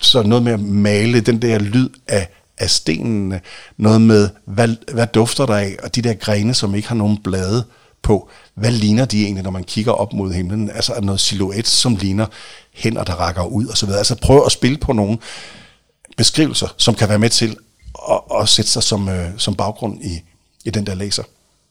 så 0.00 0.22
noget 0.22 0.44
med 0.44 0.52
at 0.52 0.60
male 0.60 1.20
den 1.20 1.42
der 1.42 1.58
lyd 1.58 1.88
af, 2.06 2.28
af 2.58 2.70
stenene, 2.70 3.40
noget 3.76 4.00
med, 4.00 4.28
hvad, 4.44 4.92
hvad 4.92 5.06
dufter 5.06 5.46
der 5.46 5.56
af, 5.56 5.76
og 5.82 5.94
de 5.94 6.02
der 6.02 6.14
grene, 6.14 6.54
som 6.54 6.74
ikke 6.74 6.88
har 6.88 6.94
nogen 6.94 7.22
blade 7.22 7.64
på, 8.02 8.30
hvad 8.54 8.70
ligner 8.70 9.04
de 9.04 9.24
egentlig, 9.24 9.44
når 9.44 9.50
man 9.50 9.64
kigger 9.64 9.92
op 9.92 10.12
mod 10.12 10.32
himlen? 10.32 10.70
Altså 10.70 10.92
er 10.92 11.00
noget 11.00 11.20
silhuet, 11.20 11.66
som 11.66 11.96
ligner 11.96 12.26
hænder, 12.72 13.04
der 13.04 13.12
rækker 13.14 13.44
ud 13.44 13.66
og 13.66 13.76
så 13.76 13.86
videre. 13.86 13.98
Altså 13.98 14.16
prøv 14.22 14.42
at 14.46 14.52
spille 14.52 14.78
på 14.78 14.92
nogle 14.92 15.18
beskrivelser, 16.16 16.68
som 16.76 16.94
kan 16.94 17.08
være 17.08 17.18
med 17.18 17.30
til 17.30 17.56
at, 18.10 18.20
at 18.40 18.48
sætte 18.48 18.70
sig 18.70 18.82
som, 18.82 19.08
øh, 19.08 19.30
som 19.36 19.54
baggrund 19.54 20.04
i, 20.04 20.22
i 20.64 20.70
den 20.70 20.86
der 20.86 20.94
læser. 20.94 21.22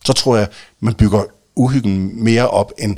Så 0.06 0.13
tror 0.13 0.38
jeg, 0.38 0.48
man 0.80 0.93
bygger 0.93 1.24
uhyggen 1.56 2.24
mere 2.24 2.50
op, 2.50 2.72
end 2.80 2.98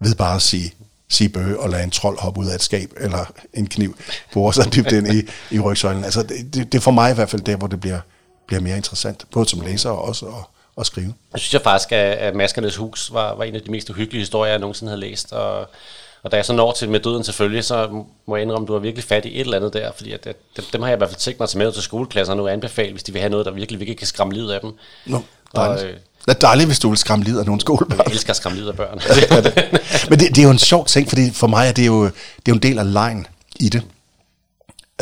ved 0.00 0.14
bare 0.14 0.36
at 0.36 0.42
sige, 0.42 0.72
sige 1.08 1.28
bøge 1.28 1.60
og 1.60 1.70
lade 1.70 1.84
en 1.84 1.90
trold 1.90 2.18
hoppe 2.18 2.40
ud 2.40 2.46
af 2.46 2.54
et 2.54 2.62
skab, 2.62 2.92
eller 2.96 3.32
en 3.54 3.66
kniv 3.66 3.96
bore 4.32 4.54
sig 4.54 4.72
dybt 4.74 4.92
ind 4.92 5.08
i, 5.08 5.22
i 5.50 5.60
rygsøjlen. 5.60 6.04
Altså 6.04 6.22
det, 6.22 6.54
det, 6.54 6.72
det 6.72 6.78
er 6.78 6.82
for 6.82 6.90
mig 6.90 7.10
i 7.10 7.14
hvert 7.14 7.30
fald 7.30 7.42
der, 7.42 7.56
hvor 7.56 7.66
det 7.66 7.80
bliver, 7.80 8.00
bliver 8.46 8.60
mere 8.60 8.76
interessant, 8.76 9.24
både 9.32 9.48
som 9.48 9.60
læser 9.60 9.90
og 9.90 10.04
også 10.04 10.26
at, 10.26 10.57
at 10.80 10.86
skrive. 10.86 11.14
Jeg 11.32 11.40
synes 11.40 11.54
jeg 11.54 11.62
faktisk, 11.62 11.92
at 11.92 12.34
Maskernes 12.34 12.76
Hus 12.76 13.12
var, 13.12 13.34
var 13.34 13.44
en 13.44 13.54
af 13.54 13.62
de 13.62 13.70
mest 13.70 13.90
uhyggelige 13.90 14.20
historier, 14.20 14.50
jeg 14.50 14.58
nogensinde 14.58 14.90
havde 14.90 15.00
læst, 15.00 15.32
og 15.32 15.68
og 16.22 16.32
da 16.32 16.36
jeg 16.36 16.44
så 16.44 16.52
når 16.52 16.72
til 16.72 16.88
med 16.88 17.00
døden 17.00 17.24
selvfølgelig, 17.24 17.64
så 17.64 18.04
må 18.26 18.36
jeg 18.36 18.42
indrømme, 18.42 18.64
at 18.64 18.68
du 18.68 18.72
har 18.72 18.80
virkelig 18.80 19.04
fat 19.04 19.24
i 19.24 19.34
et 19.34 19.40
eller 19.40 19.56
andet 19.56 19.72
der, 19.72 19.90
fordi 19.96 20.12
at, 20.12 20.26
at, 20.26 20.36
dem 20.72 20.82
har 20.82 20.88
jeg 20.88 20.96
i 20.96 20.98
hvert 20.98 21.10
fald 21.10 21.18
tænkt 21.18 21.40
mig 21.40 21.48
til 21.48 21.58
med 21.58 21.72
til 21.72 21.82
skoleklasser 21.82 22.34
nu 22.34 22.48
anbefale, 22.48 22.92
hvis 22.92 23.02
de 23.02 23.12
vil 23.12 23.20
have 23.20 23.30
noget, 23.30 23.46
der 23.46 23.52
virkelig, 23.52 23.80
virkelig 23.80 23.98
kan 23.98 24.06
skræmme 24.06 24.34
livet 24.34 24.52
af 24.52 24.60
dem. 24.60 24.72
Nå, 25.06 25.22
dejligt. 25.56 25.82
Og, 25.82 25.90
øh, 25.90 25.96
det 26.26 26.34
er 26.34 26.38
dejligt, 26.38 26.68
hvis 26.68 26.78
du 26.78 26.88
vil 26.88 26.98
skræmme 26.98 27.24
livet 27.24 27.40
af 27.40 27.46
nogle 27.46 27.60
skolebørn. 27.60 27.98
Jeg 28.06 28.12
elsker 28.12 28.30
at 28.30 28.36
skræmme 28.36 28.58
livet 28.58 28.70
af 28.70 28.76
børn. 28.76 29.00
Men 30.10 30.18
det, 30.18 30.28
det, 30.28 30.38
er 30.38 30.42
jo 30.42 30.50
en 30.50 30.58
sjov 30.58 30.86
ting, 30.86 31.08
fordi 31.08 31.30
for 31.30 31.46
mig 31.46 31.68
er 31.68 31.72
det 31.72 31.86
jo, 31.86 32.04
det 32.04 32.10
er 32.10 32.48
jo 32.48 32.54
en 32.54 32.62
del 32.62 32.78
af 32.78 32.92
lejen 32.92 33.26
i 33.60 33.68
det. 33.68 33.82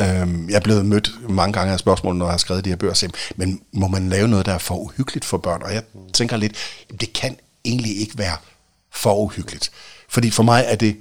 Øhm, 0.00 0.48
jeg 0.48 0.56
er 0.56 0.60
blevet 0.60 0.86
mødt 0.86 1.30
mange 1.30 1.52
gange 1.52 1.72
af 1.72 1.78
spørgsmål, 1.78 2.16
når 2.16 2.26
jeg 2.26 2.32
har 2.32 2.38
skrevet 2.38 2.64
de 2.64 2.70
her 2.70 2.76
bøger, 2.76 3.08
men 3.36 3.60
må 3.72 3.88
man 3.88 4.08
lave 4.08 4.28
noget, 4.28 4.46
der 4.46 4.52
er 4.52 4.58
for 4.58 4.74
uhyggeligt 4.74 5.24
for 5.24 5.38
børn? 5.38 5.62
Og 5.62 5.74
jeg 5.74 5.82
tænker 6.12 6.36
lidt, 6.36 6.52
det 7.00 7.12
kan 7.12 7.36
egentlig 7.64 8.00
ikke 8.00 8.18
være 8.18 8.36
for 8.92 9.14
uhyggeligt. 9.14 9.70
Fordi 10.08 10.30
for 10.30 10.42
mig 10.42 10.64
er 10.66 10.76
det 10.76 10.96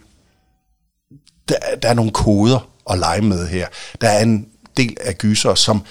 der, 1.49 1.55
der 1.81 1.89
er 1.89 1.93
nogle 1.93 2.12
koder 2.12 2.69
at 2.89 2.99
lege 2.99 3.21
med 3.21 3.47
her. 3.47 3.67
Der 4.01 4.10
er 4.10 4.21
en 4.21 4.47
del 4.77 4.97
af 5.01 5.17
gyser, 5.17 5.55
som, 5.55 5.84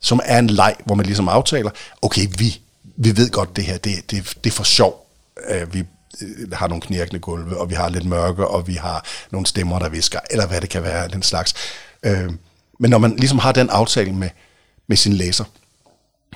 som 0.00 0.20
er 0.24 0.38
en 0.38 0.50
leg, 0.50 0.76
hvor 0.84 0.94
man 0.94 1.06
ligesom 1.06 1.28
aftaler, 1.28 1.70
okay, 2.02 2.26
vi, 2.38 2.60
vi 2.96 3.16
ved 3.16 3.30
godt 3.30 3.56
det 3.56 3.64
her, 3.64 3.78
det, 3.78 4.10
det, 4.10 4.34
det 4.44 4.50
er 4.50 4.54
for 4.54 4.64
sjov. 4.64 5.06
Øh, 5.48 5.74
vi 5.74 5.84
øh, 6.22 6.52
har 6.52 6.68
nogle 6.68 6.82
knirkende 6.82 7.20
gulve, 7.20 7.60
og 7.60 7.70
vi 7.70 7.74
har 7.74 7.88
lidt 7.88 8.04
mørke, 8.04 8.46
og 8.46 8.68
vi 8.68 8.74
har 8.74 9.04
nogle 9.30 9.46
stemmer, 9.46 9.78
der 9.78 9.88
visker, 9.88 10.20
eller 10.30 10.46
hvad 10.46 10.60
det 10.60 10.70
kan 10.70 10.82
være, 10.82 11.08
den 11.08 11.22
slags. 11.22 11.54
Øh, 12.04 12.30
men 12.80 12.90
når 12.90 12.98
man 12.98 13.16
ligesom 13.16 13.38
har 13.38 13.52
den 13.52 13.70
aftale 13.70 14.12
med, 14.12 14.28
med 14.86 14.96
sin 14.96 15.12
læser, 15.12 15.44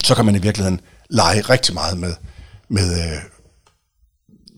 så 0.05 0.15
kan 0.15 0.25
man 0.25 0.35
i 0.35 0.39
virkeligheden 0.39 0.81
lege 1.11 1.41
rigtig 1.41 1.75
meget 1.75 1.99
med, 1.99 2.15
med, 2.69 3.01
øh, 3.01 3.19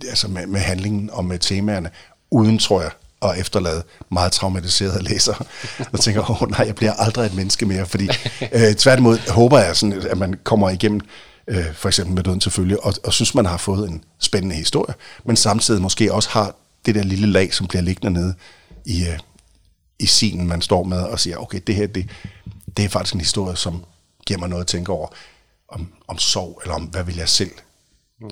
altså 0.08 0.28
med, 0.28 0.46
med 0.46 0.60
handlingen 0.60 1.10
og 1.12 1.24
med 1.24 1.38
temaerne, 1.38 1.90
uden, 2.30 2.58
tror 2.58 2.82
jeg, 2.82 2.90
at 3.22 3.38
efterlade 3.38 3.82
meget 4.10 4.32
traumatiserede 4.32 5.02
læsere, 5.02 5.36
der 5.92 5.98
tænker, 5.98 6.30
åh 6.30 6.42
oh, 6.42 6.50
nej, 6.50 6.66
jeg 6.66 6.74
bliver 6.74 6.92
aldrig 6.92 7.26
et 7.26 7.34
menneske 7.34 7.66
mere, 7.66 7.86
fordi 7.86 8.08
øh, 8.52 8.74
tværtimod 8.74 9.30
håber 9.30 9.58
jeg, 9.58 9.76
sådan, 9.76 10.02
at 10.10 10.18
man 10.18 10.34
kommer 10.44 10.70
igennem 10.70 11.00
øh, 11.48 11.74
for 11.74 11.88
eksempel 11.88 12.14
med 12.14 12.22
døden 12.22 12.40
selvfølgelig, 12.40 12.84
og, 12.84 12.94
og 13.04 13.12
synes, 13.12 13.34
man 13.34 13.46
har 13.46 13.56
fået 13.56 13.88
en 13.88 14.04
spændende 14.18 14.56
historie, 14.56 14.94
men 15.24 15.36
samtidig 15.36 15.82
måske 15.82 16.12
også 16.12 16.30
har 16.30 16.54
det 16.86 16.94
der 16.94 17.02
lille 17.02 17.26
lag, 17.26 17.54
som 17.54 17.66
bliver 17.66 17.82
liggende 17.82 18.20
nede 18.20 18.34
i, 18.86 19.02
øh, 19.02 19.18
i 20.00 20.06
scenen, 20.06 20.46
man 20.46 20.62
står 20.62 20.82
med 20.82 21.02
og 21.02 21.20
siger, 21.20 21.36
okay, 21.36 21.60
det 21.66 21.74
her, 21.74 21.86
det, 21.86 22.08
det 22.76 22.84
er 22.84 22.88
faktisk 22.88 23.14
en 23.14 23.20
historie, 23.20 23.56
som 23.56 23.84
giver 24.26 24.38
mig 24.38 24.48
noget 24.48 24.60
at 24.60 24.66
tænke 24.66 24.92
over, 24.92 25.08
om, 25.68 25.92
om 26.08 26.18
sorg, 26.18 26.60
eller 26.62 26.74
om, 26.74 26.82
hvad 26.82 27.04
vil 27.04 27.16
jeg 27.16 27.28
selv 27.28 27.50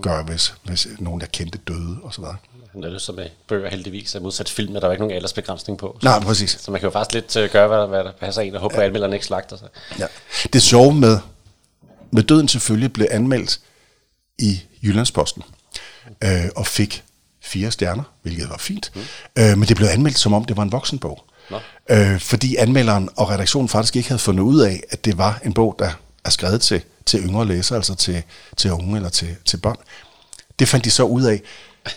gøre, 0.02 0.22
hvis, 0.22 0.54
hvis 0.64 0.88
nogen, 0.98 1.20
jeg 1.20 1.32
kendte, 1.32 1.58
døde, 1.58 1.98
og 2.02 2.14
så 2.14 2.20
videre. 2.20 2.36
Det 2.74 2.84
er 2.84 2.90
det 2.90 3.02
så 3.02 3.12
med 3.12 3.28
bøger 3.48 3.70
heldigvis, 3.70 4.14
at 4.14 4.22
modsat 4.22 4.48
film, 4.48 4.76
er 4.76 4.80
der 4.80 4.86
jo 4.86 4.92
ikke 4.92 5.02
nogen 5.02 5.16
aldersbegrænsning 5.16 5.78
på. 5.78 5.98
Så, 6.00 6.04
Nej, 6.04 6.20
præcis. 6.20 6.50
Så 6.60 6.70
man 6.70 6.80
kan 6.80 6.86
jo 6.86 6.90
faktisk 6.90 7.14
lidt 7.14 7.44
uh, 7.44 7.52
gøre, 7.52 7.68
hvad, 7.68 7.86
hvad 7.86 8.04
der 8.04 8.12
passer 8.20 8.42
en, 8.42 8.54
og 8.54 8.60
håbe, 8.60 8.74
ja. 8.74 8.80
at 8.80 8.86
anmelderen 8.86 9.12
ikke 9.12 9.26
slagter 9.26 9.56
sig. 9.56 9.68
Ja. 9.98 10.06
Det 10.52 10.62
sjove 10.62 10.94
med, 10.94 11.18
med 12.10 12.22
døden 12.22 12.48
selvfølgelig 12.48 12.92
blev 12.92 13.06
anmeldt 13.10 13.60
i 14.38 14.60
Jyllandsposten, 14.82 15.42
øh, 16.24 16.44
og 16.56 16.66
fik 16.66 17.04
fire 17.40 17.70
stjerner, 17.70 18.02
hvilket 18.22 18.50
var 18.50 18.58
fint. 18.58 18.92
Mm. 18.94 19.00
Øh, 19.38 19.58
men 19.58 19.68
det 19.68 19.76
blev 19.76 19.88
anmeldt, 19.88 20.18
som 20.18 20.32
om 20.32 20.44
det 20.44 20.56
var 20.56 20.62
en 20.62 20.72
voksenbog. 20.72 21.24
Øh, 21.90 22.20
fordi 22.20 22.56
anmelderen 22.56 23.08
og 23.16 23.30
redaktionen 23.30 23.68
faktisk 23.68 23.96
ikke 23.96 24.08
havde 24.08 24.18
fundet 24.18 24.42
ud 24.42 24.60
af, 24.60 24.82
at 24.90 25.04
det 25.04 25.18
var 25.18 25.40
en 25.44 25.52
bog, 25.52 25.76
der 25.78 25.90
er 26.24 26.30
skrevet 26.30 26.60
til, 26.60 26.82
til 27.06 27.20
yngre 27.20 27.46
læsere, 27.46 27.76
altså 27.76 27.94
til, 27.94 28.22
til 28.56 28.72
unge 28.72 28.96
eller 28.96 29.08
til, 29.08 29.36
til 29.44 29.56
børn. 29.56 29.76
Det 30.58 30.68
fandt 30.68 30.84
de 30.84 30.90
så 30.90 31.02
ud 31.02 31.22
af, 31.22 31.40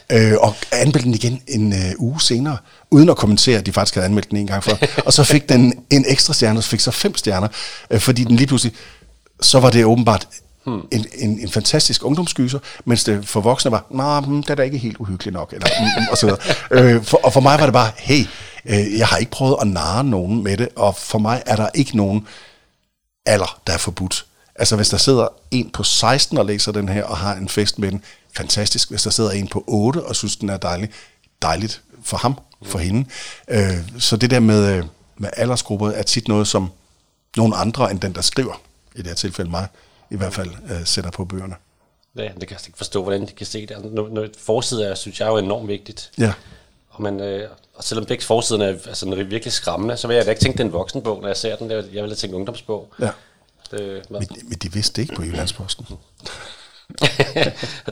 øh, 0.10 0.34
og 0.40 0.56
anmeldte 0.72 1.04
den 1.04 1.14
igen 1.14 1.42
en 1.48 1.74
øh, 1.74 1.92
uge 1.98 2.22
senere, 2.22 2.58
uden 2.92 3.10
at 3.10 3.18
kommentere, 3.18 3.58
at 3.58 3.66
de 3.66 3.74
faktisk 3.74 3.96
havde 3.96 4.06
anmeldt 4.06 4.30
den 4.30 4.38
en 4.38 4.48
gang 4.48 4.64
før. 4.64 4.74
og 5.06 5.14
så 5.14 5.24
fik 5.24 5.50
den 5.50 5.74
en 5.90 6.06
ekstra 6.08 6.34
stjerne, 6.34 6.60
og 6.60 6.64
så 6.64 6.70
fik 6.70 6.80
så 6.80 6.92
fem 6.92 7.18
stjerner, 7.18 7.48
øh, 7.90 8.00
fordi 8.00 8.24
den 8.24 8.36
lige 8.36 8.48
pludselig, 8.48 8.76
så 9.42 9.60
var 9.60 9.70
det 9.70 9.86
åbenbart 9.86 10.28
hmm. 10.66 10.82
en, 10.92 11.06
en, 11.14 11.40
en 11.40 11.50
fantastisk 11.50 12.06
ungdomsgyser, 12.06 12.60
mens 12.86 13.04
det 13.04 13.28
for 13.28 13.42
voksne 13.42 13.72
var, 13.72 13.86
nej, 13.90 14.22
nah, 14.22 14.38
det 14.44 14.50
er 14.50 14.56
da 14.56 14.64
ikke 14.64 14.78
helt 14.78 14.98
uhyggeligt 14.98 15.34
nok, 15.34 15.54
eller, 15.54 15.68
mm, 15.80 16.08
og 16.12 16.18
så 16.18 16.26
videre. 16.26 16.40
Øh, 16.72 17.04
for, 17.04 17.20
og 17.24 17.34
for 17.34 17.42
mig 17.42 17.60
var 17.60 17.66
det 17.66 17.74
bare, 17.74 17.92
hey, 17.98 18.26
øh, 18.66 18.98
jeg 18.98 19.08
har 19.08 19.18
ikke 19.18 19.32
prøvet 19.32 19.58
at 19.62 19.68
narre 19.68 20.04
nogen 20.04 20.44
med 20.44 20.58
det, 20.58 20.70
og 20.76 20.96
for 20.96 21.20
mig 21.20 21.44
er 21.46 21.56
der 21.56 21.70
ikke 21.74 21.98
nogen 21.98 22.28
alder, 23.26 23.62
der 23.68 23.74
er 23.74 23.78
forbudt. 23.78 24.26
Altså 24.56 24.76
hvis 24.76 24.90
der 24.90 24.98
sidder 24.98 25.28
en 25.52 25.70
på 25.70 25.84
16 25.84 26.38
og 26.38 26.46
læser 26.46 26.72
den 26.72 26.90
her, 26.90 27.04
og 27.04 27.18
har 27.18 27.36
en 27.36 27.50
fest 27.50 27.80
med 27.80 27.92
den, 27.92 28.04
fantastisk. 28.38 28.90
Hvis 28.90 29.04
der 29.04 29.10
sidder 29.10 29.32
en 29.32 29.48
på 29.48 29.64
8 29.68 30.04
og 30.04 30.16
synes, 30.16 30.36
den 30.36 30.50
er 30.50 30.58
dejlig, 30.58 30.90
dejligt 31.42 31.82
for 32.04 32.18
ham, 32.18 32.40
for 32.64 32.78
mm. 32.78 32.84
hende. 32.84 33.10
Øh, 33.48 34.00
så 34.00 34.18
det 34.18 34.32
der 34.32 34.40
med, 34.40 34.78
øh, 34.78 34.86
med 35.18 35.30
aldersgrupper 35.38 35.90
er 35.90 36.04
tit 36.04 36.28
noget, 36.28 36.48
som 36.48 36.72
nogen 37.38 37.54
andre 37.56 37.92
end 37.92 38.00
den, 38.00 38.16
der 38.16 38.22
skriver, 38.22 38.62
i 38.96 38.98
det 38.98 39.08
her 39.08 39.16
tilfælde 39.16 39.52
mig, 39.52 39.68
i 40.10 40.18
hvert 40.18 40.34
fald 40.34 40.50
øh, 40.70 40.86
sætter 40.86 41.12
på 41.12 41.26
bøgerne. 41.26 41.56
Ja, 42.16 42.24
det 42.24 42.48
kan 42.48 42.52
jeg 42.52 42.68
ikke 42.68 42.78
forstå, 42.78 43.04
hvordan 43.04 43.22
de 43.22 43.32
kan 43.32 43.46
se 43.46 43.66
det. 43.66 43.94
Når, 43.94 44.10
når 44.10 44.28
forsiden 44.38 44.86
er, 44.86 44.96
synes 44.96 45.20
jeg, 45.20 45.26
er 45.26 45.30
jo 45.30 45.38
enormt 45.38 45.68
vigtigt. 45.68 46.12
Ja. 46.18 46.34
Og, 46.90 47.02
man, 47.02 47.20
øh, 47.20 47.50
og 47.82 47.86
selvom 47.86 48.06
begge 48.06 48.24
forsiden 48.24 48.62
er, 48.62 48.68
altså, 48.68 49.06
er 49.06 49.24
virkelig 49.24 49.54
skræmmende, 49.54 49.98
så 49.98 50.08
vil 50.08 50.16
jeg 50.16 50.26
da 50.26 50.30
ikke 50.30 50.42
tænke, 50.42 50.58
det 50.58 50.64
er 50.64 50.68
en 50.68 50.74
voksenbog, 50.74 51.22
når 51.22 51.28
jeg 51.28 51.38
ser 51.38 51.56
den. 51.56 51.72
Jeg 51.72 51.84
vil 51.84 52.02
have 52.02 52.16
tænkt 52.16 52.36
ungdomsbog. 52.36 52.94
Ja. 53.00 53.10
Det, 53.72 54.12
men, 54.12 54.28
men 54.44 54.58
de 54.58 54.74
vidste 54.74 55.02
ikke 55.02 55.16
på 55.16 55.24
Jyllandsposten. 55.24 55.86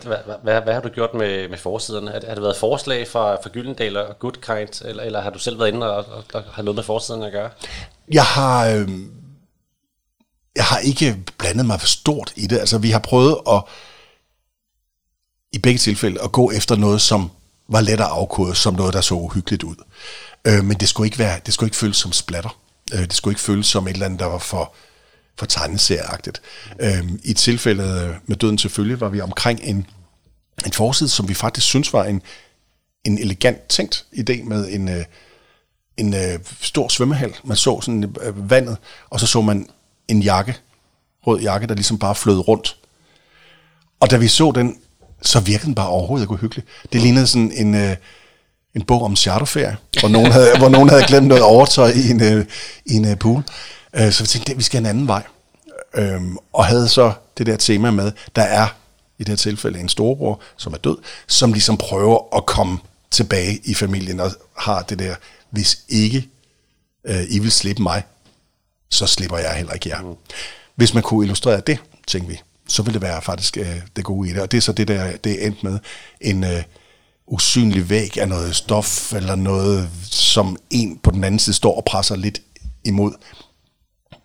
hvad, 0.03 0.17
hvad, 0.43 0.61
hvad 0.61 0.73
har 0.73 0.81
du 0.81 0.89
gjort 0.89 1.13
med, 1.13 1.49
med 1.49 1.57
forsiderne? 1.57 2.11
Har, 2.11 2.21
har 2.27 2.33
det 2.33 2.43
været 2.43 2.57
forslag 2.57 3.07
fra, 3.07 3.35
fra 3.35 3.49
Gyldendal 3.49 3.97
og 3.97 4.19
Good 4.19 4.33
Kind, 4.33 4.85
eller, 4.89 5.03
eller 5.03 5.21
har 5.21 5.29
du 5.29 5.39
selv 5.39 5.59
været 5.59 5.73
inde 5.73 5.95
og, 5.95 6.05
og, 6.05 6.23
og 6.33 6.43
har 6.51 6.63
noget 6.63 6.75
med 6.75 6.83
forsiderne 6.83 7.25
at 7.25 7.31
gøre? 7.31 7.49
Jeg 8.11 8.23
har, 8.23 8.67
øh, 8.67 8.89
jeg 10.55 10.63
har 10.63 10.79
ikke 10.79 11.17
blandet 11.37 11.65
mig 11.65 11.79
for 11.79 11.87
stort 11.87 12.33
i 12.35 12.47
det. 12.47 12.59
Altså, 12.59 12.77
vi 12.77 12.89
har 12.89 12.99
prøvet 12.99 13.37
at, 13.49 13.63
i 15.51 15.59
begge 15.59 15.77
tilfælde, 15.77 16.21
at 16.21 16.31
gå 16.31 16.51
efter 16.51 16.75
noget, 16.75 17.01
som 17.01 17.31
var 17.69 17.81
let 17.81 17.93
at 17.93 17.99
afkode, 17.99 18.55
som 18.55 18.73
noget, 18.73 18.93
der 18.93 19.01
så 19.01 19.15
uhyggeligt 19.15 19.63
ud. 19.63 19.75
Øh, 20.47 20.63
men 20.63 20.77
det 20.77 20.89
skulle 20.89 21.07
ikke 21.07 21.19
være, 21.19 21.39
det 21.45 21.53
skulle 21.53 21.67
ikke 21.67 21.77
føles 21.77 21.97
som 21.97 22.11
splatter. 22.11 22.59
Øh, 22.93 23.01
det 23.01 23.13
skulle 23.13 23.31
ikke 23.31 23.41
føles 23.41 23.67
som 23.67 23.87
et 23.87 23.93
eller 23.93 24.05
andet, 24.05 24.19
der 24.19 24.25
var 24.25 24.37
for, 24.37 24.73
for 25.39 25.45
tegneserieagtigt. 25.45 26.41
Øh, 26.79 27.09
I 27.23 27.33
tilfældet 27.33 28.15
med 28.25 28.35
døden 28.35 28.57
til 28.57 28.69
følge, 28.69 28.99
var 28.99 29.09
vi 29.09 29.21
omkring 29.21 29.59
en, 29.63 29.85
en 30.65 30.71
forside, 30.71 31.09
som 31.09 31.29
vi 31.29 31.33
faktisk 31.33 31.67
synes 31.67 31.93
var 31.93 32.05
en, 32.05 32.21
en 33.03 33.17
elegant 33.17 33.67
tænkt 33.67 34.05
idé 34.13 34.43
med 34.43 34.67
en, 34.69 34.89
øh, 34.89 35.05
en 35.97 36.13
øh, 36.13 36.39
stor 36.61 36.87
svømmehal. 36.87 37.35
Man 37.43 37.57
så 37.57 37.81
sådan 37.81 38.15
øh, 38.21 38.49
vandet, 38.49 38.77
og 39.09 39.19
så 39.19 39.27
så 39.27 39.41
man 39.41 39.69
en 40.07 40.21
jakke, 40.21 40.57
rød 41.27 41.39
jakke, 41.41 41.67
der 41.67 41.75
ligesom 41.75 41.99
bare 41.99 42.15
flød 42.15 42.47
rundt. 42.47 42.77
Og 43.99 44.11
da 44.11 44.17
vi 44.17 44.27
så 44.27 44.51
den, 44.55 44.77
så 45.21 45.39
virkede 45.39 45.65
den 45.65 45.75
bare 45.75 45.87
overhovedet 45.87 46.23
ikke 46.23 46.33
uhyggeligt. 46.33 46.67
Det 46.93 47.01
lignede 47.01 47.27
sådan 47.27 47.51
en, 47.55 47.75
øh, 47.75 47.95
en 48.75 48.81
bog 48.81 49.03
om 49.03 49.15
charterferie, 49.15 49.77
hvor 49.99 50.09
nogen 50.09 50.31
havde, 50.31 50.57
hvor 50.57 50.69
nogen 50.69 50.89
havde 50.89 51.03
glemt 51.03 51.27
noget 51.27 51.43
overtøj 51.43 51.89
i 51.89 52.09
en, 52.09 52.23
øh, 52.23 52.45
i 52.85 52.93
en 52.93 53.07
øh, 53.07 53.17
pool. 53.17 53.43
Øh, 53.95 54.11
så 54.11 54.23
vi 54.23 54.27
tænkte, 54.27 54.51
at 54.51 54.57
vi 54.57 54.63
skal 54.63 54.79
en 54.79 54.85
anden 54.85 55.07
vej. 55.07 55.23
Øh, 55.95 56.21
og 56.53 56.65
havde 56.65 56.87
så 56.87 57.11
det 57.37 57.45
der 57.45 57.57
tema 57.57 57.91
med, 57.91 58.11
der 58.35 58.41
er 58.41 58.67
i 59.17 59.23
det 59.23 59.29
her 59.29 59.35
tilfælde 59.35 59.79
en 59.79 59.89
storebror, 59.89 60.39
som 60.57 60.73
er 60.73 60.77
død, 60.77 60.97
som 61.27 61.53
ligesom 61.53 61.77
prøver 61.77 62.37
at 62.37 62.45
komme 62.45 62.77
tilbage 63.11 63.59
i 63.63 63.73
familien 63.73 64.19
og 64.19 64.31
har 64.57 64.81
det 64.81 64.99
der, 64.99 65.15
hvis 65.49 65.79
ikke 65.89 66.27
øh, 67.07 67.23
I 67.29 67.39
vil 67.39 67.51
slippe 67.51 67.83
mig, 67.83 68.03
så 68.89 69.07
slipper 69.07 69.37
jeg 69.37 69.53
heller 69.53 69.73
ikke 69.73 69.89
jer. 69.89 70.01
Mm. 70.01 70.15
Hvis 70.75 70.93
man 70.93 71.03
kunne 71.03 71.25
illustrere 71.25 71.61
det, 71.67 71.79
tænkte 72.07 72.31
vi, 72.31 72.41
så 72.69 72.83
ville 72.83 72.93
det 72.93 73.01
være 73.01 73.21
faktisk 73.21 73.57
øh, 73.57 73.81
det 73.95 74.03
gode 74.03 74.29
i 74.29 74.33
det. 74.33 74.41
Og 74.41 74.51
det 74.51 74.57
er 74.57 74.61
så 74.61 74.73
det, 74.73 74.87
der 74.87 75.17
det 75.17 75.43
er 75.43 75.47
endt 75.47 75.63
med. 75.63 75.79
En 76.21 76.43
øh, 76.43 76.63
usynlig 77.27 77.89
væg 77.89 78.17
af 78.17 78.27
noget 78.29 78.55
stof, 78.55 79.13
eller 79.13 79.35
noget, 79.35 79.89
som 80.11 80.57
en 80.69 80.99
på 81.03 81.11
den 81.11 81.23
anden 81.23 81.39
side 81.39 81.55
står 81.55 81.75
og 81.75 81.85
presser 81.85 82.15
lidt 82.15 82.41
imod. 82.85 83.13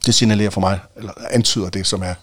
Det 0.06 0.14
signalerer 0.14 0.50
for 0.50 0.60
mig, 0.60 0.78
eller 0.96 1.12
antyder 1.30 1.70
det, 1.70 1.86
som 1.86 2.02
er 2.02 2.14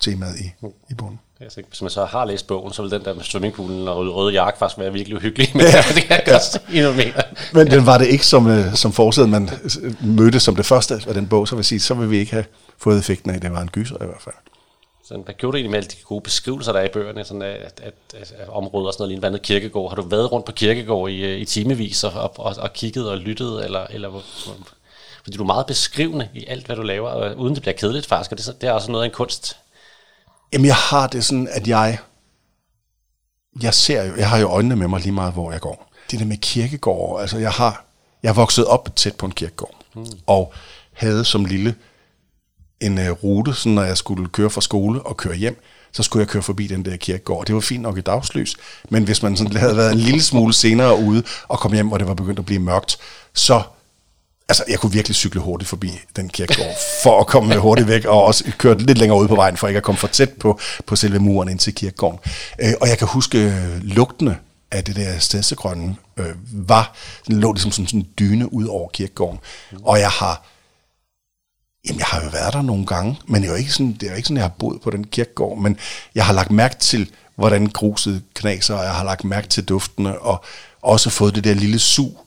temaet 0.00 0.40
i, 0.40 0.66
i 0.90 0.94
bogen. 0.94 1.18
Altså, 1.40 1.62
hvis 1.68 1.82
man 1.82 1.90
så 1.90 2.04
har 2.04 2.24
læst 2.24 2.46
bogen, 2.46 2.72
så 2.72 2.82
vil 2.82 2.90
den 2.90 3.04
der 3.04 3.14
med 3.14 3.22
swimmingpoolen 3.22 3.88
og 3.88 4.14
røde 4.14 4.32
jakke 4.32 4.58
faktisk 4.58 4.78
være 4.78 4.92
virkelig 4.92 5.16
uhyggelig. 5.16 5.50
Men 5.54 5.60
ja, 5.66 5.82
det 5.94 6.02
kan 6.02 6.10
jeg 6.10 6.24
godt 6.26 6.72
ja. 6.72 6.78
endnu 6.78 6.92
mere. 6.92 7.22
Men 7.52 7.70
den 7.70 7.86
var 7.86 7.98
det 7.98 8.06
ikke 8.06 8.26
som, 8.26 8.46
øh, 8.46 8.74
som 8.74 8.92
forsiden, 8.92 9.30
man 9.30 9.50
mødte 10.00 10.40
som 10.40 10.56
det 10.56 10.66
første 10.66 11.00
af 11.06 11.14
den 11.14 11.26
bog, 11.28 11.48
så 11.48 11.56
vil 11.56 11.64
sige, 11.64 11.80
så 11.80 11.94
vil 11.94 12.10
vi 12.10 12.18
ikke 12.18 12.32
have 12.32 12.44
fået 12.78 12.98
effekten 12.98 13.30
af, 13.30 13.34
at 13.34 13.42
det 13.42 13.52
var 13.52 13.60
en 13.60 13.68
gyser 13.68 13.94
i 13.94 14.06
hvert 14.06 14.22
fald. 14.22 14.34
Så 15.04 15.18
hvad 15.18 15.34
gjorde 15.34 15.52
du 15.52 15.56
egentlig 15.56 15.70
med 15.70 15.78
alle 15.78 15.88
de 15.88 15.96
gode 16.04 16.20
beskrivelser, 16.20 16.72
der 16.72 16.80
er 16.80 16.84
i 16.84 16.92
bøgerne, 16.92 17.24
sådan 17.24 17.42
at, 17.42 17.56
at, 17.56 17.80
at, 18.14 18.32
at 18.38 18.48
områder 18.48 18.86
og 18.86 18.92
sådan 18.92 19.02
noget, 19.02 19.08
lignende 19.08 19.22
vandet 19.22 19.42
kirkegård? 19.42 19.90
Har 19.90 19.96
du 19.96 20.08
været 20.08 20.32
rundt 20.32 20.46
på 20.46 20.52
kirkegård 20.52 21.10
i, 21.10 21.24
øh, 21.24 21.40
i 21.40 21.44
timevis 21.44 22.04
og, 22.04 22.32
og, 22.36 22.56
og 22.58 22.72
kigget 22.72 23.10
og 23.10 23.18
lyttet, 23.18 23.64
eller, 23.64 23.86
eller 23.90 24.22
fordi 25.24 25.36
du 25.36 25.42
er 25.42 25.46
meget 25.46 25.66
beskrivende 25.66 26.28
i 26.34 26.46
alt, 26.46 26.66
hvad 26.66 26.76
du 26.76 26.82
laver, 26.82 27.08
og 27.08 27.38
uden 27.38 27.54
det 27.54 27.62
bliver 27.62 27.74
kedeligt 27.74 28.06
faktisk, 28.06 28.32
og 28.32 28.38
det, 28.38 28.60
det 28.60 28.68
er 28.68 28.72
også 28.72 28.90
noget 28.90 29.04
af 29.04 29.08
en 29.08 29.14
kunst. 29.14 29.56
Jamen, 30.52 30.66
jeg 30.66 30.74
har 30.74 31.06
det 31.06 31.24
sådan, 31.24 31.48
at 31.50 31.68
jeg, 31.68 31.98
jeg 33.62 33.74
ser 33.74 34.04
jo, 34.04 34.16
jeg 34.16 34.28
har 34.28 34.38
jo 34.38 34.48
øjnene 34.48 34.76
med 34.76 34.88
mig 34.88 35.00
lige 35.00 35.12
meget, 35.12 35.32
hvor 35.32 35.52
jeg 35.52 35.60
går. 35.60 35.92
Det 36.10 36.20
der 36.20 36.26
med 36.26 36.36
kirkegård, 36.36 37.20
altså 37.20 37.38
jeg 37.38 37.50
har, 37.50 37.84
jeg 38.22 38.28
er 38.28 38.34
vokset 38.34 38.66
op 38.66 38.96
tæt 38.96 39.16
på 39.16 39.26
en 39.26 39.32
kirkegård, 39.32 39.74
mm. 39.94 40.06
og 40.26 40.52
havde 40.92 41.24
som 41.24 41.44
lille 41.44 41.74
en 42.82 42.98
uh, 42.98 43.24
rute, 43.24 43.54
sådan 43.54 43.72
når 43.72 43.82
jeg 43.82 43.96
skulle 43.96 44.28
køre 44.28 44.50
fra 44.50 44.60
skole 44.60 45.02
og 45.02 45.16
køre 45.16 45.34
hjem, 45.34 45.62
så 45.92 46.02
skulle 46.02 46.20
jeg 46.20 46.28
køre 46.28 46.42
forbi 46.42 46.66
den 46.66 46.84
der 46.84 46.96
kirkegård. 46.96 47.46
Det 47.46 47.54
var 47.54 47.60
fint 47.60 47.82
nok 47.82 47.98
i 47.98 48.00
dagslys, 48.00 48.56
men 48.90 49.04
hvis 49.04 49.22
man 49.22 49.36
sådan 49.36 49.56
havde 49.56 49.76
været 49.76 49.92
en 49.92 49.98
lille 49.98 50.22
smule 50.22 50.54
senere 50.54 50.98
ude 50.98 51.22
og 51.48 51.58
kom 51.58 51.72
hjem, 51.72 51.88
hvor 51.88 51.98
det 51.98 52.08
var 52.08 52.14
begyndt 52.14 52.38
at 52.38 52.44
blive 52.44 52.60
mørkt, 52.60 52.98
så 53.34 53.62
altså, 54.48 54.64
jeg 54.68 54.78
kunne 54.78 54.92
virkelig 54.92 55.14
cykle 55.14 55.40
hurtigt 55.40 55.68
forbi 55.68 55.90
den 56.16 56.28
kirkegård, 56.28 56.76
for 57.02 57.20
at 57.20 57.26
komme 57.26 57.56
hurtigt 57.56 57.88
væk, 57.88 58.04
og 58.04 58.24
også 58.24 58.44
køre 58.58 58.78
lidt 58.78 58.98
længere 58.98 59.18
ud 59.18 59.28
på 59.28 59.34
vejen, 59.34 59.56
for 59.56 59.68
ikke 59.68 59.78
at 59.78 59.82
komme 59.82 59.98
for 59.98 60.08
tæt 60.08 60.30
på, 60.30 60.60
på 60.86 60.96
selve 60.96 61.18
muren 61.18 61.48
ind 61.48 61.58
til 61.58 61.74
kirkegården. 61.74 62.18
Øh, 62.58 62.72
og 62.80 62.88
jeg 62.88 62.98
kan 62.98 63.08
huske 63.08 63.38
øh, 63.38 63.82
lugtene 63.82 64.38
af 64.70 64.84
det 64.84 64.96
der 64.96 65.18
stedsegrønne, 65.18 65.96
øh, 66.16 66.34
var, 66.52 66.94
den 67.26 67.40
lå 67.40 67.52
ligesom 67.52 67.72
sådan 67.72 68.00
en 68.00 68.06
dyne 68.18 68.52
ud 68.52 68.66
over 68.66 68.88
kirkegården. 68.88 69.38
Og 69.82 69.98
jeg 69.98 70.10
har, 70.10 70.46
jamen 71.88 71.98
jeg 71.98 72.06
har 72.06 72.22
jo 72.24 72.28
været 72.28 72.52
der 72.52 72.62
nogle 72.62 72.86
gange, 72.86 73.18
men 73.26 73.42
det 73.42 73.48
er 73.48 73.52
jo 73.52 73.58
ikke 73.58 73.72
sådan, 73.72 73.92
det 73.92 74.02
er 74.02 74.10
jo 74.10 74.16
ikke 74.16 74.26
sådan, 74.26 74.36
jeg 74.36 74.44
har 74.44 74.54
boet 74.58 74.80
på 74.80 74.90
den 74.90 75.04
kirkegård, 75.04 75.58
men 75.58 75.76
jeg 76.14 76.26
har 76.26 76.32
lagt 76.32 76.50
mærke 76.50 76.76
til, 76.78 77.10
hvordan 77.36 77.66
gruset 77.66 78.22
knaser, 78.34 78.74
og 78.74 78.84
jeg 78.84 78.94
har 78.94 79.04
lagt 79.04 79.24
mærke 79.24 79.48
til 79.48 79.64
duftene, 79.64 80.18
og 80.18 80.44
også 80.82 81.10
fået 81.10 81.34
det 81.34 81.44
der 81.44 81.54
lille 81.54 81.78
sug 81.78 82.26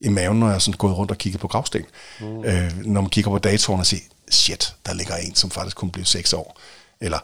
i 0.00 0.08
maven, 0.08 0.40
når 0.40 0.46
jeg 0.46 0.54
er 0.54 0.58
sådan 0.58 0.78
gået 0.78 0.96
rundt 0.96 1.10
og 1.10 1.18
kigget 1.18 1.40
på 1.40 1.48
gravsten. 1.48 1.82
Mm. 2.20 2.44
Øh, 2.44 2.72
når 2.84 3.00
man 3.00 3.10
kigger 3.10 3.30
på 3.30 3.38
datoren 3.38 3.80
og 3.80 3.86
siger, 3.86 4.02
shit, 4.30 4.74
der 4.86 4.94
ligger 4.94 5.16
en, 5.16 5.34
som 5.34 5.50
faktisk 5.50 5.76
kun 5.76 5.90
blev 5.90 6.04
6 6.04 6.32
år. 6.32 6.60
Eller, 7.00 7.18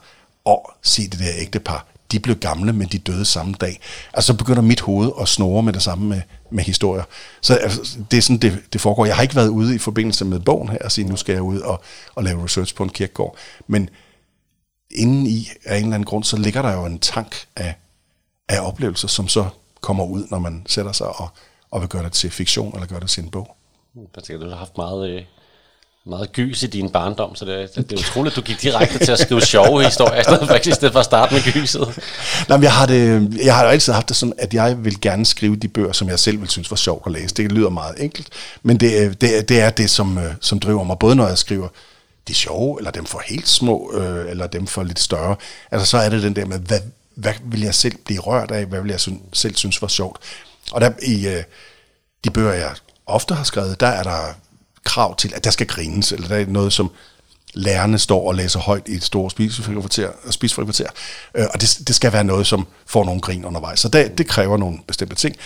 og 0.44 0.72
se 0.82 1.02
det 1.02 1.18
der 1.18 1.32
ægtepar, 1.36 1.86
de 2.12 2.20
blev 2.20 2.36
gamle, 2.36 2.72
men 2.72 2.88
de 2.88 2.98
døde 2.98 3.24
samme 3.24 3.54
dag. 3.60 3.80
Altså 4.12 4.26
så 4.26 4.34
begynder 4.34 4.62
mit 4.62 4.80
hoved 4.80 5.10
at 5.20 5.28
snore 5.28 5.62
med 5.62 5.72
det 5.72 5.82
samme 5.82 6.08
med, 6.08 6.22
med 6.50 6.64
historier. 6.64 7.04
Så 7.40 7.54
altså, 7.54 7.98
det 8.10 8.16
er 8.16 8.22
sådan, 8.22 8.38
det, 8.38 8.62
det 8.72 8.80
foregår. 8.80 9.06
Jeg 9.06 9.16
har 9.16 9.22
ikke 9.22 9.36
været 9.36 9.48
ude 9.48 9.74
i 9.74 9.78
forbindelse 9.78 10.24
med 10.24 10.40
bogen 10.40 10.68
her 10.68 10.78
og 10.78 10.92
sige, 10.92 11.08
nu 11.08 11.16
skal 11.16 11.32
jeg 11.32 11.42
ud 11.42 11.60
og, 11.60 11.82
og 12.14 12.24
lave 12.24 12.44
research 12.44 12.74
på 12.74 12.82
en 12.82 12.88
kirkegård. 12.88 13.36
Men 13.66 13.90
inden 14.90 15.26
i, 15.26 15.48
af 15.64 15.76
en 15.76 15.82
eller 15.82 15.94
anden 15.94 16.06
grund, 16.06 16.24
så 16.24 16.36
ligger 16.36 16.62
der 16.62 16.72
jo 16.72 16.84
en 16.84 16.98
tank 16.98 17.46
af, 17.56 17.74
af 18.48 18.66
oplevelser, 18.66 19.08
som 19.08 19.28
så 19.28 19.48
kommer 19.80 20.04
ud, 20.04 20.26
når 20.30 20.38
man 20.38 20.62
sætter 20.66 20.92
sig 20.92 21.20
og, 21.20 21.28
og 21.70 21.80
vil 21.80 21.88
gøre 21.88 22.04
det 22.04 22.12
til 22.12 22.30
fiktion, 22.30 22.74
eller 22.74 22.86
gøre 22.86 23.00
det 23.00 23.10
til 23.10 23.24
en 23.24 23.30
bog. 23.30 23.56
Der 24.14 24.20
tænker, 24.20 24.44
du 24.44 24.50
har 24.50 24.58
haft 24.58 24.76
meget, 24.76 25.10
øh, 25.10 25.24
meget 26.06 26.32
gys 26.32 26.62
i 26.62 26.66
din 26.66 26.90
barndom, 26.90 27.34
så 27.34 27.44
det, 27.44 27.74
det, 27.74 27.90
det 27.90 27.98
er 27.98 28.00
utroligt, 28.00 28.32
at 28.32 28.36
du 28.36 28.40
gik 28.40 28.62
direkte 28.62 28.98
til 28.98 29.12
at 29.12 29.18
skrive 29.18 29.40
sjove 29.40 29.84
historier, 29.84 30.20
i 30.20 30.22
stedet 30.22 30.48
for, 30.48 30.54
i 30.54 30.72
stedet 30.72 30.92
for 30.92 30.98
at 30.98 31.04
starte 31.04 31.34
med 31.34 31.42
gyset. 31.52 32.02
Nej, 32.48 32.58
men 32.58 32.62
jeg 32.62 32.72
har, 32.72 32.86
det, 32.86 33.34
jeg 33.44 33.56
har 33.56 33.64
altid 33.64 33.92
haft 33.92 34.08
det 34.08 34.16
sådan, 34.16 34.34
at 34.38 34.54
jeg 34.54 34.84
vil 34.84 35.00
gerne 35.00 35.26
skrive 35.26 35.56
de 35.56 35.68
bøger, 35.68 35.92
som 35.92 36.08
jeg 36.08 36.18
selv 36.18 36.40
vil 36.40 36.48
synes 36.48 36.70
var 36.70 36.76
sjovt 36.76 37.02
at 37.06 37.12
læse. 37.12 37.34
Det 37.34 37.52
lyder 37.52 37.70
meget 37.70 37.94
enkelt, 37.98 38.28
men 38.62 38.76
det, 38.76 39.02
øh, 39.02 39.14
det, 39.20 39.48
det 39.48 39.60
er 39.60 39.70
det, 39.70 39.90
som, 39.90 40.18
øh, 40.18 40.34
som 40.40 40.60
driver 40.60 40.84
mig, 40.84 40.98
både 40.98 41.16
når 41.16 41.28
jeg 41.28 41.38
skriver 41.38 41.68
de 42.28 42.34
sjove, 42.34 42.78
eller 42.78 42.90
dem 42.90 43.06
for 43.06 43.22
helt 43.26 43.48
små, 43.48 43.92
øh, 43.94 44.30
eller 44.30 44.46
dem 44.46 44.66
for 44.66 44.82
lidt 44.82 45.00
større. 45.00 45.36
Altså 45.70 45.86
så 45.86 45.98
er 45.98 46.08
det 46.08 46.22
den 46.22 46.36
der 46.36 46.44
med, 46.44 46.58
hvad, 46.58 46.80
hvad 47.14 47.34
vil 47.44 47.60
jeg 47.60 47.74
selv 47.74 47.96
blive 48.04 48.20
rørt 48.20 48.50
af, 48.50 48.66
hvad 48.66 48.80
vil 48.80 48.90
jeg 48.90 49.00
selv 49.32 49.56
synes 49.56 49.82
var 49.82 49.88
sjovt. 49.88 50.18
Og 50.72 50.80
der 50.80 50.90
i 51.02 51.26
øh, 51.28 51.42
de 52.24 52.30
bøger, 52.30 52.52
jeg 52.52 52.70
ofte 53.06 53.34
har 53.34 53.44
skrevet, 53.44 53.80
der 53.80 53.86
er 53.86 54.02
der 54.02 54.34
krav 54.86 55.16
til, 55.16 55.32
at 55.36 55.44
der 55.44 55.50
skal 55.50 55.66
grines, 55.66 56.12
eller 56.12 56.28
der 56.28 56.36
er 56.36 56.46
noget, 56.46 56.72
som 56.72 56.90
lærerne 57.54 57.98
står 57.98 58.28
og 58.28 58.34
læser 58.34 58.60
højt 58.60 58.88
i 58.88 58.94
et 58.94 59.04
stort 59.04 59.32
spisefrikvarter, 59.32 60.10
spisefrikvarter 60.30 60.88
øh, 61.34 61.46
og 61.54 61.60
det, 61.60 61.78
det 61.86 61.96
skal 61.96 62.12
være 62.12 62.24
noget, 62.24 62.46
som 62.46 62.66
får 62.86 63.04
nogle 63.04 63.20
grin 63.20 63.44
undervejs. 63.44 63.80
Så 63.80 63.88
det, 63.88 64.18
det 64.18 64.26
kræver 64.26 64.56
nogle 64.56 64.78
bestemte 64.86 65.14
ting. 65.14 65.36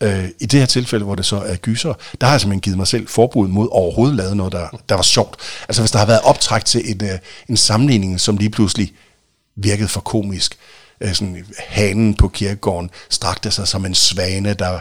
Øh, 0.00 0.28
I 0.40 0.46
det 0.46 0.60
her 0.60 0.66
tilfælde, 0.66 1.04
hvor 1.04 1.14
det 1.14 1.26
så 1.26 1.36
er 1.36 1.56
gyser, 1.56 1.94
der 2.20 2.26
har 2.26 2.34
jeg 2.34 2.40
simpelthen 2.40 2.60
givet 2.60 2.76
mig 2.78 2.86
selv 2.86 3.08
forbud 3.08 3.48
mod 3.48 3.68
overhovedet 3.70 4.16
lavet 4.16 4.36
noget, 4.36 4.52
der, 4.52 4.68
der 4.88 4.94
var 4.94 5.02
sjovt. 5.02 5.36
Altså 5.68 5.82
hvis 5.82 5.90
der 5.90 5.98
har 5.98 6.06
været 6.06 6.20
optræk 6.20 6.64
til 6.64 6.90
en, 6.90 7.04
øh, 7.04 7.18
en 7.48 7.56
sammenligning, 7.56 8.20
som 8.20 8.36
lige 8.36 8.50
pludselig 8.50 8.92
virkede 9.56 9.88
for 9.88 10.00
komisk, 10.00 10.56
øh, 11.00 11.14
sådan, 11.14 11.46
hanen 11.68 12.14
på 12.14 12.28
kirkegården 12.28 12.90
strakte 13.10 13.50
sig 13.50 13.68
som 13.68 13.86
en 13.86 13.94
svane, 13.94 14.54
der 14.54 14.80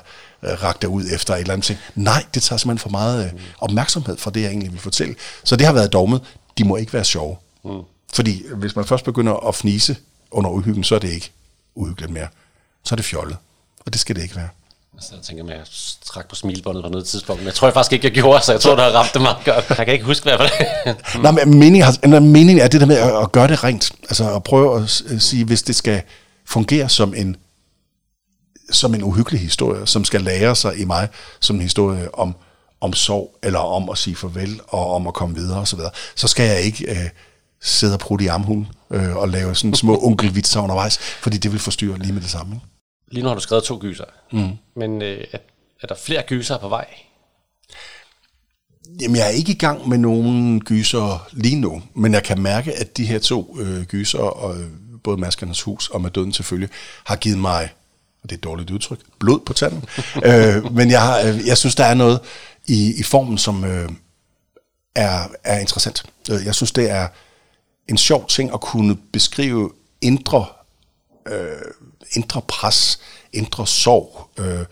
rakte 0.64 0.89
ud 0.89 1.04
efter 1.14 1.34
et 1.34 1.39
eller 1.39 1.54
andet 1.54 1.66
ting. 1.66 1.80
Nej, 1.96 2.26
det 2.34 2.43
tager 2.43 2.58
simpelthen 2.58 2.80
for 2.80 2.89
meget 2.89 3.26
øh, 3.26 3.32
opmærksomhed 3.62 4.18
fra 4.18 4.32
det, 4.32 4.41
jeg 4.41 4.50
egentlig 4.50 4.72
vil 4.72 4.80
fortælle. 4.80 5.16
Så 5.43 5.56
det 5.56 5.66
har 5.66 5.74
været 5.74 5.93
dogmet. 5.93 6.22
De 6.58 6.64
må 6.64 6.76
ikke 6.76 6.93
være 6.93 7.06
sjove. 7.06 7.38
Mm. 7.66 7.72
Fordi 8.14 8.43
hvis 8.56 8.76
man 8.76 8.86
først 8.86 9.06
begynder 9.06 9.48
at 9.48 9.56
fnise 9.56 9.98
under 10.32 10.50
uhyggen, 10.50 10.84
så 10.84 10.96
er 10.96 11.00
det 11.00 11.12
ikke 11.12 11.32
uhyggeligt 11.76 12.14
mere. 12.14 12.28
Så 12.84 12.96
er 12.96 12.98
det 12.98 13.06
fjollet. 13.06 13.38
Og 13.86 13.93
det 13.93 14.02
skal 14.02 14.16
det 14.16 14.24
ikke 14.24 14.36
være. 14.36 14.50
Altså, 14.96 15.16
jeg 15.16 15.24
tænker, 15.24 15.43
at 15.43 15.50
jeg 15.50 15.66
trak 16.06 16.30
på 16.30 16.36
smilbåndet 16.36 16.84
på 16.84 16.89
noget 16.89 17.06
tidspunkt, 17.06 17.41
men 17.41 17.46
jeg 17.46 17.54
tror 17.54 17.68
jeg 17.68 17.74
faktisk 17.74 17.93
ikke, 17.93 18.06
jeg 18.06 18.14
gjorde, 18.14 18.46
så 18.46 18.52
jeg 18.52 18.62
tror, 18.62 18.76
det 18.76 18.84
har 18.84 18.91
ramt 18.91 19.14
det 19.14 19.22
meget 19.22 19.38
godt. 19.46 19.78
Jeg 19.78 19.86
kan 19.86 19.93
ikke 19.93 20.06
huske, 20.06 20.24
hvad 20.24 20.38
det 20.38 20.96
Nej, 21.24 21.32
men 21.32 21.60
meningen, 21.60 22.32
meningen 22.32 22.60
er 22.64 22.68
det 22.68 22.82
der 22.82 22.88
med 22.88 22.96
at, 22.96 23.22
at 23.22 23.32
gøre 23.32 23.48
det 23.48 23.64
rent. 23.64 23.91
Altså 24.04 24.36
at 24.36 24.43
prøve 24.43 24.84
at 24.84 24.89
sige, 25.20 25.46
hvis 25.46 25.64
det 25.64 25.76
skal 25.76 26.02
fungere 26.46 26.89
som 26.89 27.14
en, 27.14 27.36
som 28.72 28.95
en 28.95 29.03
uhyggelig 29.03 29.39
historie, 29.39 29.88
som 29.88 30.05
skal 30.05 30.22
lære 30.22 30.55
sig 30.55 30.80
i 30.80 30.86
mig 30.86 31.07
som 31.39 31.55
en 31.55 31.61
historie 31.61 32.16
om, 32.16 32.36
om 32.82 32.93
sorg, 32.93 33.39
eller 33.43 33.59
om 33.59 33.89
at 33.89 33.97
sige 33.97 34.16
farvel, 34.16 34.59
og 34.68 34.93
om 34.93 35.07
at 35.07 35.13
komme 35.13 35.36
videre 35.36 35.59
osv., 35.59 35.80
så, 35.80 35.89
så 36.16 36.28
skal 36.28 36.45
jeg 36.45 36.61
ikke 36.61 36.91
øh, 36.91 37.09
sidde 37.61 37.93
og 37.93 37.99
prutte 37.99 38.26
i 38.26 38.28
armhulen 38.28 38.68
øh, 38.91 39.16
og 39.16 39.30
lave 39.30 39.55
sådan 39.55 39.74
små 39.74 39.99
onkelvitser 40.07 40.61
undervejs, 40.61 40.97
fordi 40.97 41.38
det 41.38 41.51
vil 41.51 41.59
forstyrre 41.59 41.97
lige 41.97 42.13
med 42.13 42.22
det 42.22 42.30
samme. 42.30 42.61
Lige 43.11 43.24
nu 43.24 43.28
har 43.28 43.36
du 43.36 43.41
skrevet 43.41 43.63
to 43.63 43.78
gyser, 43.82 44.05
mm. 44.32 44.49
men 44.76 45.01
øh, 45.01 45.24
er, 45.32 45.38
er 45.82 45.88
der 45.88 45.95
flere 45.95 46.24
gyser 46.28 46.57
på 46.57 46.70
vej? 46.70 46.86
Jamen, 49.01 49.16
jeg 49.16 49.26
er 49.26 49.32
ikke 49.32 49.51
i 49.51 49.57
gang 49.57 49.89
med 49.89 49.97
nogen 49.97 50.61
gyser 50.61 51.28
lige 51.32 51.55
nu, 51.55 51.84
men 51.93 52.13
jeg 52.13 52.24
kan 52.24 52.41
mærke, 52.41 52.74
at 52.74 52.97
de 52.97 53.05
her 53.05 53.20
to 53.20 53.57
øh, 53.59 53.84
gyser, 53.84 54.20
og, 54.20 54.57
øh, 54.57 54.68
både 55.03 55.18
Maskernes 55.18 55.61
Hus 55.61 55.89
og 55.89 56.01
Med 56.01 56.11
Døden 56.11 56.34
selvfølgelig, 56.34 56.70
har 57.05 57.16
givet 57.16 57.38
mig, 57.38 57.70
og 58.26 58.30
det 58.30 58.36
er 58.36 58.39
et 58.39 58.43
dårligt 58.43 58.71
udtryk, 58.71 58.99
blod 59.19 59.39
på 59.39 59.53
tanden. 59.53 59.86
øh, 60.30 60.73
men 60.73 60.91
jeg, 60.91 61.01
har, 61.01 61.19
øh, 61.19 61.47
jeg 61.47 61.57
synes, 61.57 61.76
der 61.76 61.86
er 61.86 61.93
noget 61.93 62.19
i, 62.67 62.93
i 62.99 63.03
formen, 63.03 63.38
som 63.38 63.63
øh, 63.65 63.89
er, 64.95 65.28
er 65.43 65.59
interessant. 65.59 66.03
Øh, 66.32 66.45
jeg 66.45 66.55
synes, 66.55 66.71
det 66.71 66.89
er 66.89 67.07
en 67.89 67.97
sjov 67.97 68.28
ting 68.28 68.53
at 68.53 68.61
kunne 68.61 68.95
beskrive 68.95 69.71
indre, 70.01 70.45
øh, 71.28 71.71
indre 72.15 72.41
pres, 72.41 72.99
indre 73.34 73.67
sorg, 73.67 74.30
øh, 74.39 74.59
mm. 74.59 74.65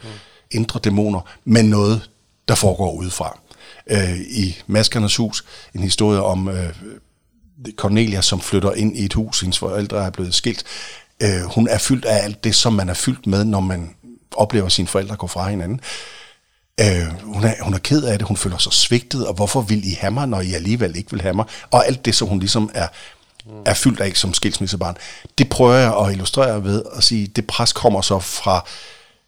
indre 0.51 0.79
dæmoner, 0.83 1.21
med 1.45 1.63
noget, 1.63 2.09
der 2.47 2.55
foregår 2.55 2.93
udefra 2.93 3.39
øh, 3.87 4.19
i 4.19 4.61
Maskernes 4.67 5.15
Hus, 5.15 5.45
en 5.75 5.83
historie 5.83 6.23
om 6.23 6.47
øh, 6.47 6.75
Cornelia, 7.75 8.21
som 8.21 8.41
flytter 8.41 8.73
ind 8.73 8.97
i 8.97 9.05
et 9.05 9.13
hus, 9.13 9.41
hendes 9.41 9.59
forældre 9.59 10.05
er 10.05 10.09
blevet 10.09 10.33
skilt. 10.33 10.63
Øh, 11.23 11.41
hun 11.41 11.67
er 11.67 11.77
fyldt 11.77 12.05
af 12.05 12.23
alt 12.23 12.43
det, 12.43 12.55
som 12.55 12.73
man 12.73 12.89
er 12.89 12.93
fyldt 12.93 13.27
med, 13.27 13.45
når 13.45 13.59
man 13.59 13.95
oplever 14.35 14.69
sine 14.69 14.87
forældre 14.87 15.15
gå 15.15 15.27
fra 15.27 15.49
hinanden. 15.49 15.81
Øh, 16.79 17.23
hun, 17.23 17.43
er, 17.43 17.53
hun 17.61 17.73
er 17.73 17.77
ked 17.77 18.03
af 18.03 18.17
det, 18.19 18.27
hun 18.27 18.37
føler 18.37 18.57
sig 18.57 18.73
svigtet, 18.73 19.27
og 19.27 19.33
hvorfor 19.33 19.61
vil 19.61 19.87
I 19.87 19.93
have 19.99 20.11
mig, 20.11 20.27
når 20.27 20.41
I 20.41 20.53
alligevel 20.53 20.95
ikke 20.95 21.11
vil 21.11 21.21
have 21.21 21.33
mig? 21.33 21.45
Og 21.71 21.87
alt 21.87 22.05
det, 22.05 22.15
som 22.15 22.27
hun 22.27 22.39
ligesom 22.39 22.69
er, 22.73 22.87
er 23.65 23.73
fyldt 23.73 23.99
af 23.99 24.11
som 24.15 24.33
skilsmissebarn. 24.33 24.97
Det 25.37 25.49
prøver 25.49 25.73
jeg 25.73 25.97
at 25.97 26.11
illustrere 26.11 26.63
ved 26.63 26.83
at 26.95 27.03
sige, 27.03 27.27
det 27.27 27.47
pres 27.47 27.73
kommer 27.73 28.01
så 28.01 28.19
fra 28.19 28.65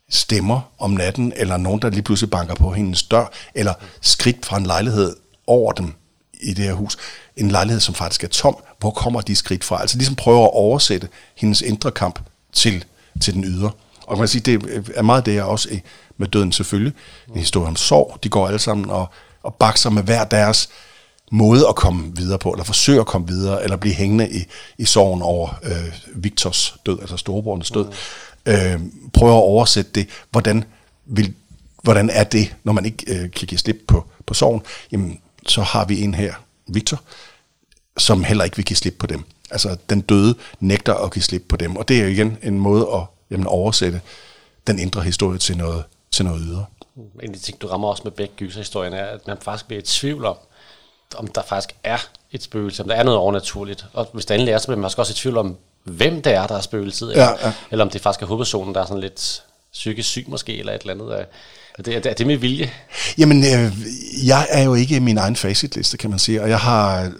stemmer 0.09 0.61
om 0.79 0.91
natten, 0.91 1.33
eller 1.35 1.57
nogen, 1.57 1.81
der 1.81 1.89
lige 1.89 2.01
pludselig 2.01 2.29
banker 2.29 2.55
på 2.55 2.71
hendes 2.71 3.03
dør, 3.03 3.31
eller 3.55 3.73
skridt 4.01 4.45
fra 4.45 4.57
en 4.57 4.65
lejlighed 4.65 5.15
over 5.47 5.71
dem 5.71 5.93
i 6.41 6.53
det 6.53 6.65
her 6.65 6.73
hus. 6.73 6.97
En 7.37 7.51
lejlighed, 7.51 7.79
som 7.79 7.95
faktisk 7.95 8.23
er 8.23 8.27
tom. 8.27 8.57
Hvor 8.79 8.91
kommer 8.91 9.21
de 9.21 9.35
skridt 9.35 9.63
fra? 9.63 9.81
Altså 9.81 9.97
ligesom 9.97 10.15
prøver 10.15 10.43
at 10.43 10.53
oversætte 10.53 11.07
hendes 11.35 11.61
indre 11.61 11.91
kamp 11.91 12.19
til, 12.53 12.85
til 13.21 13.33
den 13.33 13.43
ydre. 13.43 13.71
Og 14.01 14.17
man 14.17 14.21
kan 14.21 14.27
sige, 14.27 14.41
det 14.41 14.83
er 14.95 15.01
meget 15.01 15.25
det, 15.25 15.35
jeg 15.35 15.43
også 15.43 15.79
med 16.17 16.27
døden 16.27 16.51
selvfølgelig. 16.51 16.93
En 17.33 17.39
historie 17.39 17.67
om 17.67 17.75
sorg. 17.75 18.19
De 18.23 18.29
går 18.29 18.47
alle 18.47 18.59
sammen 18.59 18.89
og, 18.89 19.09
og 19.43 19.55
bakser 19.55 19.89
med 19.89 20.03
hver 20.03 20.23
deres 20.23 20.69
måde 21.31 21.67
at 21.69 21.75
komme 21.75 22.15
videre 22.15 22.39
på, 22.39 22.51
eller 22.51 22.63
forsøge 22.63 22.99
at 22.99 23.05
komme 23.05 23.27
videre, 23.27 23.63
eller 23.63 23.77
blive 23.77 23.95
hængende 23.95 24.29
i, 24.31 24.43
i 24.77 24.85
sorgen 24.85 25.21
over 25.21 25.59
øh, 25.63 25.93
Victors 26.15 26.75
død, 26.85 26.99
altså 26.99 27.17
storebrorens 27.17 27.71
død. 27.71 27.85
Mm 27.85 27.93
øh, 28.45 28.79
prøver 29.13 29.33
at 29.33 29.43
oversætte 29.43 29.91
det. 29.95 30.07
Hvordan, 30.31 30.63
vil, 31.05 31.33
hvordan 31.83 32.09
er 32.09 32.23
det, 32.23 32.55
når 32.63 32.73
man 32.73 32.85
ikke 32.85 33.13
øh, 33.13 33.31
kan 33.31 33.47
give 33.47 33.59
slip 33.59 33.77
på, 33.87 34.05
på 34.25 34.33
sorgen? 34.33 34.61
Jamen, 34.91 35.19
så 35.47 35.61
har 35.61 35.85
vi 35.85 36.01
en 36.01 36.13
her, 36.13 36.33
Victor, 36.67 37.01
som 37.97 38.23
heller 38.23 38.43
ikke 38.43 38.55
vil 38.55 38.65
give 38.65 38.77
slip 38.77 38.95
på 38.99 39.07
dem. 39.07 39.23
Altså, 39.51 39.77
den 39.89 40.01
døde 40.01 40.35
nægter 40.59 40.93
at 40.93 41.13
give 41.13 41.23
slip 41.23 41.43
på 41.49 41.57
dem. 41.57 41.75
Og 41.75 41.87
det 41.87 41.97
er 41.97 42.01
jo 42.03 42.07
igen 42.07 42.37
en 42.43 42.59
måde 42.59 42.87
at 42.93 43.01
jamen, 43.31 43.47
oversætte 43.47 44.01
den 44.67 44.79
indre 44.79 45.01
historie 45.01 45.37
til 45.37 45.57
noget, 45.57 45.83
til 46.11 46.25
noget 46.25 46.41
ydre. 46.45 46.65
En 46.95 47.29
af 47.29 47.33
de 47.33 47.39
ting, 47.39 47.61
du 47.61 47.67
rammer 47.67 47.87
også 47.87 48.01
med 48.03 48.11
begge 48.11 48.33
gyserhistorien, 48.37 48.93
er, 48.93 49.05
at 49.05 49.27
man 49.27 49.37
faktisk 49.41 49.67
bliver 49.67 49.81
i 49.81 49.85
tvivl 49.85 50.25
om, 50.25 50.37
om 51.15 51.27
der 51.27 51.41
faktisk 51.41 51.75
er 51.83 51.97
et 52.31 52.43
spøgelse, 52.43 52.83
om 52.83 52.89
der 52.89 52.95
er 52.95 53.03
noget 53.03 53.19
overnaturligt. 53.19 53.85
Og 53.93 54.07
hvis 54.13 54.25
det 54.25 54.33
endelig 54.33 54.51
er, 54.51 54.57
så 54.57 54.67
bliver 54.67 54.77
man 54.77 54.91
også 54.97 55.13
i 55.13 55.15
tvivl 55.15 55.37
om, 55.37 55.57
hvem 55.83 56.21
det 56.21 56.33
er, 56.33 56.47
der 56.47 56.55
er 56.55 56.61
spøgelset, 56.61 57.11
eller, 57.11 57.23
ja, 57.23 57.47
ja. 57.47 57.53
eller 57.71 57.85
om 57.85 57.91
det 57.91 58.01
faktisk 58.01 58.21
er 58.21 58.25
hovedpersonen, 58.27 58.75
der 58.75 58.81
er 58.81 58.85
sådan 58.85 59.01
lidt 59.01 59.43
psykisk 59.73 60.09
syg 60.09 60.25
måske, 60.27 60.57
eller 60.59 60.73
et 60.73 60.81
eller 60.81 60.93
andet. 60.93 61.25
Er 61.79 61.83
det, 61.83 62.05
er 62.05 62.13
det 62.13 62.27
med 62.27 62.37
vilje? 62.37 62.71
Jamen, 63.17 63.43
øh, 63.43 63.71
jeg 64.27 64.47
er 64.49 64.63
jo 64.63 64.73
ikke 64.73 64.99
min 64.99 65.17
egen 65.17 65.35
facitliste, 65.35 65.97
kan 65.97 66.09
man 66.09 66.19
sige, 66.19 66.41
og 66.41 66.49
jeg 66.49 66.59
har 66.59 67.11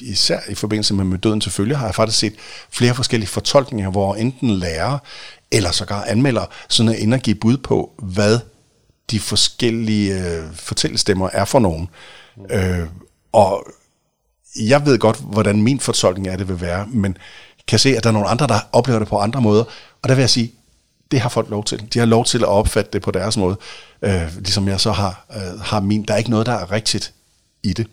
især 0.00 0.40
i 0.48 0.54
forbindelse 0.54 0.94
med, 0.94 1.04
med 1.04 1.18
døden 1.18 1.40
selvfølgelig, 1.40 1.78
har 1.78 1.86
jeg 1.86 1.94
faktisk 1.94 2.18
set 2.18 2.34
flere 2.70 2.94
forskellige 2.94 3.28
fortolkninger, 3.28 3.90
hvor 3.90 4.14
enten 4.14 4.50
lærer 4.50 4.98
eller 5.50 5.70
sågar 5.70 6.04
anmelder 6.04 6.44
sådan 6.68 6.94
en 6.94 7.12
at 7.12 7.22
give 7.22 7.36
bud 7.36 7.56
på, 7.56 7.90
hvad 7.98 8.38
de 9.10 9.20
forskellige 9.20 10.14
øh, 10.14 10.54
fortællestemmer 10.54 11.28
er 11.32 11.44
for 11.44 11.58
nogen. 11.58 11.88
Mm. 12.36 12.44
Øh, 12.56 12.86
og 13.32 13.66
jeg 14.60 14.86
ved 14.86 14.98
godt, 14.98 15.20
hvordan 15.20 15.62
min 15.62 15.80
fortolkning 15.80 16.28
af 16.28 16.38
det 16.38 16.48
vil 16.48 16.60
være, 16.60 16.86
men 16.86 17.16
kan 17.68 17.78
se, 17.78 17.96
at 17.96 18.04
der 18.04 18.08
er 18.08 18.12
nogle 18.12 18.28
andre, 18.28 18.46
der 18.46 18.58
oplever 18.72 18.98
det 18.98 19.08
på 19.08 19.18
andre 19.18 19.40
måder. 19.40 19.64
Og 20.02 20.08
der 20.08 20.14
vil 20.14 20.22
jeg 20.22 20.30
sige, 20.30 20.52
det 21.10 21.20
har 21.20 21.28
folk 21.28 21.50
lov 21.50 21.64
til. 21.64 21.88
De 21.94 21.98
har 21.98 22.06
lov 22.06 22.24
til 22.24 22.38
at 22.38 22.44
opfatte 22.44 22.90
det 22.92 23.02
på 23.02 23.10
deres 23.10 23.36
måde, 23.36 23.56
øh, 24.02 24.36
ligesom 24.36 24.68
jeg 24.68 24.80
så 24.80 24.92
har, 24.92 25.24
øh, 25.36 25.60
har 25.60 25.80
min. 25.80 26.02
Der 26.02 26.14
er 26.14 26.18
ikke 26.18 26.30
noget, 26.30 26.46
der 26.46 26.52
er 26.52 26.72
rigtigt 26.72 27.12
i 27.62 27.72
det. 27.72 27.86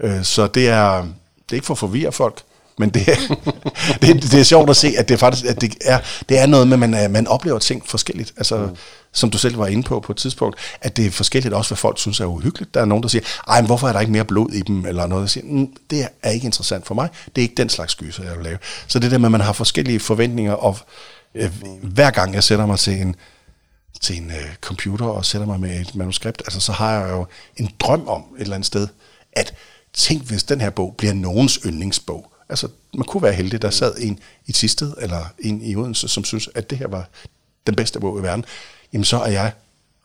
Øh, 0.00 0.24
så 0.24 0.46
det 0.46 0.68
er, 0.68 1.02
det 1.02 1.50
er 1.50 1.54
ikke 1.54 1.66
for 1.66 1.74
at 1.74 1.78
forvirre 1.78 2.12
folk, 2.12 2.42
men 2.78 2.90
det 2.90 3.08
er, 3.08 3.16
det, 4.02 4.22
det 4.22 4.40
er 4.40 4.44
sjovt 4.44 4.70
at 4.70 4.76
se, 4.76 4.94
at 4.98 5.08
det 5.08 5.18
faktisk 5.18 5.46
at 5.46 5.60
det 5.60 5.74
er, 5.84 5.98
det 6.28 6.38
er 6.38 6.46
noget 6.46 6.68
med, 6.68 6.82
at 6.82 6.90
man, 6.90 7.12
man 7.12 7.26
oplever 7.26 7.58
ting 7.58 7.82
forskelligt. 7.86 8.34
Altså, 8.36 8.56
mm. 8.56 8.76
som 9.12 9.30
du 9.30 9.38
selv 9.38 9.58
var 9.58 9.66
inde 9.66 9.82
på 9.82 10.00
på 10.00 10.12
et 10.12 10.16
tidspunkt, 10.18 10.58
at 10.80 10.96
det 10.96 11.06
er 11.06 11.10
forskelligt 11.10 11.54
også, 11.54 11.70
hvad 11.70 11.76
folk 11.76 11.98
synes 11.98 12.20
er 12.20 12.24
uhyggeligt. 12.24 12.74
Der 12.74 12.80
er 12.80 12.84
nogen, 12.84 13.02
der 13.02 13.08
siger, 13.08 13.22
ej, 13.48 13.60
men 13.60 13.66
hvorfor 13.66 13.88
er 13.88 13.92
der 13.92 14.00
ikke 14.00 14.12
mere 14.12 14.24
blod 14.24 14.50
i 14.52 14.60
dem, 14.60 14.86
eller 14.86 15.06
noget, 15.06 15.22
der 15.22 15.28
siger, 15.28 15.46
mm, 15.46 15.76
det 15.90 16.08
er 16.22 16.30
ikke 16.30 16.44
interessant 16.44 16.86
for 16.86 16.94
mig. 16.94 17.08
Det 17.26 17.42
er 17.42 17.42
ikke 17.42 17.54
den 17.56 17.68
slags 17.68 17.94
gyser, 17.94 18.24
jeg 18.24 18.36
vil 18.36 18.44
lave. 18.44 18.58
Så 18.86 18.98
det 18.98 19.10
der 19.10 19.18
med, 19.18 19.26
at 19.26 19.32
man 19.32 19.40
har 19.40 19.52
forskellige 19.52 20.00
forventninger, 20.00 20.52
og 20.52 20.78
øh, 20.78 21.13
hver 21.82 22.10
gang 22.10 22.34
jeg 22.34 22.44
sætter 22.44 22.66
mig 22.66 22.78
til 22.78 23.00
en, 23.00 23.16
til 24.00 24.16
en 24.16 24.30
øh, 24.30 24.54
computer 24.60 25.06
og 25.06 25.24
sætter 25.24 25.46
mig 25.46 25.60
med 25.60 25.80
et 25.80 25.94
manuskript, 25.94 26.42
altså 26.46 26.60
så 26.60 26.72
har 26.72 26.92
jeg 26.92 27.10
jo 27.10 27.26
en 27.56 27.70
drøm 27.80 28.08
om 28.08 28.24
et 28.36 28.40
eller 28.40 28.54
andet 28.54 28.66
sted, 28.66 28.88
at 29.32 29.54
tænk, 29.92 30.22
hvis 30.22 30.42
den 30.44 30.60
her 30.60 30.70
bog 30.70 30.94
bliver 30.98 31.12
nogens 31.12 31.58
yndlingsbog. 31.66 32.32
Altså, 32.48 32.68
man 32.94 33.04
kunne 33.04 33.22
være 33.22 33.32
heldig, 33.32 33.62
der 33.62 33.70
sad 33.70 33.94
en 33.98 34.18
i 34.46 34.52
Tisted, 34.52 34.92
eller 34.98 35.24
en 35.38 35.62
i 35.62 35.76
Odense, 35.76 36.08
som 36.08 36.24
synes, 36.24 36.48
at 36.54 36.70
det 36.70 36.78
her 36.78 36.88
var 36.88 37.08
den 37.66 37.74
bedste 37.74 38.00
bog 38.00 38.18
i 38.18 38.22
verden. 38.22 38.44
Jamen, 38.92 39.04
så 39.04 39.20
er 39.20 39.30
jeg 39.30 39.52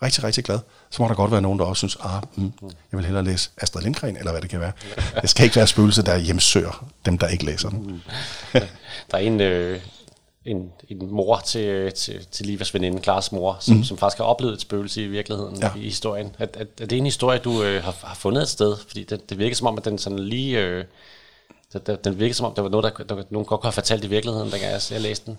rigtig, 0.01 0.23
rigtig 0.23 0.43
glad. 0.43 0.59
Så 0.89 1.01
må 1.01 1.07
der 1.07 1.15
godt 1.15 1.31
være 1.31 1.41
nogen, 1.41 1.59
der 1.59 1.65
også 1.65 1.79
synes, 1.79 1.97
ah, 2.03 2.23
mm, 2.35 2.51
jeg 2.91 2.97
vil 2.97 3.05
hellere 3.05 3.23
læse 3.23 3.49
Astrid 3.57 3.83
Lindgren, 3.83 4.17
eller 4.17 4.31
hvad 4.31 4.41
det 4.41 4.49
kan 4.49 4.59
være. 4.59 4.71
Det 5.21 5.29
skal 5.29 5.43
ikke 5.43 5.55
være 5.55 5.67
spøgelser, 5.67 6.03
der 6.03 6.17
hjemsøger 6.17 6.89
dem, 7.05 7.17
der 7.17 7.27
ikke 7.27 7.45
læser 7.45 7.69
den. 7.69 8.03
der 9.11 9.17
er 9.17 9.17
en, 9.17 9.41
øh, 9.41 9.81
en, 10.45 10.71
en 10.89 11.11
mor 11.11 11.41
til, 11.45 11.91
til, 11.93 12.25
til 12.31 12.45
Livas 12.45 12.73
veninde, 12.73 13.01
Klares 13.01 13.31
mor, 13.31 13.57
som, 13.59 13.75
mm. 13.77 13.83
som 13.83 13.97
faktisk 13.97 14.17
har 14.17 14.25
oplevet 14.25 14.53
et 14.53 14.61
spøgelse 14.61 15.03
i 15.03 15.07
virkeligheden 15.07 15.57
ja. 15.61 15.69
i 15.75 15.79
historien. 15.79 16.35
Er, 16.39 16.47
er, 16.53 16.65
er 16.81 16.85
det 16.85 16.97
en 16.97 17.05
historie, 17.05 17.39
du 17.39 17.63
øh, 17.63 17.83
har, 17.83 17.95
har 18.03 18.15
fundet 18.15 18.41
et 18.41 18.49
sted? 18.49 18.75
Fordi 18.87 19.03
det, 19.03 19.29
det 19.29 19.37
virker 19.37 19.55
som 19.55 19.67
om, 19.67 19.77
at 19.77 19.85
den 19.85 19.97
sådan 19.97 20.19
lige... 20.19 20.59
Øh, 20.59 20.83
den 22.03 22.19
virker 22.19 22.35
som 22.35 22.45
om, 22.45 22.53
der 22.55 22.61
var 22.61 22.69
noget, 22.69 22.83
der, 22.83 23.03
der, 23.03 23.15
der 23.15 23.23
nogen 23.29 23.45
godt 23.45 23.63
har 23.63 23.71
fortalt 23.71 24.03
i 24.03 24.07
virkeligheden, 24.07 24.51
dengang 24.51 24.71
jeg, 24.71 24.81
jeg 24.91 25.01
læste 25.01 25.25
den. 25.25 25.37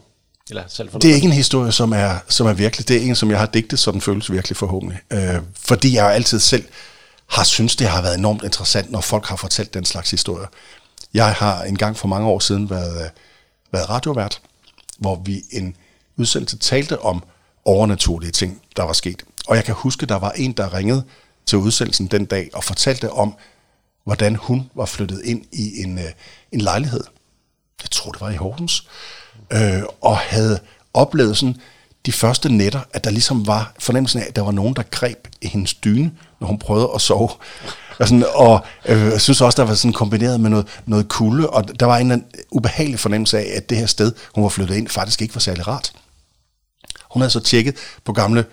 Eller 0.50 0.62
selv 0.68 0.90
det 0.92 1.10
er 1.10 1.14
ikke 1.14 1.26
en 1.26 1.32
historie, 1.32 1.72
som 1.72 1.92
er, 1.92 2.18
som 2.28 2.46
er 2.46 2.52
virkelig. 2.52 2.88
Det 2.88 2.96
er 2.96 3.00
en, 3.00 3.14
som 3.14 3.30
jeg 3.30 3.38
har 3.38 3.46
digtet, 3.46 3.78
så 3.78 3.92
den 3.92 4.00
føles 4.00 4.32
virkelig 4.32 4.56
forhåbentlig. 4.56 4.98
Øh, 5.10 5.34
fordi 5.54 5.94
jeg 5.94 6.14
altid 6.14 6.40
selv 6.40 6.64
har 7.26 7.44
synes 7.44 7.76
det 7.76 7.86
har 7.86 8.02
været 8.02 8.18
enormt 8.18 8.44
interessant, 8.44 8.90
når 8.90 9.00
folk 9.00 9.26
har 9.26 9.36
fortalt 9.36 9.74
den 9.74 9.84
slags 9.84 10.10
historier. 10.10 10.46
Jeg 11.14 11.32
har 11.32 11.62
en 11.62 11.76
gang 11.76 11.96
for 11.96 12.08
mange 12.08 12.28
år 12.28 12.38
siden 12.38 12.70
været, 12.70 13.04
øh, 13.04 13.10
været 13.72 13.90
radiovært, 13.90 14.40
hvor 15.00 15.22
vi 15.24 15.42
en 15.50 15.76
udsendelse 16.16 16.58
talte 16.58 17.00
om 17.00 17.22
overnaturlige 17.64 18.30
ting, 18.30 18.62
der 18.76 18.82
var 18.82 18.92
sket. 18.92 19.24
Og 19.46 19.56
jeg 19.56 19.64
kan 19.64 19.74
huske, 19.74 20.06
der 20.06 20.16
var 20.16 20.30
en, 20.30 20.52
der 20.52 20.74
ringede 20.74 21.04
til 21.46 21.58
udsendelsen 21.58 22.06
den 22.06 22.24
dag 22.24 22.50
og 22.54 22.64
fortalte 22.64 23.10
om, 23.10 23.34
hvordan 24.04 24.36
hun 24.36 24.70
var 24.74 24.86
flyttet 24.86 25.22
ind 25.24 25.44
i 25.52 25.82
en, 25.82 25.98
øh, 25.98 26.04
en 26.52 26.60
lejlighed. 26.60 27.04
Jeg 27.82 27.90
tror, 27.90 28.12
det 28.12 28.20
var 28.20 28.30
i 28.30 28.36
Horsens. 28.36 28.88
Øh, 29.52 29.82
og 30.00 30.18
havde 30.18 30.60
oplevet 30.94 31.36
sådan 31.36 31.56
de 32.06 32.12
første 32.12 32.52
nætter, 32.52 32.80
at 32.92 33.04
der 33.04 33.10
ligesom 33.10 33.46
var 33.46 33.72
fornemmelsen 33.78 34.20
af, 34.20 34.26
at 34.28 34.36
der 34.36 34.42
var 34.42 34.52
nogen, 34.52 34.74
der 34.74 34.82
greb 34.82 35.28
i 35.40 35.46
hendes 35.46 35.74
dyne, 35.74 36.12
når 36.40 36.46
hun 36.46 36.58
prøvede 36.58 36.90
at 36.94 37.00
sove. 37.00 37.30
Og, 38.00 38.08
sådan, 38.08 38.24
og 38.34 38.64
øh, 38.88 39.02
jeg 39.02 39.20
synes 39.20 39.40
også, 39.40 39.62
der 39.62 39.68
var 39.68 39.74
sådan 39.74 39.92
kombineret 39.92 40.40
med 40.40 40.50
noget, 40.50 40.66
noget 40.86 41.08
kulde, 41.08 41.50
og 41.50 41.80
der 41.80 41.86
var 41.86 41.96
en 41.96 42.24
ubehagelig 42.50 43.00
fornemmelse 43.00 43.38
af, 43.38 43.52
at 43.56 43.70
det 43.70 43.78
her 43.78 43.86
sted, 43.86 44.12
hun 44.34 44.42
var 44.42 44.48
flyttet 44.48 44.76
ind, 44.76 44.88
faktisk 44.88 45.22
ikke 45.22 45.34
var 45.34 45.40
særlig 45.40 45.68
rart. 45.68 45.92
Hun 47.10 47.22
havde 47.22 47.30
så 47.30 47.40
tjekket 47.40 47.76
på 48.04 48.12
gamle 48.12 48.44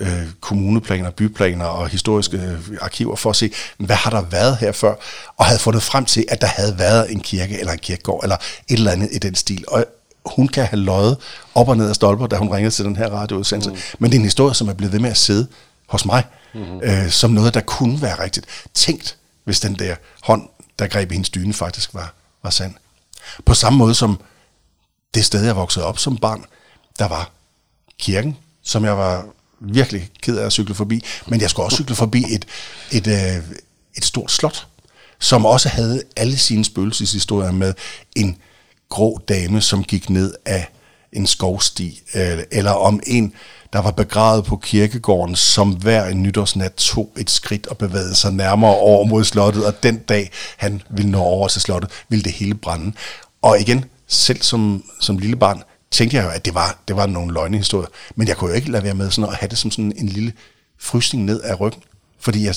øh, 0.00 0.26
kommuneplaner, 0.40 1.10
byplaner 1.10 1.64
og 1.64 1.88
historiske 1.88 2.36
øh, 2.36 2.76
arkiver 2.80 3.16
for 3.16 3.30
at 3.30 3.36
se, 3.36 3.50
hvad 3.78 3.96
har 3.96 4.10
der 4.10 4.22
været 4.22 4.56
her 4.56 4.72
før, 4.72 4.94
og 5.36 5.44
havde 5.44 5.60
fundet 5.60 5.82
frem 5.82 6.04
til, 6.04 6.24
at 6.28 6.40
der 6.40 6.46
havde 6.46 6.78
været 6.78 7.12
en 7.12 7.20
kirke 7.20 7.58
eller 7.60 7.72
en 7.72 7.78
kirkegård, 7.78 8.22
eller 8.22 8.36
et 8.68 8.78
eller 8.78 8.92
andet 8.92 9.08
i 9.12 9.18
den 9.18 9.34
stil. 9.34 9.64
Og 9.68 9.84
hun 10.26 10.48
kan 10.48 10.64
have 10.64 10.80
løjet 10.80 11.16
op 11.54 11.68
og 11.68 11.76
ned 11.76 11.88
af 11.88 11.94
stolper, 11.94 12.26
da 12.26 12.36
hun 12.36 12.52
ringede 12.52 12.74
til 12.74 12.84
den 12.84 12.96
her 12.96 13.08
radioudsendelse. 13.08 13.70
Mm. 13.70 13.76
Men 13.98 14.10
det 14.10 14.16
er 14.16 14.20
en 14.20 14.24
historie, 14.24 14.54
som 14.54 14.68
er 14.68 14.72
blevet 14.72 14.92
ved 14.92 15.00
med 15.00 15.10
at 15.10 15.16
sidde 15.16 15.46
hos 15.86 16.04
mig, 16.04 16.24
mm. 16.54 16.80
øh, 16.82 17.10
som 17.10 17.30
noget, 17.30 17.54
der 17.54 17.60
kunne 17.60 18.02
være 18.02 18.22
rigtigt. 18.22 18.46
Tænkt, 18.74 19.16
hvis 19.44 19.60
den 19.60 19.74
der 19.74 19.96
hånd, 20.22 20.48
der 20.78 20.86
greb 20.86 21.10
i 21.10 21.14
hendes 21.14 21.30
dyne, 21.30 21.54
faktisk 21.54 21.94
var, 21.94 22.14
var 22.42 22.50
sand. 22.50 22.74
På 23.44 23.54
samme 23.54 23.78
måde 23.78 23.94
som 23.94 24.20
det 25.14 25.24
sted, 25.24 25.44
jeg 25.44 25.56
voksede 25.56 25.84
op 25.84 25.98
som 25.98 26.16
barn, 26.16 26.44
der 26.98 27.08
var 27.08 27.30
kirken, 27.98 28.36
som 28.62 28.84
jeg 28.84 28.98
var 28.98 29.26
virkelig 29.60 30.10
ked 30.22 30.38
af 30.38 30.46
at 30.46 30.52
cykle 30.52 30.74
forbi. 30.74 31.04
Men 31.26 31.40
jeg 31.40 31.50
skulle 31.50 31.66
også 31.66 31.76
cykle 31.76 31.94
forbi 31.94 32.24
et, 32.28 32.46
et, 32.92 33.06
et, 33.06 33.42
et 33.96 34.04
stort 34.04 34.30
slot, 34.30 34.66
som 35.18 35.46
også 35.46 35.68
havde 35.68 36.02
alle 36.16 36.38
sine 36.38 36.64
spøgelseshistorier 36.64 37.50
med 37.50 37.74
en 38.16 38.38
grå 38.88 39.20
dame, 39.28 39.60
som 39.60 39.84
gik 39.84 40.10
ned 40.10 40.34
af 40.46 40.68
en 41.12 41.26
skovsti, 41.26 42.00
øh, 42.14 42.38
eller 42.50 42.70
om 42.70 43.00
en, 43.06 43.32
der 43.72 43.78
var 43.78 43.90
begravet 43.90 44.44
på 44.44 44.56
kirkegården, 44.56 45.36
som 45.36 45.70
hver 45.70 46.06
en 46.06 46.22
nytårsnat 46.22 46.74
tog 46.74 47.12
et 47.18 47.30
skridt 47.30 47.66
og 47.66 47.78
bevægede 47.78 48.14
sig 48.14 48.32
nærmere 48.32 48.76
over 48.76 49.06
mod 49.06 49.24
slottet, 49.24 49.66
og 49.66 49.82
den 49.82 49.98
dag, 49.98 50.30
han 50.56 50.82
ville 50.90 51.10
nå 51.10 51.18
over 51.18 51.48
til 51.48 51.60
slottet, 51.60 51.90
ville 52.08 52.22
det 52.22 52.32
hele 52.32 52.54
brænde. 52.54 52.92
Og 53.42 53.60
igen, 53.60 53.84
selv 54.06 54.42
som, 54.42 54.84
som 55.00 55.18
lille 55.18 55.36
barn, 55.36 55.62
tænkte 55.90 56.16
jeg 56.16 56.24
jo, 56.24 56.30
at 56.30 56.44
det 56.44 56.54
var, 56.54 56.78
det 56.88 56.96
var 56.96 57.06
nogle 57.06 57.32
løgnehistorier. 57.32 57.88
Men 58.14 58.28
jeg 58.28 58.36
kunne 58.36 58.50
jo 58.50 58.56
ikke 58.56 58.70
lade 58.70 58.84
være 58.84 58.94
med 58.94 59.10
sådan 59.10 59.30
at 59.30 59.36
have 59.36 59.48
det 59.48 59.58
som 59.58 59.70
sådan 59.70 59.92
en 59.96 60.08
lille 60.08 60.32
frysning 60.78 61.24
ned 61.24 61.40
af 61.40 61.60
ryggen. 61.60 61.82
Fordi 62.20 62.44
jeg 62.44 62.54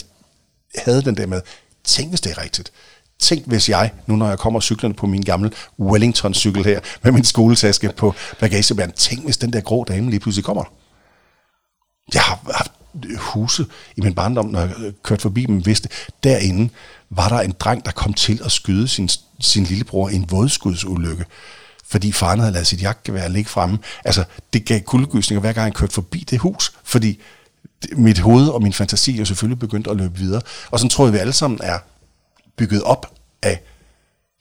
havde 0.75 1.01
den 1.01 1.17
der 1.17 1.25
med, 1.25 1.41
tænk 1.83 2.09
hvis 2.09 2.21
det 2.21 2.31
er 2.31 2.43
rigtigt. 2.43 2.71
Tænk 3.21 3.47
hvis 3.47 3.69
jeg, 3.69 3.91
nu 4.07 4.15
når 4.15 4.27
jeg 4.27 4.39
kommer 4.39 4.59
cyklerne 4.59 4.93
på 4.93 5.05
min 5.05 5.21
gamle 5.21 5.51
Wellington-cykel 5.79 6.63
her, 6.65 6.79
med 7.03 7.11
min 7.11 7.23
skoletaske 7.23 7.91
på 7.97 8.13
bagagebæren, 8.39 8.91
tænk 8.91 9.23
hvis 9.23 9.37
den 9.37 9.53
der 9.53 9.61
grå 9.61 9.83
dame 9.83 10.09
lige 10.09 10.19
pludselig 10.19 10.45
kommer. 10.45 10.63
Jeg 12.13 12.21
har 12.21 12.39
haft 12.53 12.71
huse 13.17 13.65
i 13.95 14.01
min 14.01 14.15
barndom, 14.15 14.45
når 14.45 14.59
jeg 14.59 14.71
kørte 15.03 15.21
forbi 15.21 15.45
dem, 15.45 15.65
vidste, 15.65 15.89
derinde 16.23 16.69
var 17.09 17.29
der 17.29 17.39
en 17.39 17.53
dreng, 17.59 17.85
der 17.85 17.91
kom 17.91 18.13
til 18.13 18.41
at 18.45 18.51
skyde 18.51 18.87
sin, 18.87 19.09
sin 19.39 19.63
lillebror 19.63 20.09
i 20.09 20.15
en 20.15 20.31
vådskudsulykke 20.31 21.25
fordi 21.91 22.11
faren 22.11 22.39
havde 22.39 22.53
lavet 22.53 22.67
sit 22.67 22.81
jagtgevær 22.81 23.27
ligge 23.27 23.49
fremme. 23.49 23.79
Altså, 24.05 24.23
det 24.53 24.65
gav 24.65 24.81
kuldegysninger, 24.81 25.41
hver 25.41 25.53
gang 25.53 25.65
jeg 25.65 25.73
kørte 25.73 25.93
forbi 25.93 26.19
det 26.29 26.39
hus, 26.39 26.73
fordi 26.83 27.19
mit 27.91 28.19
hoved 28.19 28.47
og 28.47 28.63
min 28.63 28.73
fantasi 28.73 29.11
jo 29.11 29.25
selvfølgelig 29.25 29.59
begyndte 29.59 29.89
at 29.89 29.97
løbe 29.97 30.17
videre. 30.17 30.41
Og 30.71 30.79
sådan 30.79 30.89
tror 30.89 31.05
jeg, 31.05 31.13
vi 31.13 31.17
alle 31.17 31.33
sammen 31.33 31.59
er 31.63 31.77
bygget 32.57 32.83
op 32.83 33.13
af 33.41 33.61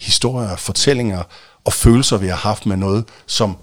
historier, 0.01 0.57
fortællinger 0.57 1.23
og 1.65 1.73
følelser, 1.73 2.17
vi 2.17 2.27
har 2.27 2.37
haft 2.37 2.67
med 2.67 2.77
noget, 2.77 3.05
som 3.27 3.57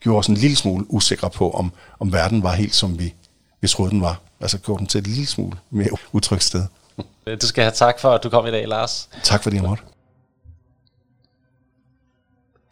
gjorde 0.00 0.18
os 0.18 0.26
en 0.26 0.34
lille 0.34 0.56
smule 0.56 0.86
usikre 0.88 1.30
på, 1.30 1.50
om, 1.50 1.72
om 1.98 2.12
verden 2.12 2.42
var 2.42 2.52
helt, 2.52 2.74
som 2.74 2.98
vi, 2.98 3.14
vi 3.60 3.68
troede, 3.68 3.90
den 3.90 4.00
var. 4.00 4.20
Altså 4.40 4.58
gjorde 4.58 4.78
den 4.78 4.86
til 4.86 4.98
et 4.98 5.06
lille 5.06 5.26
smule 5.26 5.58
mere 5.70 5.88
utrygt 6.12 6.44
sted. 6.44 6.66
Du 7.42 7.46
skal 7.46 7.64
have 7.64 7.72
tak 7.72 8.00
for, 8.00 8.10
at 8.10 8.22
du 8.22 8.28
kom 8.28 8.46
i 8.46 8.50
dag, 8.50 8.68
Lars. 8.68 9.08
Tak 9.22 9.42
fordi 9.42 9.56
jeg 9.56 9.64
måtte. 9.64 9.82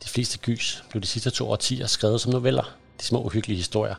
De 0.05 0.09
fleste 0.09 0.39
gys 0.39 0.84
blev 0.91 1.03
de 1.03 1.07
sidste 1.07 1.30
to 1.30 1.51
årtier 1.51 1.86
skrevet 1.86 2.20
som 2.20 2.32
noveller. 2.32 2.76
De 3.01 3.05
små 3.05 3.22
uhyggelige 3.22 3.57
historier 3.57 3.95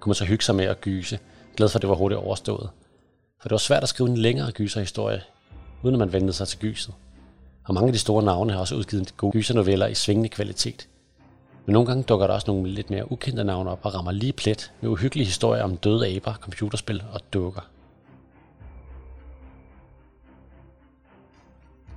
kunne 0.00 0.10
man 0.10 0.14
så 0.14 0.24
hygge 0.24 0.44
sig 0.44 0.54
med 0.54 0.64
at 0.64 0.80
gyse, 0.80 1.18
glad 1.56 1.68
for 1.68 1.78
at 1.78 1.82
det 1.82 1.90
var 1.90 1.96
hurtigt 1.96 2.18
overstået. 2.18 2.70
For 3.40 3.48
det 3.48 3.50
var 3.50 3.58
svært 3.58 3.82
at 3.82 3.88
skrive 3.88 4.08
en 4.08 4.16
længere 4.16 4.52
gyserhistorie, 4.52 5.22
uden 5.82 5.94
at 5.94 5.98
man 5.98 6.12
vendte 6.12 6.32
sig 6.32 6.48
til 6.48 6.58
gyset. 6.58 6.94
Og 7.64 7.74
mange 7.74 7.86
af 7.86 7.92
de 7.92 7.98
store 7.98 8.22
navne 8.22 8.52
har 8.52 8.60
også 8.60 8.74
udgivet 8.74 9.16
gode 9.16 9.32
gysernoveller 9.32 9.86
i 9.86 9.94
svingende 9.94 10.28
kvalitet. 10.28 10.88
Men 11.66 11.72
nogle 11.72 11.86
gange 11.86 12.02
dukker 12.02 12.26
der 12.26 12.34
også 12.34 12.50
nogle 12.50 12.70
lidt 12.70 12.90
mere 12.90 13.12
ukendte 13.12 13.44
navne 13.44 13.70
op 13.70 13.80
og 13.82 13.94
rammer 13.94 14.12
lige 14.12 14.32
plet 14.32 14.72
med 14.80 14.90
uhyggelige 14.90 15.26
historier 15.26 15.62
om 15.62 15.76
døde 15.76 16.16
aber, 16.16 16.34
computerspil 16.34 17.02
og 17.12 17.20
dukker. 17.32 17.60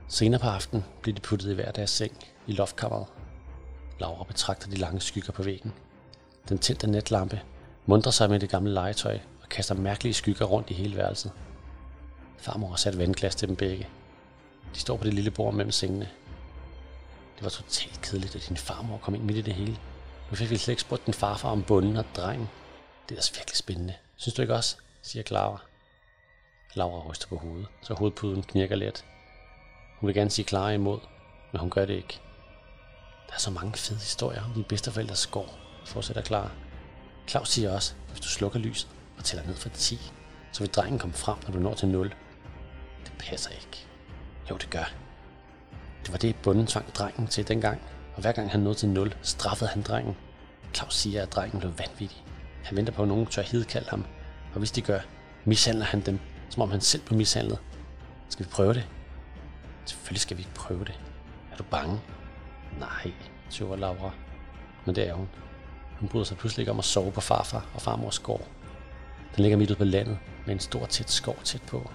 Senere 0.07 0.39
på 0.39 0.47
aftenen 0.47 0.85
blev 1.01 1.15
de 1.15 1.21
puttet 1.21 1.51
i 1.51 1.53
hver 1.53 1.71
deres 1.71 1.89
seng 1.89 2.13
i 2.47 2.51
loftkammeret 2.51 3.05
Laura 3.99 4.23
betragter 4.23 4.69
de 4.69 4.75
lange 4.75 5.01
skygger 5.01 5.33
på 5.33 5.43
væggen. 5.43 5.73
Den 6.49 6.57
tændte 6.57 6.87
netlampe 6.87 7.41
mundrer 7.85 8.11
sig 8.11 8.29
med 8.29 8.39
det 8.39 8.49
gamle 8.49 8.73
legetøj 8.73 9.19
og 9.41 9.49
kaster 9.49 9.75
mærkelige 9.75 10.13
skygger 10.13 10.45
rundt 10.45 10.69
i 10.69 10.73
hele 10.73 10.95
værelset. 10.95 11.31
Farmor 12.45 12.69
har 12.69 12.75
sat 12.75 12.97
vandglas 12.97 13.35
til 13.35 13.47
dem 13.47 13.55
begge. 13.55 13.87
De 14.73 14.79
står 14.79 14.97
på 14.97 15.03
det 15.03 15.13
lille 15.13 15.31
bord 15.31 15.53
mellem 15.53 15.71
sengene. 15.71 16.09
Det 17.35 17.43
var 17.43 17.49
totalt 17.49 18.01
kedeligt, 18.01 18.35
at 18.35 18.45
din 18.49 18.57
farmor 18.57 18.97
kom 18.97 19.15
ind 19.15 19.23
midt 19.23 19.37
i 19.37 19.41
det 19.41 19.53
hele. 19.53 19.77
Nu 20.29 20.35
fik 20.35 20.49
vi 20.49 20.57
slet 20.57 20.71
ikke 20.71 20.81
spurgt 20.81 21.05
din 21.05 21.13
farfar 21.13 21.49
om 21.49 21.63
bunden 21.63 21.97
og 21.97 22.05
drengen. 22.15 22.49
Det 23.09 23.15
er 23.15 23.19
også 23.19 23.33
virkelig 23.33 23.57
spændende. 23.57 23.93
Synes 24.15 24.35
du 24.35 24.41
ikke 24.41 24.55
også? 24.55 24.77
siger 25.01 25.23
Clara. 25.23 25.61
Laura 26.73 27.09
ryster 27.09 27.27
på 27.27 27.37
hovedet, 27.37 27.67
så 27.81 27.93
hovedpuden 27.93 28.43
knirker 28.43 28.75
let. 28.75 29.05
Hun 29.99 30.07
vil 30.07 30.15
gerne 30.15 30.29
sige 30.29 30.45
Clara 30.45 30.71
imod, 30.71 30.99
men 31.51 31.59
hun 31.59 31.69
gør 31.69 31.85
det 31.85 31.93
ikke. 31.93 32.19
Der 33.27 33.33
er 33.33 33.39
så 33.39 33.51
mange 33.51 33.73
fede 33.73 33.99
historier 33.99 34.43
om 34.43 34.53
dine 34.53 34.65
bedsteforældres 34.65 35.27
gård, 35.27 35.55
fortsætter 35.85 36.21
Clara. 36.21 36.49
Claus 37.27 37.49
siger 37.49 37.71
også, 37.71 37.93
at 38.05 38.11
hvis 38.11 38.19
du 38.19 38.27
slukker 38.27 38.59
lyset 38.59 38.89
og 39.17 39.23
tæller 39.23 39.47
ned 39.47 39.55
fra 39.55 39.69
10, 39.69 39.99
så 40.51 40.59
vil 40.59 40.73
drengen 40.73 40.99
komme 40.99 41.13
frem, 41.13 41.37
når 41.43 41.51
du 41.51 41.59
når 41.59 41.73
til 41.73 41.87
0. 41.87 42.13
Det 43.05 43.13
passer 43.19 43.51
ikke. 43.51 43.87
Jo, 44.49 44.57
det 44.57 44.69
gør. 44.69 44.93
Det 46.03 46.11
var 46.11 46.17
det, 46.17 46.35
bunden 46.35 46.67
tvang 46.67 46.95
drengen 46.95 47.27
til 47.27 47.47
dengang, 47.47 47.81
og 48.15 48.21
hver 48.21 48.31
gang 48.31 48.51
han 48.51 48.59
nåede 48.59 48.77
til 48.77 48.89
0, 48.89 49.15
straffede 49.21 49.69
han 49.69 49.81
drengen. 49.81 50.15
Claus 50.73 50.95
siger, 50.95 51.21
at 51.21 51.31
drengen 51.31 51.59
blev 51.59 51.73
vanvittig. 51.77 52.23
Han 52.63 52.77
venter 52.77 52.93
på, 52.93 53.01
at 53.01 53.07
nogen 53.07 53.25
tør 53.25 53.41
hidkalde 53.41 53.89
ham, 53.89 54.05
og 54.53 54.59
hvis 54.59 54.71
de 54.71 54.81
gør, 54.81 54.99
mishandler 55.45 55.85
han 55.85 56.01
dem, 56.01 56.19
som 56.49 56.61
om 56.61 56.71
han 56.71 56.81
selv 56.81 57.01
blev 57.05 57.17
mishandlet. 57.17 57.59
Skal 58.29 58.45
vi 58.45 58.49
prøve 58.51 58.73
det? 58.73 58.87
Selvfølgelig 59.85 60.21
skal 60.21 60.37
vi 60.37 60.41
ikke 60.41 60.53
prøve 60.53 60.85
det. 60.85 60.99
Er 61.51 61.57
du 61.57 61.63
bange? 61.63 62.01
Nej, 62.79 63.11
tøver 63.49 63.75
Laura. 63.75 64.11
Men 64.85 64.95
det 64.95 65.09
er 65.09 65.13
hun. 65.13 65.29
Hun 65.99 66.09
bryder 66.09 66.25
sig 66.25 66.37
pludselig 66.37 66.69
om 66.69 66.79
at 66.79 66.85
sove 66.85 67.11
på 67.11 67.21
farfar 67.21 67.65
og 67.73 67.81
farmors 67.81 68.19
gård. 68.19 68.47
Den 69.35 69.41
ligger 69.41 69.57
midt 69.57 69.69
ude 69.69 69.77
på 69.77 69.83
landet 69.83 70.17
med 70.45 70.53
en 70.53 70.59
stor 70.59 70.85
tæt 70.85 71.11
skov 71.11 71.37
tæt 71.43 71.61
på. 71.61 71.89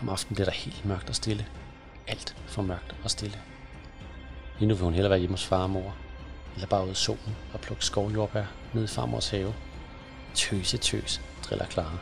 Om 0.00 0.08
aftenen 0.08 0.34
bliver 0.34 0.50
der 0.50 0.56
helt 0.56 0.84
mørkt 0.84 1.08
og 1.08 1.14
stille. 1.14 1.46
Alt 2.06 2.36
for 2.46 2.62
mørkt 2.62 2.94
og 3.04 3.10
stille. 3.10 3.38
Lige 4.58 4.68
nu 4.68 4.74
vil 4.74 4.84
hun 4.84 4.94
hellere 4.94 5.10
være 5.10 5.18
hjemme 5.18 5.34
hos 5.34 5.46
far 5.46 5.62
og 5.62 5.70
mor. 5.70 5.96
Eller 6.54 6.66
bare 6.66 6.86
ud 6.86 6.90
i 6.90 6.94
solen 6.94 7.36
og 7.52 7.60
plukke 7.60 7.84
skovjordbær 7.84 8.44
ned 8.72 8.84
i 8.84 8.86
farmors 8.86 9.28
have. 9.30 9.54
Tøse 10.34 10.78
tøs, 10.78 11.20
driller 11.44 11.66
Clara. 11.66 11.98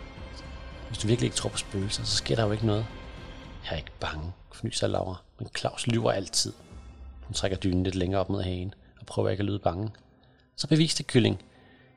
Hvis 0.88 0.99
du 0.99 1.07
virkelig 1.07 1.26
ikke 1.26 1.36
tror 1.36 1.51
på 1.51 1.57
spøgelser, 1.57 2.05
så 2.05 2.16
sker 2.16 2.36
der 2.36 2.45
jo 2.45 2.53
ikke 2.53 2.66
noget. 2.66 2.86
Jeg 3.64 3.72
er 3.72 3.76
ikke 3.76 3.99
bange, 4.01 4.32
fnyser 4.53 4.86
Laura, 4.86 5.16
men 5.38 5.49
Claus 5.57 5.86
lyver 5.86 6.12
altid. 6.12 6.53
Hun 7.22 7.34
trækker 7.34 7.59
dynen 7.59 7.84
lidt 7.84 7.95
længere 7.95 8.20
op 8.20 8.28
mod 8.28 8.43
hagen 8.43 8.74
og 9.01 9.07
prøver 9.07 9.30
ikke 9.30 9.40
at 9.40 9.47
lyde 9.47 9.59
bange. 9.59 9.90
Så 10.57 10.68
bevis 10.68 10.95
det, 10.95 11.07
kylling. 11.07 11.43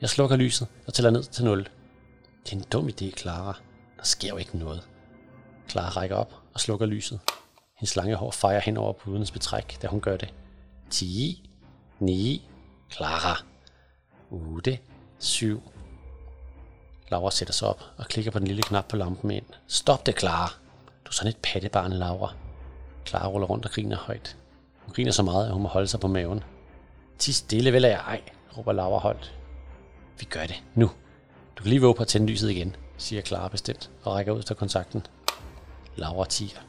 Jeg 0.02 0.10
slukker 0.10 0.36
lyset 0.36 0.68
og 0.88 0.94
tæller 0.94 1.12
ned 1.12 1.24
til 1.24 1.46
0. 1.46 1.68
Det 2.46 2.54
er 2.54 2.58
en 2.58 2.66
dum 2.72 2.88
idé, 2.88 3.12
Clara. 3.12 3.58
Der 3.98 4.04
sker 4.04 4.30
jo 4.30 4.38
ikke 4.38 4.58
noget. 4.58 4.88
Clara 5.70 5.90
rækker 5.90 6.16
op 6.16 6.34
og 6.54 6.60
slukker 6.60 6.86
lyset. 6.86 7.20
Hendes 7.78 7.96
lange 7.96 8.16
hår 8.16 8.32
fejrer 8.32 8.60
hen 8.60 8.78
over 8.78 8.94
pudens 8.94 9.32
betræk, 9.32 9.78
da 9.82 9.88
hun 9.88 10.02
gør 10.02 10.18
det. 10.18 10.34
10, 10.90 11.50
9, 12.00 12.50
Clara. 12.92 13.44
8, 14.32 14.80
7. 15.20 15.72
Laura 17.12 17.32
sætter 17.32 17.54
sig 17.54 17.68
op 17.68 17.84
og 17.98 18.06
klikker 18.06 18.32
på 18.32 18.40
den 18.40 18.48
lille 18.48 18.64
knap 18.64 18.88
på 18.88 18.96
lampen 18.96 19.32
ind. 19.32 19.46
Stop 19.68 20.06
det, 20.06 20.20
Clara. 20.20 20.48
Du 21.06 21.10
er 21.10 21.14
sådan 21.14 21.30
et 21.30 21.38
pattebarn, 21.44 21.94
Laura. 21.94 22.34
Clara 23.06 23.28
ruller 23.28 23.48
rundt 23.48 23.66
og 23.66 23.72
griner 23.72 23.98
højt. 23.98 24.38
Hun 24.86 24.94
griner 24.94 25.12
så 25.12 25.24
meget, 25.24 25.46
at 25.46 25.54
hun 25.54 25.62
må 25.62 25.68
holde 25.68 25.88
sig 25.88 26.00
på 26.00 26.08
maven. 26.08 26.44
Ti 27.18 27.32
stille, 27.32 27.74
vel 27.74 27.86
er 27.86 27.90
jeg 27.90 28.00
ej, 28.08 28.22
råber 28.58 28.74
Laura 28.74 29.00
holdt. 29.00 29.34
Vi 30.20 30.26
gør 30.26 30.46
det, 30.46 30.64
nu. 30.76 30.92
Du 31.58 31.64
kan 31.64 31.70
lige 31.70 31.82
våge 31.82 31.96
på 31.96 32.02
at 32.02 32.08
tænde 32.08 32.28
lyset 32.28 32.52
igen, 32.52 32.76
siger 32.98 33.22
Clara 33.22 33.48
bestemt, 33.48 33.90
og 34.04 34.14
rækker 34.14 34.34
ud 34.34 34.44
til 34.44 34.56
kontakten. 34.56 35.06
Laura 35.96 36.26
tiger. 36.26 36.60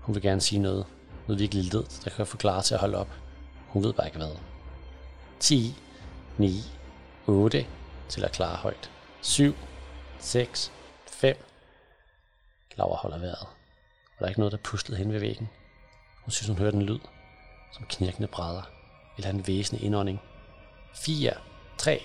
Hun 0.00 0.14
vil 0.14 0.22
gerne 0.22 0.40
sige 0.40 0.58
noget. 0.58 0.86
Noget 1.26 1.40
virkelig 1.40 1.64
led, 1.64 1.84
der 2.04 2.10
kan 2.10 2.26
forklare 2.26 2.62
til 2.62 2.74
at 2.74 2.80
holde 2.80 2.98
op. 2.98 3.08
Hun 3.68 3.82
ved 3.82 3.92
bare 3.92 4.06
ikke 4.06 4.18
hvad. 4.18 4.36
10, 5.40 5.74
9, 6.38 6.52
8, 7.26 7.66
til 8.08 8.24
at 8.24 8.32
klare 8.32 8.56
højt. 8.56 8.90
7, 9.20 9.54
6, 10.18 10.72
5. 11.06 11.36
Laura 12.76 12.96
holder 12.96 13.18
vejret. 13.18 13.42
Og 13.42 14.18
der 14.18 14.24
er 14.24 14.28
ikke 14.28 14.40
noget, 14.40 14.52
der 14.52 14.58
puslede 14.58 14.98
hen 14.98 15.12
ved 15.12 15.20
væggen. 15.20 15.48
Hun 16.24 16.30
synes, 16.30 16.48
hun 16.48 16.58
hørte 16.58 16.76
en 16.76 16.82
lyd 16.82 16.98
som 17.72 17.86
knirkende 17.88 18.28
brædder, 18.28 18.62
eller 19.16 19.30
en 19.30 19.46
væsende 19.46 19.82
indånding. 19.82 20.20
4, 20.94 21.32
3, 21.78 22.02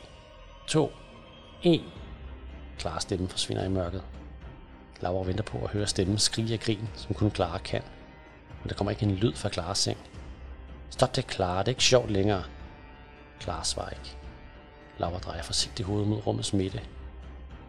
2, 0.67 0.91
1. 1.63 1.83
Klar 2.79 2.99
stemmen 2.99 3.29
forsvinder 3.29 3.63
i 3.63 3.69
mørket. 3.69 4.03
Laura 5.01 5.25
venter 5.25 5.43
på 5.43 5.57
at 5.63 5.69
høre 5.69 5.87
stemmen 5.87 6.17
skrige 6.17 6.53
af 6.53 6.59
grin, 6.59 6.89
som 6.95 7.15
kun 7.15 7.31
Clara 7.31 7.57
kan. 7.57 7.81
Men 8.61 8.69
der 8.69 8.75
kommer 8.75 8.91
ikke 8.91 9.03
en 9.03 9.15
lyd 9.15 9.33
fra 9.35 9.49
Klaras 9.49 9.77
seng. 9.77 9.97
Stop 10.89 11.15
det, 11.15 11.31
Clara. 11.31 11.59
Det 11.59 11.67
er 11.67 11.69
ikke 11.69 11.83
sjovt 11.83 12.11
længere. 12.11 12.43
Clara 13.39 13.63
svarer 13.63 13.89
ikke. 13.89 14.17
Laura 14.97 15.17
drejer 15.17 15.43
forsigtigt 15.43 15.87
hovedet 15.87 16.07
mod 16.07 16.27
rummets 16.27 16.53
midte. 16.53 16.81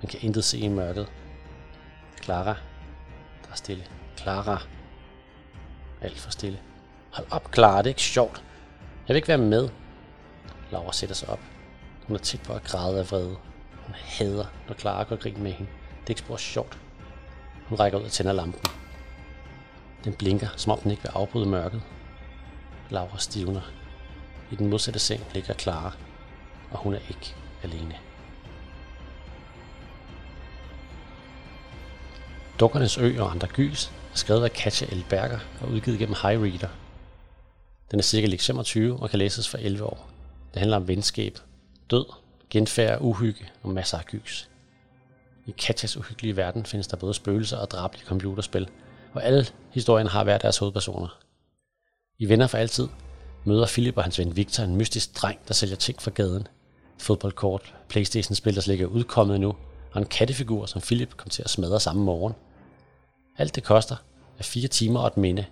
Man 0.02 0.08
kan 0.08 0.20
intet 0.22 0.44
se 0.44 0.58
i 0.58 0.68
mørket. 0.68 1.06
Clara. 2.22 2.56
Der 3.42 3.50
er 3.50 3.54
stille. 3.54 3.84
Clara. 4.16 4.62
Alt 6.00 6.20
for 6.20 6.30
stille. 6.30 6.58
Hold 7.10 7.26
op, 7.30 7.54
Clara, 7.54 7.78
det 7.78 7.86
er 7.86 7.88
ikke 7.88 8.02
sjovt. 8.02 8.44
Jeg 9.08 9.14
vil 9.14 9.16
ikke 9.16 9.28
være 9.28 9.38
med. 9.38 9.68
Laura 10.70 10.92
sætter 10.92 11.14
sig 11.14 11.28
op. 11.28 11.40
Hun 12.06 12.16
er 12.16 12.20
tæt 12.20 12.42
på 12.42 12.52
at 12.52 12.64
græde 12.64 12.98
af 12.98 13.10
vrede. 13.10 13.36
Hun 13.86 13.94
hader, 13.94 14.46
når 14.68 14.74
Clara 14.74 15.02
går 15.02 15.16
grin 15.16 15.42
med 15.42 15.52
hende. 15.52 15.70
Det 16.00 16.06
er 16.06 16.10
ikke 16.10 16.20
spor 16.20 16.36
sjovt. 16.36 16.78
Hun 17.68 17.78
rækker 17.78 17.98
ud 17.98 18.04
og 18.04 18.12
tænder 18.12 18.32
lampen. 18.32 18.70
Den 20.04 20.12
blinker, 20.12 20.48
som 20.56 20.72
om 20.72 20.78
den 20.78 20.90
ikke 20.90 21.02
vil 21.02 21.10
afbryde 21.14 21.48
mørket. 21.48 21.82
Laura 22.90 23.18
stivner. 23.18 23.60
I 24.50 24.56
den 24.56 24.70
modsatte 24.70 25.00
seng 25.00 25.22
ligger 25.34 25.54
Clara, 25.54 25.92
og 26.70 26.78
hun 26.78 26.94
er 26.94 26.98
ikke 27.08 27.34
alene. 27.62 27.96
Dukkernes 32.60 32.98
Ø 32.98 33.20
og 33.20 33.30
andre 33.30 33.48
gys 33.48 33.86
er 33.86 34.16
skrevet 34.16 34.44
af 34.44 34.52
Katja 34.52 34.86
Elberger 34.90 35.38
og 35.60 35.68
udgivet 35.68 35.98
gennem 35.98 36.16
High 36.22 36.42
Reader. 36.42 36.68
Den 37.90 37.98
er 37.98 38.02
cirka 38.02 38.26
lig 38.26 38.40
25 38.40 39.02
og 39.02 39.10
kan 39.10 39.18
læses 39.18 39.48
for 39.48 39.58
11 39.58 39.84
år. 39.84 40.08
Det 40.52 40.58
handler 40.58 40.76
om 40.76 40.88
venskab, 40.88 41.38
død, 41.90 42.06
genfærd, 42.50 42.98
uhygge 43.00 43.50
og 43.62 43.70
masser 43.70 43.98
af 43.98 44.04
gys. 44.04 44.48
I 45.46 45.50
Katjas 45.50 45.96
uhyggelige 45.96 46.36
verden 46.36 46.66
findes 46.66 46.86
der 46.86 46.96
både 46.96 47.14
spøgelser 47.14 47.56
og 47.56 47.70
drabelige 47.70 48.06
computerspil, 48.06 48.68
og 49.12 49.24
alle 49.24 49.46
historien 49.70 50.06
har 50.06 50.24
hver 50.24 50.38
deres 50.38 50.58
hovedpersoner. 50.58 51.18
I 52.18 52.28
Venner 52.28 52.46
for 52.46 52.58
altid 52.58 52.88
møder 53.44 53.66
Philip 53.66 53.96
og 53.96 54.02
hans 54.02 54.18
ven 54.18 54.36
Victor 54.36 54.64
en 54.64 54.76
mystisk 54.76 55.22
dreng, 55.22 55.38
der 55.48 55.54
sælger 55.54 55.76
ting 55.76 56.02
fra 56.02 56.10
gaden. 56.10 56.46
Fodboldkort, 56.98 57.74
Playstation-spil, 57.88 58.54
der 58.54 58.60
slet 58.60 58.74
ikke 58.74 58.84
er 58.84 58.88
udkommet 58.88 59.34
endnu, 59.34 59.56
og 59.92 60.00
en 60.00 60.06
kattefigur, 60.06 60.66
som 60.66 60.80
Philip 60.80 61.16
kom 61.16 61.30
til 61.30 61.42
at 61.42 61.50
smadre 61.50 61.80
samme 61.80 62.02
morgen. 62.02 62.34
Alt 63.38 63.54
det 63.54 63.64
koster 63.64 63.96
er 64.38 64.42
fire 64.42 64.68
timer 64.68 65.00
og 65.00 65.06
et 65.06 65.16
minde. 65.16 65.44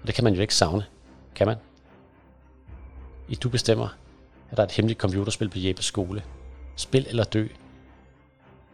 Og 0.00 0.06
det 0.06 0.14
kan 0.14 0.24
man 0.24 0.34
jo 0.34 0.40
ikke 0.40 0.54
savne, 0.54 0.84
kan 1.34 1.46
man? 1.46 1.56
I 3.28 3.34
Du 3.34 3.48
bestemmer, 3.48 3.88
at 4.50 4.56
der 4.56 4.62
er 4.62 4.66
et 4.66 4.72
hemmeligt 4.72 5.00
computerspil 5.00 5.48
på 5.48 5.58
Jeppes 5.58 5.84
skole. 5.84 6.22
Spil 6.76 7.06
eller 7.08 7.24
dø. 7.24 7.46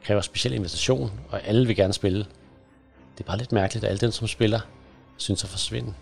Kræver 0.04 0.20
speciel 0.20 0.54
invitation, 0.54 1.20
og 1.28 1.42
alle 1.44 1.66
vil 1.66 1.76
gerne 1.76 1.92
spille. 1.92 2.18
Det 2.18 3.20
er 3.20 3.26
bare 3.26 3.38
lidt 3.38 3.52
mærkeligt, 3.52 3.84
at 3.84 3.90
alle 3.90 4.00
dem, 4.00 4.10
som 4.10 4.28
spiller, 4.28 4.60
synes 5.16 5.44
at 5.44 5.50
forsvinde. 5.50 5.94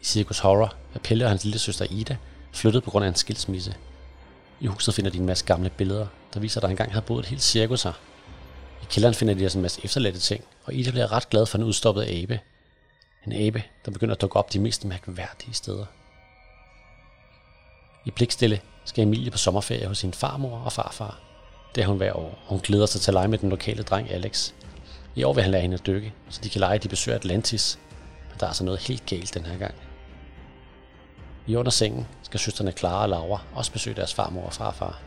I 0.00 0.04
Circus 0.04 0.38
Horror 0.38 0.74
er 0.94 0.98
Pelle 0.98 1.24
og 1.24 1.30
hans 1.30 1.44
lille 1.44 1.58
søster 1.58 1.86
Ida 1.90 2.16
flyttet 2.52 2.82
på 2.82 2.90
grund 2.90 3.04
af 3.04 3.08
en 3.08 3.14
skilsmisse. 3.14 3.74
I 4.60 4.66
huset 4.66 4.94
finder 4.94 5.10
de 5.10 5.18
en 5.18 5.26
masse 5.26 5.44
gamle 5.44 5.70
billeder, 5.70 6.06
der 6.34 6.40
viser, 6.40 6.60
at 6.60 6.62
der 6.62 6.68
engang 6.68 6.92
havde 6.92 7.04
boet 7.06 7.20
et 7.20 7.26
helt 7.26 7.42
cirkus 7.42 7.82
her. 7.82 7.92
I 8.82 8.84
kælderen 8.90 9.14
finder 9.14 9.34
de 9.34 9.44
også 9.44 9.58
en 9.58 9.62
masse 9.62 9.80
efterladte 9.84 10.20
ting, 10.20 10.44
og 10.64 10.74
Ida 10.74 10.90
bliver 10.90 11.12
ret 11.12 11.30
glad 11.30 11.46
for 11.46 11.58
en 11.58 11.64
udstoppet 11.64 12.02
abe. 12.08 12.40
En 13.26 13.32
abe, 13.32 13.62
der 13.84 13.90
begynder 13.90 14.14
at 14.14 14.20
dukke 14.20 14.36
op 14.36 14.52
de 14.52 14.58
mest 14.58 14.84
mærkværdige 14.84 15.54
steder. 15.54 15.86
I 18.04 18.10
blikstille 18.10 18.60
skal 18.84 19.02
Emilie 19.02 19.30
på 19.30 19.38
sommerferie 19.38 19.86
hos 19.86 19.98
sin 19.98 20.12
farmor 20.12 20.58
og 20.58 20.72
farfar. 20.72 21.20
Det 21.74 21.82
er 21.82 21.86
hun 21.86 21.96
hver 21.96 22.12
år, 22.12 22.38
og 22.44 22.48
hun 22.48 22.60
glæder 22.60 22.86
sig 22.86 23.00
til 23.00 23.10
at 23.10 23.14
lege 23.14 23.28
med 23.28 23.38
den 23.38 23.50
lokale 23.50 23.82
dreng 23.82 24.10
Alex. 24.10 24.52
I 25.14 25.22
år 25.22 25.32
vil 25.32 25.42
han 25.42 25.50
lære 25.52 25.62
hende 25.62 25.74
at 25.74 25.86
dykke, 25.86 26.12
så 26.28 26.40
de 26.44 26.48
kan 26.48 26.60
lege, 26.60 26.78
de 26.78 26.88
besøger 26.88 27.18
Atlantis. 27.18 27.78
Men 28.30 28.40
der 28.40 28.46
er 28.46 28.48
altså 28.48 28.64
noget 28.64 28.80
helt 28.80 29.06
galt 29.06 29.34
den 29.34 29.44
her 29.44 29.58
gang. 29.58 29.74
I 31.46 31.56
under 31.56 31.70
sengen 31.70 32.06
skal 32.22 32.40
søsterne 32.40 32.72
Clara 32.72 33.02
og 33.02 33.08
Laura 33.08 33.42
også 33.54 33.72
besøge 33.72 33.96
deres 33.96 34.14
farmor 34.14 34.42
og 34.42 34.52
farfar. 34.52 35.00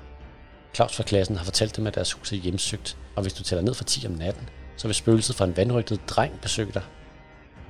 Claus 0.76 0.96
fra 0.96 1.04
klassen 1.04 1.38
har 1.38 1.44
fortalt 1.44 1.78
dem, 1.78 1.88
at 1.88 1.96
deres 1.96 2.12
hus 2.12 2.32
er 2.32 2.38
hjemsøgt, 2.38 2.98
og 3.16 3.22
hvis 3.22 3.34
du 3.34 3.44
tæller 3.44 3.64
ned 3.64 3.74
fra 3.74 3.86
10 3.86 4.08
om 4.08 4.12
natten, 4.12 4.50
så 4.78 4.88
vil 4.88 4.96
spøgelset 4.96 5.36
fra 5.36 5.46
en 5.46 5.58
vandrygtet 5.58 6.10
dreng 6.10 6.42
besøge 6.42 6.72
dig. 6.74 6.84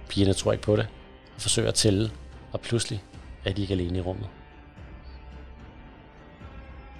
Pigerne 0.10 0.34
tror 0.34 0.52
ikke 0.52 0.64
på 0.64 0.76
det, 0.76 0.88
og 1.36 1.42
forsøger 1.42 1.70
at 1.70 1.76
tælle, 1.76 2.12
og 2.52 2.62
pludselig 2.62 3.04
er 3.46 3.54
de 3.54 3.62
ikke 3.62 3.74
alene 3.74 3.98
i 3.98 4.02
rummet. 4.02 4.28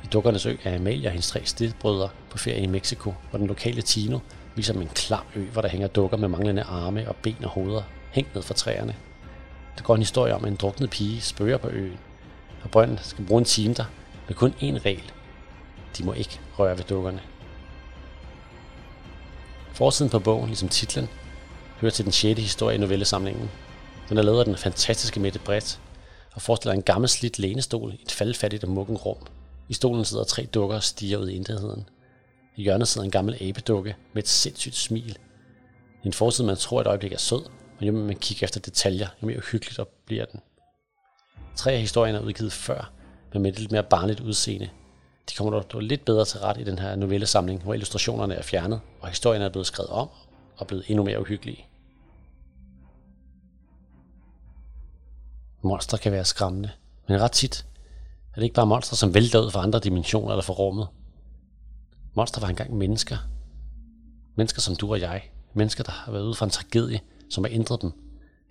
I 0.06 0.08
Dukkernes 0.08 0.46
Ø 0.46 0.56
er 0.64 0.76
Amalie 0.76 1.08
og 1.08 1.12
hendes 1.12 1.28
tre 1.28 1.42
stedbrødre 1.46 2.10
på 2.30 2.38
ferie 2.38 2.62
i 2.62 2.68
Mexico, 2.68 3.14
hvor 3.30 3.40
den 3.40 3.48
lokale 3.48 3.82
Tino 3.82 4.20
viser 4.56 4.74
en 4.74 4.90
klam 4.96 5.24
ø, 5.36 5.46
hvor 5.46 5.62
der 5.62 5.70
hænger 5.70 5.88
dukker 5.88 6.18
med 6.18 6.28
manglende 6.28 6.64
arme 6.64 7.10
og 7.10 7.16
ben 7.16 7.44
og 7.44 7.50
hoveder, 7.50 7.82
hængt 8.12 8.36
ned 8.36 8.44
fra 8.44 8.54
træerne. 8.54 8.96
Der 9.78 9.84
går 9.84 9.96
en 9.96 10.02
historie 10.02 10.36
om, 10.36 10.46
at 10.46 10.52
en 10.52 10.56
druknet 10.56 10.90
pige 10.90 11.22
spørger 11.22 11.58
på 11.58 11.68
øen, 11.68 11.98
og 12.64 12.72
brønden 12.72 13.00
skal 13.02 13.26
bruge 13.26 13.40
en 13.40 13.46
time 13.46 13.74
der 13.74 13.86
med 14.28 14.36
kun 14.36 14.52
én 14.52 14.86
regel. 14.86 15.12
De 15.98 16.04
må 16.04 16.14
ikke 16.14 16.40
røre 16.60 16.78
ved 16.78 16.84
dukkerne. 16.84 17.22
Forsiden 19.74 20.10
på 20.10 20.20
bogen, 20.20 20.48
ligesom 20.48 20.70
titlen, 20.70 21.10
hører 21.82 21.92
til 21.92 22.06
den 22.06 22.12
6. 22.12 22.40
historie 22.40 22.76
i 22.76 22.80
novellesamlingen. 22.80 23.50
Den 24.10 24.18
er 24.18 24.22
lavet 24.22 24.40
af 24.40 24.46
den 24.46 24.58
fantastiske 24.58 25.20
Mette 25.20 25.40
Bredt, 25.40 25.80
og 26.34 26.42
forestiller 26.42 26.74
en 26.74 26.82
gammel 26.82 27.10
slidt 27.10 27.40
lænestol 27.40 27.94
i 27.94 28.02
et 28.04 28.12
faldfattigt 28.12 28.64
og 28.64 28.70
mukken 28.70 28.98
rum. 28.98 29.18
I 29.70 29.74
stolen 29.74 30.06
sidder 30.06 30.24
tre 30.24 30.46
dukker 30.54 30.76
og 30.76 30.84
stiger 30.84 31.18
ud 31.18 31.30
i 31.30 31.36
intetheden. 31.36 31.90
I 32.56 32.64
hjørnet 32.64 32.88
sidder 32.88 33.06
en 33.06 33.12
gammel 33.12 33.38
abedukke 33.42 33.96
med 34.14 34.24
et 34.24 34.30
sindssygt 34.30 34.76
smil. 34.76 35.18
En 36.04 36.14
fortid, 36.14 36.44
man 36.44 36.56
tror 36.56 36.82
et 36.82 36.88
øjeblik 36.88 37.14
er 37.14 37.18
sød, 37.18 37.46
men 37.80 37.88
jo 37.88 37.94
mere 37.94 38.04
man 38.04 38.16
kigger 38.16 38.44
efter 38.44 38.60
detaljer, 38.60 39.08
jo 39.22 39.28
mere 39.28 39.38
uhyggeligt 39.38 39.80
op 39.80 39.90
bliver 40.06 40.26
den. 40.26 40.40
Tre 41.56 41.72
af 41.72 41.80
historierne 41.80 42.18
er 42.18 42.22
udgivet 42.22 42.54
før, 42.54 42.92
men 43.34 43.42
med 43.42 43.52
et 43.52 43.60
lidt 43.60 43.72
mere 43.72 43.84
barnligt 43.84 44.20
udseende. 44.20 44.70
De 45.30 45.36
kommer 45.36 45.62
dog 45.62 45.82
lidt 45.82 46.06
bedre 46.06 46.26
til 46.26 46.40
ret 46.40 46.58
i 46.58 46.64
den 46.64 46.80
her 46.80 46.96
novellesamling, 46.96 47.64
hvor 47.64 47.74
illustrationerne 47.74 48.34
er 48.36 48.42
fjernet, 48.42 48.82
og 49.02 49.08
historierne 49.08 49.46
er 49.46 49.50
blevet 49.50 49.68
skrevet 49.68 49.90
om 49.90 50.10
og 50.58 50.68
blevet 50.68 50.86
endnu 50.88 51.04
mere 51.04 51.22
uhyggelige. 51.22 51.66
Monster 55.62 55.98
kan 55.98 56.12
være 56.12 56.26
skræmmende, 56.26 56.72
men 57.08 57.22
ret 57.22 57.32
tit 57.32 57.66
er 58.36 58.40
det 58.40 58.44
ikke 58.44 58.54
bare 58.54 58.66
monster, 58.66 58.96
som 58.96 59.14
vælter 59.14 59.40
ud 59.40 59.52
fra 59.52 59.64
andre 59.64 59.80
dimensioner 59.80 60.32
eller 60.32 60.44
fra 60.44 60.54
rummet. 60.54 60.88
Monster 62.14 62.42
var 62.42 62.48
engang 62.48 62.78
mennesker. 62.78 63.18
Mennesker 64.36 64.62
som 64.62 64.76
du 64.76 64.92
og 64.92 65.02
jeg. 65.02 65.22
Mennesker, 65.54 65.84
der 65.84 65.92
har 65.92 66.12
været 66.12 66.24
ude 66.24 66.36
for 66.36 66.46
en 66.46 66.52
tragedie, 66.52 67.00
som 67.30 67.44
har 67.44 67.52
ændret 67.52 67.82
dem. 67.82 67.92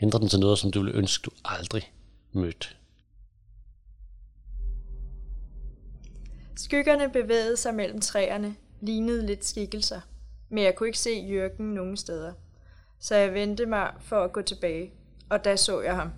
Ændret 0.01 0.21
dem 0.21 0.29
til 0.29 0.41
noget, 0.41 0.59
som 0.59 0.71
du 0.71 0.83
ville 0.83 0.99
ønske, 0.99 1.25
du 1.25 1.31
aldrig 1.45 1.93
mødte. 2.33 2.69
Skyggerne 6.57 7.09
bevægede 7.09 7.57
sig 7.57 7.75
mellem 7.75 8.01
træerne, 8.01 8.55
lignede 8.81 9.27
lidt 9.27 9.45
skikkelser, 9.45 10.01
men 10.49 10.65
jeg 10.65 10.75
kunne 10.75 10.89
ikke 10.89 10.99
se 10.99 11.27
Jørgen 11.31 11.75
nogen 11.75 11.97
steder. 11.97 12.33
Så 12.99 13.15
jeg 13.15 13.35
vendte 13.35 13.67
mig 13.67 13.93
for 14.01 14.25
at 14.25 14.33
gå 14.33 14.43
tilbage, 14.43 14.93
og 15.31 15.45
da 15.45 15.57
så 15.57 15.81
jeg 15.81 15.95
ham. 15.95 16.11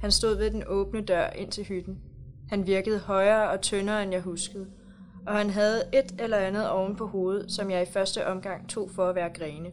Han 0.00 0.12
stod 0.12 0.36
ved 0.36 0.50
den 0.50 0.62
åbne 0.66 1.00
dør 1.00 1.30
ind 1.30 1.52
til 1.52 1.64
hytten. 1.64 1.98
Han 2.48 2.66
virkede 2.66 2.98
højere 2.98 3.50
og 3.50 3.60
tyndere, 3.60 4.02
end 4.02 4.12
jeg 4.12 4.20
huskede, 4.20 4.66
og 5.26 5.34
han 5.34 5.50
havde 5.50 5.82
et 5.92 6.14
eller 6.18 6.36
andet 6.36 6.70
oven 6.70 6.96
på 6.96 7.06
hovedet, 7.06 7.52
som 7.52 7.70
jeg 7.70 7.82
i 7.82 7.92
første 7.92 8.26
omgang 8.26 8.68
tog 8.68 8.90
for 8.90 9.08
at 9.08 9.14
være 9.14 9.30
grene. 9.34 9.70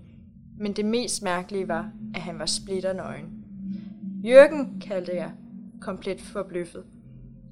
Men 0.59 0.73
det 0.73 0.85
mest 0.85 1.23
mærkelige 1.23 1.67
var, 1.67 1.91
at 2.15 2.21
han 2.21 2.39
var 2.39 2.45
splitternøgen. 2.45 3.45
Jørgen, 4.23 4.81
kaldte 4.87 5.15
jeg, 5.15 5.31
komplet 5.81 6.21
forbløffet. 6.21 6.83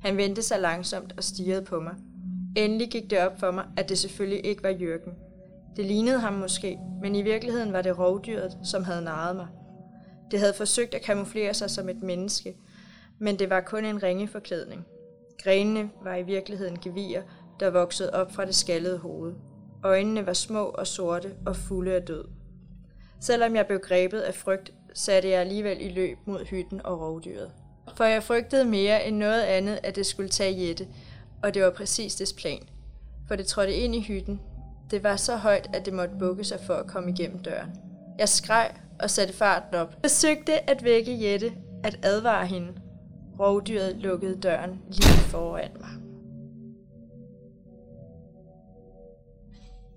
Han 0.02 0.18
vendte 0.18 0.42
sig 0.42 0.60
langsomt 0.60 1.14
og 1.18 1.24
stirrede 1.24 1.66
på 1.66 1.80
mig. 1.80 1.96
Endelig 2.56 2.90
gik 2.90 3.10
det 3.10 3.20
op 3.20 3.40
for 3.40 3.52
mig, 3.52 3.66
at 3.78 3.90
det 3.90 3.98
selvfølgelig 3.98 4.46
ikke 4.46 4.64
var 4.64 4.70
Jørgen. 4.70 5.14
Det 5.76 5.86
lignede 5.86 6.20
ham 6.20 6.34
måske, 6.34 6.80
men 7.02 7.16
i 7.16 7.22
virkeligheden 7.22 7.74
var 7.74 7.82
det 7.82 8.00
rovdyret, 8.00 8.58
som 8.64 8.84
havde 8.84 9.02
narret 9.02 9.36
mig. 9.36 9.48
Det 10.32 10.40
havde 10.40 10.54
forsøgt 10.54 10.94
at 10.94 11.02
kamuflere 11.02 11.54
sig 11.54 11.70
som 11.70 11.90
et 11.90 12.04
menneske, 12.04 12.56
men 13.20 13.40
det 13.40 13.50
var 13.50 13.62
kun 13.62 13.86
en 13.86 14.04
ringe 14.04 14.28
forklædning. 14.28 14.86
Grenene 15.44 15.90
var 16.04 16.16
i 16.16 16.24
virkeligheden 16.24 16.80
gevier, 16.80 17.22
der 17.60 17.70
voksede 17.70 18.14
op 18.14 18.32
fra 18.32 18.46
det 18.46 18.56
skaldede 18.56 18.98
hoved. 18.98 19.34
Øjnene 19.84 20.26
var 20.26 20.34
små 20.34 20.64
og 20.64 20.88
sorte 20.88 21.34
og 21.46 21.56
fulde 21.56 21.94
af 21.94 22.02
død. 22.02 22.26
Selvom 23.20 23.56
jeg 23.56 23.68
blev 23.68 23.80
grebet 23.80 24.20
af 24.20 24.36
frygt, 24.36 24.74
satte 24.94 25.30
jeg 25.30 25.40
alligevel 25.40 25.82
i 25.82 25.90
løb 25.90 26.18
mod 26.26 26.46
hytten 26.46 26.82
og 26.86 27.02
rovdyret. 27.02 27.52
For 27.98 28.04
jeg 28.04 28.24
frygtede 28.24 28.66
mere 28.66 29.06
end 29.06 29.18
noget 29.18 29.42
andet, 29.42 29.80
at 29.84 29.96
det 29.96 30.06
skulle 30.06 30.30
tage 30.30 30.68
Jette, 30.68 30.88
og 31.44 31.54
det 31.54 31.64
var 31.64 31.70
præcis 31.70 32.16
dets 32.16 32.34
plan. 32.34 32.64
For 33.28 33.36
det 33.36 33.46
trådte 33.46 33.74
ind 33.74 33.96
i 33.96 34.02
hytten. 34.02 34.42
Det 34.92 35.04
var 35.04 35.16
så 35.16 35.36
højt, 35.36 35.70
at 35.74 35.86
det 35.86 35.94
måtte 35.94 36.16
bukke 36.20 36.44
sig 36.44 36.60
for 36.60 36.74
at 36.74 36.88
komme 36.88 37.10
igennem 37.10 37.40
døren. 37.40 37.70
Jeg 38.20 38.30
skreg 38.30 38.72
og 39.00 39.10
satte 39.10 39.34
farten 39.34 39.76
op. 39.76 39.96
Jeg 40.04 40.12
søgte 40.12 40.70
at 40.70 40.84
vække 40.84 41.32
Jette, 41.32 41.54
at 41.84 42.00
advare 42.04 42.46
hende. 42.46 42.74
Rovdyret 43.40 43.96
lukkede 43.96 44.40
døren 44.40 44.82
lige 44.88 45.20
foran 45.30 45.72
mig. 45.80 45.90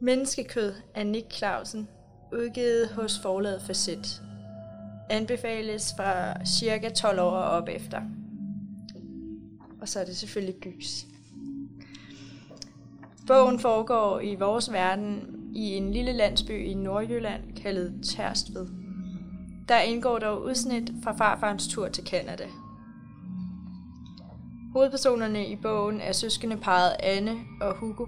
Menneskekød 0.01 0.75
af 0.95 1.07
Nick 1.07 1.33
Clausen, 1.33 1.89
udgivet 2.33 2.89
hos 2.89 3.19
forlaget 3.23 3.63
Facet. 3.63 4.23
Anbefales 5.11 5.95
fra 5.97 6.45
cirka 6.45 6.89
12 6.89 7.21
år 7.21 7.31
og 7.31 7.51
op 7.51 7.69
efter. 7.69 8.01
Og 9.81 9.89
så 9.89 10.01
er 10.01 10.05
det 10.05 10.17
selvfølgelig 10.17 10.61
gys. 10.61 11.07
Bogen 13.27 13.59
foregår 13.61 14.21
i 14.21 14.35
vores 14.35 14.73
verden 14.73 15.37
i 15.55 15.75
en 15.75 15.93
lille 15.93 16.13
landsby 16.13 16.67
i 16.67 16.75
Nordjylland 16.75 17.57
kaldet 17.57 17.95
Tærstved. 18.05 18.67
Der 19.69 19.81
indgår 19.81 20.19
dog 20.19 20.43
udsnit 20.43 20.93
fra 21.05 21.13
farfarens 21.13 21.69
tur 21.69 21.89
til 21.89 22.05
Kanada. 22.05 22.47
Hovedpersonerne 24.77 25.47
i 25.47 25.57
bogen 25.57 26.01
er 26.01 26.13
søskende 26.13 26.57
parret 26.57 26.97
Anne 27.01 27.37
og 27.61 27.77
Hugo. 27.77 28.07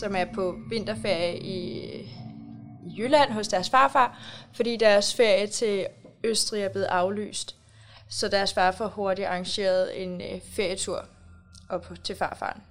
som 0.00 0.16
er 0.16 0.24
på 0.34 0.58
vinterferie 0.70 1.38
i, 1.38 1.84
i 2.86 2.94
Jylland 2.98 3.32
hos 3.32 3.48
deres 3.48 3.70
farfar, 3.70 4.18
fordi 4.52 4.76
deres 4.76 5.14
ferie 5.14 5.46
til 5.46 5.86
Østrig 6.24 6.62
er 6.62 6.68
blevet 6.68 6.86
aflyst. 6.86 7.56
Så 8.08 8.28
deres 8.28 8.54
farfar 8.54 8.86
hurtigt 8.86 9.28
arrangeret 9.28 10.02
en 10.02 10.20
øh, 10.20 10.40
ferietur 10.56 11.04
op 11.68 11.92
til 12.04 12.16
farfaren. 12.16 12.62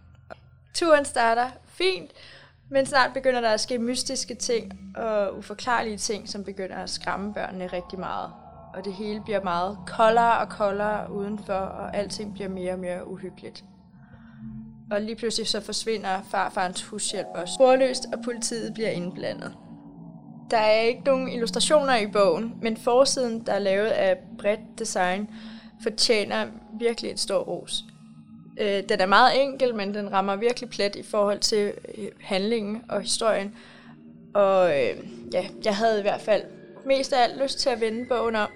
Turen 0.73 1.05
starter 1.05 1.51
fint, 1.67 2.11
men 2.69 2.85
snart 2.85 3.13
begynder 3.13 3.41
der 3.41 3.49
at 3.49 3.61
ske 3.61 3.79
mystiske 3.79 4.35
ting 4.35 4.91
og 4.95 5.37
uforklarlige 5.37 5.97
ting, 5.97 6.29
som 6.29 6.43
begynder 6.43 6.75
at 6.75 6.89
skræmme 6.89 7.33
børnene 7.33 7.67
rigtig 7.67 7.99
meget. 7.99 8.42
Og 8.73 8.85
det 8.85 8.93
hele 8.93 9.21
bliver 9.21 9.43
meget 9.43 9.77
koldere 9.87 10.39
og 10.39 10.49
koldere 10.49 11.11
udenfor, 11.11 11.53
og 11.53 11.97
alting 11.97 12.33
bliver 12.33 12.49
mere 12.49 12.73
og 12.73 12.79
mere 12.79 13.07
uhyggeligt. 13.07 13.63
Og 14.91 15.01
lige 15.01 15.15
pludselig 15.15 15.47
så 15.47 15.61
forsvinder 15.61 16.21
farfarens 16.31 16.83
hushjælp 16.83 17.27
også 17.35 17.53
sporløst, 17.53 18.05
og 18.13 18.23
politiet 18.23 18.73
bliver 18.73 18.89
indblandet. 18.89 19.53
Der 20.51 20.57
er 20.57 20.79
ikke 20.79 21.01
nogen 21.05 21.29
illustrationer 21.29 21.97
i 21.97 22.07
bogen, 22.07 22.53
men 22.61 22.77
forsiden, 22.77 23.45
der 23.45 23.53
er 23.53 23.59
lavet 23.59 23.87
af 23.87 24.17
bredt 24.39 24.79
design, 24.79 25.29
fortjener 25.83 26.47
virkelig 26.79 27.11
et 27.11 27.19
stort 27.19 27.47
ros. 27.47 27.83
Øh, 28.59 28.83
den 28.89 28.99
er 28.99 29.05
meget 29.05 29.41
enkel, 29.41 29.75
men 29.75 29.93
den 29.93 30.11
rammer 30.11 30.35
virkelig 30.35 30.69
plet 30.69 30.95
i 30.95 31.03
forhold 31.03 31.39
til 31.39 31.73
øh, 31.97 32.07
handlingen 32.21 32.83
og 32.89 33.01
historien. 33.01 33.55
Og 34.33 34.69
øh, 34.69 34.97
ja, 35.33 35.45
jeg 35.65 35.75
havde 35.75 35.99
i 35.99 36.01
hvert 36.01 36.21
fald 36.21 36.43
mest 36.85 37.13
af 37.13 37.23
alt 37.23 37.41
lyst 37.41 37.59
til 37.59 37.69
at 37.69 37.81
vende 37.81 38.05
bogen 38.09 38.35
om, 38.35 38.49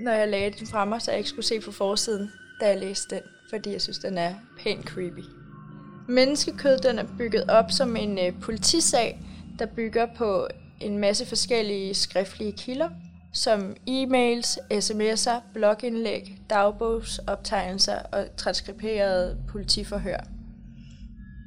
når 0.00 0.12
jeg 0.12 0.28
lagde 0.28 0.50
den 0.58 0.66
frem 0.66 0.88
mig, 0.88 1.02
så 1.02 1.10
jeg 1.10 1.18
ikke 1.18 1.30
skulle 1.30 1.46
se 1.46 1.60
på 1.60 1.72
forsiden, 1.72 2.32
da 2.60 2.68
jeg 2.68 2.78
læste 2.78 3.14
den, 3.14 3.22
fordi 3.50 3.72
jeg 3.72 3.82
synes, 3.82 3.98
den 3.98 4.18
er 4.18 4.34
pænt 4.58 4.84
creepy. 4.84 5.24
Menneskekød 6.08 6.78
den 6.78 6.98
er 6.98 7.06
bygget 7.18 7.50
op 7.50 7.70
som 7.70 7.96
en 7.96 8.18
øh, 8.18 8.40
politisag, 8.40 9.20
der 9.58 9.66
bygger 9.66 10.06
på 10.16 10.48
en 10.80 10.98
masse 10.98 11.26
forskellige 11.26 11.94
skriftlige 11.94 12.52
kilder, 12.52 12.88
som 13.32 13.76
e-mails, 13.88 14.58
sms'er, 14.72 15.40
blogindlæg, 15.54 16.38
dagbogsoptegnelser 16.50 17.98
og 17.98 18.26
transkriberede 18.36 19.38
politiforhør. 19.48 20.20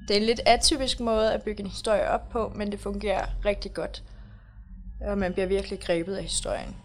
Det 0.08 0.16
er 0.16 0.20
en 0.20 0.26
lidt 0.26 0.42
atypisk 0.46 1.00
måde 1.00 1.34
at 1.34 1.44
bygge 1.44 1.64
en 1.64 1.70
historie 1.70 2.10
op 2.10 2.30
på, 2.30 2.52
men 2.56 2.72
det 2.72 2.80
fungerer 2.80 3.26
rigtig 3.46 3.74
godt. 3.74 4.04
Og 5.02 5.18
man 5.18 5.34
bliver 5.34 5.48
virkelig 5.48 5.80
grebet 5.80 6.16
af 6.16 6.24
historien. 6.24 6.76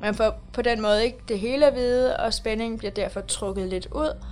Man 0.00 0.14
får 0.14 0.40
på 0.52 0.62
den 0.62 0.80
måde 0.80 1.04
ikke 1.04 1.18
det 1.28 1.38
hele 1.38 1.66
at 1.66 1.74
vide, 1.74 2.16
og 2.16 2.34
spændingen 2.34 2.78
bliver 2.78 2.92
derfor 2.92 3.20
trukket 3.20 3.68
lidt 3.68 3.86
ud, 3.86 4.22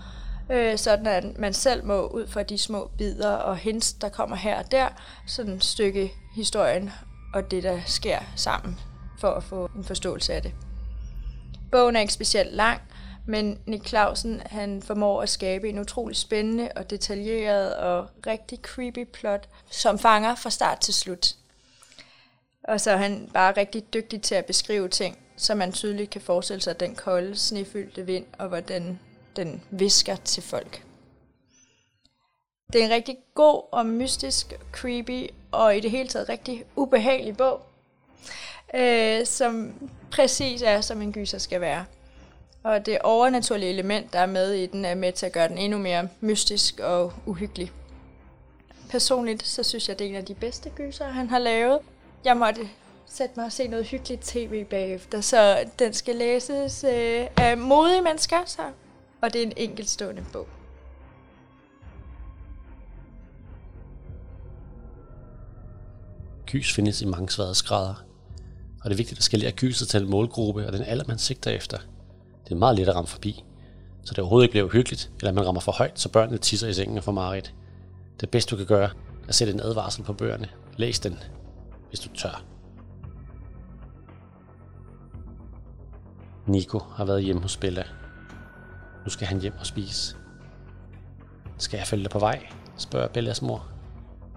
øh, 0.51 0.79
sådan 0.79 1.07
at 1.07 1.39
man 1.39 1.55
selv 1.55 1.85
må 1.85 2.07
ud 2.07 2.27
fra 2.27 2.43
de 2.43 2.59
små 2.59 2.91
bidder 2.99 3.33
og 3.33 3.57
hints, 3.57 3.93
der 3.93 4.09
kommer 4.09 4.37
her 4.37 4.59
og 4.59 4.71
der, 4.71 4.89
sådan 5.27 5.53
et 5.53 5.65
stykke 5.65 6.13
historien 6.35 6.91
og 7.35 7.51
det, 7.51 7.63
der 7.63 7.81
sker 7.87 8.19
sammen, 8.37 8.81
for 9.19 9.31
at 9.31 9.45
få 9.45 9.71
en 9.77 9.85
forståelse 9.85 10.35
af 10.35 10.43
det. 10.43 10.53
Bogen 11.73 11.97
er 11.97 12.01
ikke 12.01 12.13
specielt 12.13 12.55
lang, 12.55 12.81
men 13.27 13.59
Nick 13.67 13.89
Clausen 13.89 14.43
han 14.47 14.83
formår 14.83 15.23
at 15.23 15.29
skabe 15.29 15.69
en 15.69 15.79
utrolig 15.79 16.17
spændende 16.17 16.69
og 16.77 16.91
detaljeret 16.91 17.77
og 17.77 18.09
rigtig 18.27 18.59
creepy 18.63 19.05
plot, 19.13 19.49
som 19.71 19.99
fanger 19.99 20.35
fra 20.35 20.51
start 20.51 20.81
til 20.81 20.95
slut. 20.95 21.35
Og 22.65 22.81
så 22.81 22.91
er 22.91 22.97
han 22.97 23.31
bare 23.35 23.53
rigtig 23.57 23.95
dygtig 23.95 24.23
til 24.23 24.35
at 24.35 24.45
beskrive 24.45 24.89
ting, 24.89 25.19
så 25.37 25.55
man 25.55 25.73
tydeligt 25.73 26.11
kan 26.11 26.21
forestille 26.21 26.63
sig 26.63 26.81
den 26.81 26.95
kolde, 26.95 27.37
snefyldte 27.37 28.07
vind, 28.07 28.25
og 28.39 28.49
hvordan 28.49 28.99
den 29.37 29.63
visker 29.71 30.17
til 30.17 30.43
folk. 30.43 30.83
Det 32.73 32.81
er 32.81 32.85
en 32.85 32.91
rigtig 32.91 33.17
god 33.35 33.63
og 33.73 33.87
mystisk, 33.87 34.55
creepy 34.73 35.31
og 35.53 35.77
i 35.77 35.81
det 35.81 35.91
hele 35.91 36.09
taget 36.09 36.29
rigtig 36.29 36.65
ubehagelig 36.77 37.37
bog, 37.37 37.67
øh, 38.75 39.27
som 39.27 39.75
præcis 40.11 40.63
er, 40.63 40.81
som 40.81 41.03
en 41.03 41.13
gyser 41.13 41.39
skal 41.39 41.61
være. 41.61 41.85
Og 42.63 42.87
det 42.87 42.99
overnaturlige 42.99 43.71
element, 43.71 44.13
der 44.13 44.19
er 44.19 44.27
med 44.27 44.53
i 44.53 44.67
den, 44.67 44.85
er 44.85 44.95
med 44.95 45.13
til 45.13 45.27
at 45.27 45.33
gøre 45.33 45.49
den 45.49 45.59
endnu 45.59 45.79
mere 45.79 46.09
mystisk 46.21 46.81
og 46.81 47.13
uhyggelig. 47.27 47.73
Personligt, 48.91 49.47
så 49.47 49.63
synes 49.63 49.89
jeg, 49.89 49.99
det 49.99 50.05
er 50.05 50.09
en 50.09 50.17
af 50.17 50.25
de 50.25 50.35
bedste 50.35 50.71
gyser, 50.71 51.05
han 51.05 51.29
har 51.29 51.39
lavet. 51.39 51.79
Jeg 52.25 52.37
måtte 52.37 52.69
sætte 53.07 53.35
mig 53.37 53.47
og 53.47 53.53
se 53.53 53.69
noget 53.69 53.87
hyggeligt 53.87 54.23
tv 54.23 54.65
bagefter, 54.65 55.21
så 55.21 55.65
den 55.79 55.93
skal 55.93 56.17
læses 56.17 56.85
øh, 56.85 57.27
af 57.37 57.59
modige 57.59 58.03
mennesker, 58.03 58.37
så. 58.47 58.63
og 59.23 59.33
det 59.33 59.43
er 59.43 59.47
en 59.47 59.53
enkeltstående 59.57 60.25
bog. 60.33 60.49
Gys 66.47 66.75
findes 66.75 67.03
i 67.03 67.07
mange 67.07 67.31
sværhedsgrader, 67.31 67.95
og 68.81 68.85
det 68.85 68.93
er 68.93 68.97
vigtigt 68.97 69.19
at 69.19 69.25
skalere 69.25 69.53
gyset 69.53 69.89
til 69.89 70.03
en 70.03 70.11
målgruppe 70.11 70.67
og 70.67 70.73
den 70.73 70.83
alder, 70.83 71.05
man 71.09 71.19
sigter 71.19 71.51
efter. 71.51 71.79
Det 72.45 72.53
er 72.53 72.57
meget 72.57 72.79
let 72.79 72.89
at 72.89 72.95
ramme 72.95 73.09
forbi, 73.09 73.45
så 74.05 74.11
det 74.15 74.19
overhovedet 74.19 74.45
ikke 74.45 74.53
bliver 74.53 74.67
uhyggeligt, 74.67 75.11
eller 75.21 75.33
man 75.33 75.47
rammer 75.47 75.61
for 75.61 75.73
højt, 75.73 76.01
så 76.01 76.09
børnene 76.09 76.39
tisser 76.39 76.69
i 76.69 76.73
sengen 76.73 76.99
og 76.99 77.05
får 77.05 77.13
mareridt. 77.13 77.55
Det 78.21 78.31
bedste 78.31 78.51
du 78.51 78.57
kan 78.57 78.67
gøre, 78.67 78.85
er 78.85 79.29
at 79.29 79.35
sætte 79.35 79.53
en 79.53 79.61
advarsel 79.61 80.05
på 80.05 80.13
bøgerne. 80.13 80.49
Læs 80.77 81.01
den, 81.01 81.19
hvis 81.89 82.01
du 82.01 82.09
tør. 82.15 82.56
Nico 86.47 86.79
har 86.79 87.05
været 87.05 87.25
hjemme 87.25 87.43
hos 87.43 87.57
Bella. 87.57 87.85
Nu 89.05 89.11
skal 89.11 89.27
han 89.27 89.41
hjem 89.41 89.55
og 89.59 89.67
spise. 89.67 90.17
Skal 91.59 91.79
jeg 91.79 91.87
følge 91.87 92.03
dig 92.03 92.11
på 92.11 92.19
vej? 92.19 92.47
spørger 92.77 93.09
Bellas 93.09 93.43
mor. 93.43 93.69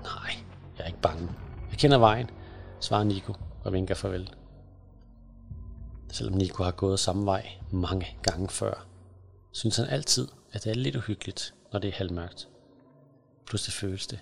Nej, 0.04 0.32
jeg 0.78 0.84
er 0.84 0.88
ikke 0.88 1.02
bange. 1.02 1.30
Jeg 1.70 1.78
kender 1.78 1.98
vejen, 1.98 2.30
svarer 2.80 3.04
Nico 3.04 3.34
og 3.64 3.74
vinker 3.74 3.96
farvel. 3.96 4.34
Selvom 6.12 6.38
Nico 6.38 6.64
har 6.64 6.72
gået 6.72 7.00
samme 7.00 7.26
vej 7.26 7.50
mange 7.72 8.08
gange 8.22 8.50
før, 8.50 8.86
synes 9.52 9.78
han 9.78 9.88
altid, 9.88 10.28
at 10.52 10.64
det 10.64 10.70
er 10.70 10.76
lidt 10.76 10.96
uhyggeligt, 10.96 11.54
når 11.74 11.80
det 11.80 11.88
er 11.88 11.94
halvmørkt. 11.96 12.50
Pludselig 13.46 13.74
føles 13.74 14.08
det, 14.08 14.20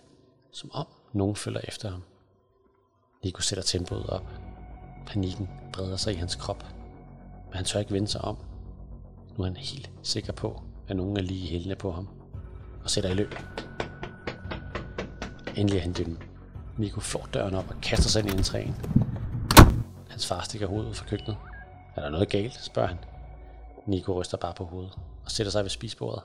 som 0.52 0.72
om 0.74 0.88
nogen 1.14 1.36
følger 1.36 1.62
efter 1.68 1.90
ham. 1.90 2.04
Nico 3.24 3.42
sætter 3.42 3.64
tempoet 3.64 4.10
op. 4.10 4.26
Panikken 5.08 5.50
breder 5.74 5.98
sig 5.98 6.14
i 6.14 6.18
hans 6.18 6.36
krop, 6.36 6.64
men 7.58 7.60
han 7.60 7.66
tør 7.66 7.80
ikke 7.80 7.94
vende 7.94 8.08
sig 8.08 8.22
om. 8.22 8.38
Nu 9.38 9.44
er 9.44 9.48
han 9.48 9.58
helt 9.58 9.92
sikker 10.04 10.34
på, 10.34 10.62
at 10.88 10.96
nogen 10.96 11.18
er 11.18 11.22
lige 11.22 11.48
hældende 11.48 11.76
på 11.76 11.92
ham, 11.92 12.10
og 12.84 12.90
sætter 12.90 13.10
i 13.10 13.14
løb. 13.14 13.36
Endelig 15.56 15.78
er 15.78 15.82
han 15.82 15.94
dømme. 15.94 16.18
Nico 16.78 17.00
får 17.00 17.28
døren 17.34 17.56
op 17.56 17.70
og 17.70 17.82
kaster 17.82 18.10
sig 18.10 18.20
ind 18.20 18.30
i 18.30 18.42
entréen. 18.42 18.74
Hans 20.10 20.28
far 20.28 20.42
stikker 20.42 20.68
hovedet 20.68 20.90
ud 20.90 20.94
fra 20.94 21.06
køkkenet. 21.06 21.38
Er 21.96 22.02
der 22.02 22.10
noget 22.10 22.30
galt, 22.30 22.64
spørger 22.64 22.88
han. 22.88 22.98
Nico 23.88 24.22
ryster 24.22 24.38
bare 24.38 24.54
på 24.54 24.66
hovedet 24.66 24.98
og 25.26 25.32
sætter 25.32 25.52
sig 25.52 25.64
ved 25.64 25.70
spisbordet. 25.70 26.24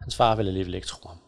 Hans 0.00 0.16
far 0.16 0.36
vil 0.36 0.46
alligevel 0.46 0.74
ikke 0.74 0.86
tro 0.86 1.08
ham. 1.08 1.18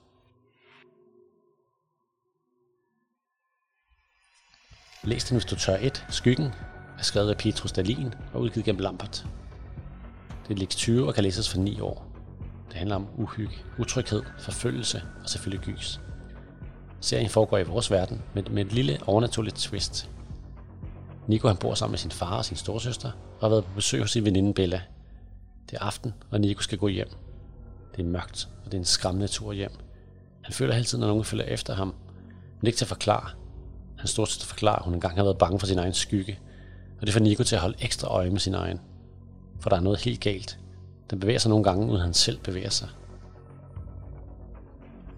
Læs 5.02 5.24
den, 5.24 5.36
hvis 5.36 5.44
du 5.44 5.56
tør 5.56 5.76
et. 5.80 6.06
Skyggen 6.10 6.52
er 7.02 7.04
skrevet 7.04 7.30
af 7.30 7.36
Petrus 7.36 7.70
Stalin 7.70 8.14
og 8.32 8.40
udgivet 8.40 8.64
gennem 8.64 8.80
Lampert. 8.80 9.26
Det 10.48 10.54
er 10.54 10.58
Lix 10.58 10.76
20 10.76 11.06
og 11.06 11.14
kan 11.14 11.24
læses 11.24 11.48
for 11.48 11.58
9 11.58 11.80
år. 11.80 12.06
Det 12.68 12.76
handler 12.76 12.96
om 12.96 13.06
uhygge, 13.16 13.54
utryghed, 13.78 14.22
forfølgelse 14.38 15.02
og 15.22 15.28
selvfølgelig 15.28 15.66
gys. 15.66 16.00
Serien 17.00 17.28
foregår 17.28 17.58
i 17.58 17.62
vores 17.62 17.90
verden, 17.90 18.22
men 18.34 18.46
med 18.50 18.64
et 18.64 18.72
lille 18.72 18.98
overnaturligt 19.06 19.56
twist. 19.56 20.10
Nico 21.26 21.48
han 21.48 21.56
bor 21.56 21.74
sammen 21.74 21.92
med 21.92 21.98
sin 21.98 22.10
far 22.10 22.36
og 22.36 22.44
sin 22.44 22.56
storsøster 22.56 23.10
og 23.10 23.40
har 23.40 23.48
været 23.48 23.64
på 23.64 23.70
besøg 23.74 24.00
hos 24.00 24.10
sin 24.10 24.24
veninde 24.24 24.54
Bella. 24.54 24.82
Det 25.70 25.76
er 25.76 25.82
aften, 25.82 26.14
og 26.30 26.40
Nico 26.40 26.62
skal 26.62 26.78
gå 26.78 26.88
hjem. 26.88 27.08
Det 27.96 28.02
er 28.02 28.08
mørkt, 28.08 28.48
og 28.64 28.64
det 28.64 28.74
er 28.74 28.78
en 28.78 28.84
skræmmende 28.84 29.28
tur 29.28 29.52
hjem. 29.52 29.72
Han 30.42 30.52
føler 30.52 30.74
hele 30.74 30.84
tiden, 30.84 31.00
når 31.00 31.08
nogen 31.08 31.24
følger 31.24 31.44
efter 31.44 31.74
ham, 31.74 31.94
men 32.60 32.66
ikke 32.66 32.76
til 32.76 32.84
at 32.84 32.88
forklare. 32.88 33.30
Hans 33.98 34.10
storsøster 34.10 34.46
forklarer, 34.46 34.76
at 34.76 34.84
hun 34.84 34.94
engang 34.94 35.16
har 35.16 35.24
været 35.24 35.38
bange 35.38 35.58
for 35.58 35.66
sin 35.66 35.78
egen 35.78 35.94
skygge, 35.94 36.38
og 37.02 37.06
det 37.06 37.12
får 37.12 37.20
Nico 37.20 37.42
til 37.44 37.54
at 37.54 37.60
holde 37.60 37.76
ekstra 37.80 38.08
øje 38.08 38.30
med 38.30 38.40
sin 38.40 38.54
egen. 38.54 38.80
For 39.60 39.70
der 39.70 39.76
er 39.76 39.80
noget 39.80 40.00
helt 40.00 40.20
galt. 40.20 40.58
Den 41.10 41.20
bevæger 41.20 41.38
sig 41.38 41.48
nogle 41.48 41.64
gange, 41.64 41.86
uden 41.86 42.00
han 42.00 42.14
selv 42.14 42.38
bevæger 42.38 42.70
sig. 42.70 42.88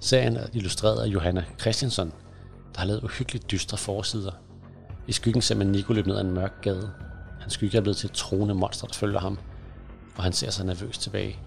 Serien 0.01 0.37
er 0.37 0.47
illustreret 0.53 1.03
af 1.03 1.07
Johanna 1.07 1.45
Christensen, 1.61 2.13
der 2.75 2.79
har 2.79 2.87
lavet 2.87 3.03
uhyggeligt 3.03 3.51
dystre 3.51 3.77
forsider. 3.77 4.33
I 5.09 5.13
skyggen 5.13 5.43
ser 5.43 5.55
man 5.55 5.67
Nico 5.67 5.93
løbe 5.93 6.09
ned 6.09 6.17
ad 6.17 6.21
en 6.21 6.31
mørk 6.31 6.63
gade. 6.63 6.91
Hans 7.41 7.53
skygge 7.53 7.77
er 7.77 7.83
blevet 7.83 7.97
til 7.97 8.09
et 8.09 8.15
troende 8.15 8.55
monster, 8.55 8.87
der 8.87 8.95
følger 8.95 9.21
ham, 9.21 9.39
og 10.17 10.25
han 10.25 10.33
ser 10.33 10.51
sig 10.51 10.67
nervøst 10.67 11.01
tilbage. 11.01 11.39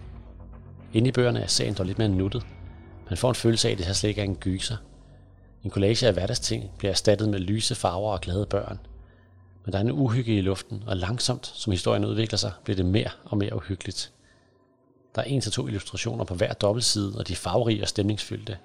Inde 0.94 1.08
i 1.08 1.12
bøgerne 1.12 1.42
er 1.42 1.48
serien 1.48 1.74
dog 1.74 1.86
lidt 1.86 1.98
mere 1.98 2.10
nuttet. 2.10 2.46
Man 3.10 3.18
får 3.18 3.30
en 3.30 3.36
følelse 3.36 3.68
af, 3.68 3.72
at 3.72 3.78
det 3.78 3.86
her 3.86 3.94
slet 3.94 4.10
ikke 4.10 4.22
er 4.22 4.26
en 4.26 4.36
gyser. 4.36 4.78
En 5.64 5.72
collage 5.72 6.08
af 6.08 6.14
hverdagsting 6.14 6.72
bliver 6.78 6.92
erstattet 6.92 7.30
med 7.30 7.40
lyse 7.40 7.76
farver 7.76 8.12
og 8.12 8.22
glade 8.22 8.46
børn. 8.46 8.80
Men 9.68 9.72
der 9.74 9.80
er 9.80 9.84
en 9.84 9.92
uhygge 9.92 10.38
i 10.38 10.42
luften, 10.42 10.84
og 10.88 10.98
langsomt, 10.98 11.52
som 11.56 11.72
historien 11.72 12.06
udvikler 12.06 12.38
sig, 12.38 12.52
bliver 12.64 12.76
det 12.76 12.86
mere 12.86 13.10
og 13.26 13.38
mere 13.38 13.56
uhyggeligt. 13.56 14.12
Der 15.16 15.22
er 15.22 15.26
en 15.26 15.42
til 15.42 15.52
to 15.52 15.68
illustrationer 15.68 16.24
på 16.24 16.36
hver 16.36 16.54
dobbeltside, 16.54 17.14
og 17.18 17.28
de 17.28 17.34
er 17.34 17.38
farverige 17.38 17.82
og 17.82 17.88
stemningsfyldte. 17.88 18.58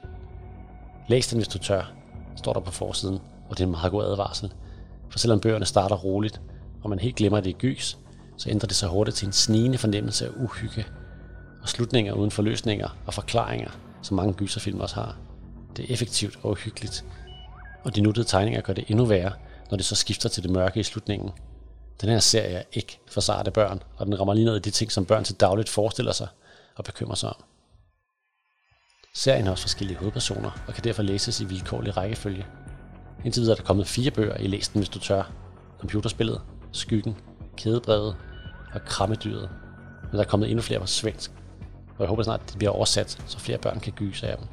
Læs 1.09 1.28
den, 1.28 1.38
hvis 1.38 1.48
du 1.48 1.59
tør. 1.59 1.92
står 2.36 2.53
der 2.53 2.61
på 2.61 2.70
forsiden, 2.70 3.18
og 3.48 3.59
det 3.59 3.61
er 3.61 3.66
en 3.66 3.70
meget 3.70 3.90
god 3.90 4.05
advarsel. 4.05 4.53
For 5.11 5.18
selvom 5.18 5.40
bøgerne 5.40 5.64
starter 5.64 5.96
roligt, 5.96 6.40
og 6.82 6.90
man 6.90 6.98
helt 6.98 7.16
glemmer, 7.16 7.38
at 7.38 7.44
det 7.44 7.55
er 7.55 7.59
gys, 7.59 7.98
så 8.36 8.50
ændrer 8.50 8.66
det 8.66 8.76
sig 8.76 8.88
hurtigt 8.88 9.16
til 9.16 9.26
en 9.26 9.32
snigende 9.32 9.78
fornemmelse 9.78 10.26
af 10.26 10.30
uhygge, 10.36 10.86
og 11.62 11.68
slutninger 11.68 12.12
uden 12.12 12.30
forløsninger 12.30 12.96
og 13.07 13.14
forklaringer, 13.14 13.70
som 14.03 14.16
mange 14.16 14.32
gyserfilm 14.32 14.80
også 14.80 14.94
har. 14.94 15.16
Det 15.76 15.84
er 15.84 15.92
effektivt 15.92 16.38
og 16.42 16.50
uhyggeligt, 16.50 17.05
og 17.84 17.96
de 17.96 18.00
nuttede 18.00 18.26
tegninger 18.26 18.61
gør 18.61 18.72
det 18.72 18.84
endnu 18.88 19.05
værre, 19.05 19.32
når 19.73 19.77
det 19.77 19.87
så 19.87 19.95
skifter 19.95 20.29
til 20.29 20.43
det 20.43 20.51
mørke 20.51 20.81
i 20.81 20.83
slutningen. 20.83 21.31
Den 22.01 22.09
her 22.09 22.18
serie 22.18 22.55
er 22.55 22.62
ikke 22.73 22.99
for 23.09 23.20
sarte 23.20 23.51
børn, 23.51 23.83
og 23.97 24.07
den 24.07 24.20
rammer 24.20 24.35
lige 24.35 24.45
ned 24.45 24.57
i 24.57 24.61
de 24.61 24.70
ting, 24.70 24.93
som 24.93 25.07
børn 25.07 25.25
til 25.25 25.35
dagligt 25.35 25.68
forestiller 25.68 26.12
sig 26.12 26.29
og 26.77 26.85
bekymrer 26.85 27.14
sig 27.14 27.29
om. 27.29 27.45
Serien 29.14 29.45
har 29.45 29.51
også 29.51 29.62
forskellige 29.62 29.99
hovedpersoner 29.99 30.51
og 30.68 30.75
kan 30.75 30.85
derfor 30.85 31.03
læses 31.03 31.41
i 31.41 31.45
vilkårlig 31.45 31.97
rækkefølge. 31.97 32.47
Indtil 33.25 33.41
videre 33.41 33.53
er 33.53 33.57
der 33.57 33.64
kommet 33.64 33.87
fire 33.87 34.11
bøger 34.11 34.37
i 34.37 34.47
læsten, 34.47 34.81
hvis 34.81 34.89
du 34.89 34.99
tør. 34.99 35.33
Computerspillet, 35.81 36.41
Skyggen, 36.73 37.16
Kædebrevet 37.57 38.16
og 38.75 38.85
Krammedyret. 38.85 39.51
Men 40.03 40.12
der 40.12 40.20
er 40.20 40.29
kommet 40.29 40.51
endnu 40.51 40.62
flere 40.62 40.81
på 40.81 40.87
svensk. 40.87 41.31
Og 41.89 42.01
jeg 42.01 42.09
håber 42.09 42.23
snart, 42.23 42.41
at 42.41 42.53
de 42.53 42.59
bliver 42.59 42.70
oversat, 42.70 43.23
så 43.27 43.39
flere 43.39 43.59
børn 43.59 43.81
kan 43.81 43.93
gyse 43.93 44.29
af 44.29 44.37
dem. 44.37 44.47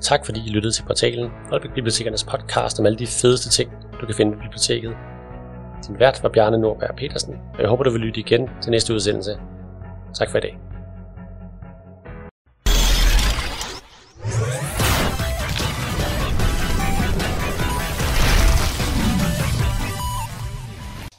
Tak 0.00 0.24
fordi 0.26 0.40
I 0.46 0.48
lyttede 0.50 0.74
til 0.74 0.82
portalen 0.82 1.30
Holbæk 1.50 1.70
Bibliotekernes 1.74 2.24
podcast 2.24 2.80
om 2.80 2.86
alle 2.86 2.98
de 2.98 3.06
fedeste 3.06 3.50
ting, 3.50 3.72
du 4.00 4.06
kan 4.06 4.14
finde 4.14 4.32
på 4.32 4.38
biblioteket. 4.38 4.96
Din 5.86 5.98
vært 5.98 6.22
var 6.22 6.28
Bjarne 6.28 6.58
Nordberg 6.58 6.96
Petersen, 6.96 7.34
og 7.54 7.60
jeg 7.60 7.68
håber, 7.68 7.84
du 7.84 7.90
vil 7.90 8.00
lytte 8.00 8.20
igen 8.20 8.50
til 8.62 8.70
næste 8.70 8.94
udsendelse. 8.94 9.38
Tak 10.14 10.30
for 10.30 10.38
i 10.38 10.40
dag. 10.40 10.58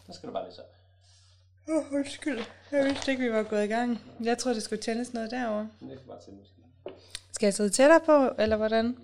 Der 0.07 0.13
skal 0.13 0.30
du 0.30 0.34
bare 0.34 0.45
læse 0.45 0.61
op. 0.61 0.71
Oh, 1.69 1.93
undskyld. 1.97 2.39
Jeg 2.71 2.86
vidste 2.86 3.11
ikke, 3.11 3.23
vi 3.23 3.32
var 3.32 3.43
gået 3.43 3.63
i 3.63 3.67
gang. 3.67 4.01
Jeg 4.23 4.38
troede, 4.38 4.55
det 4.55 4.63
skulle 4.63 4.82
tændes 4.82 5.13
noget 5.13 5.32
derovre. 5.32 5.69
Det 5.80 5.91
skal 5.99 6.07
bare 6.07 6.17
måske. 6.39 6.54
Skal 7.36 7.47
jeg 7.47 7.53
sidde 7.53 7.69
tættere 7.69 7.99
på, 7.99 8.36
eller 8.39 8.57
hvordan? 8.57 8.97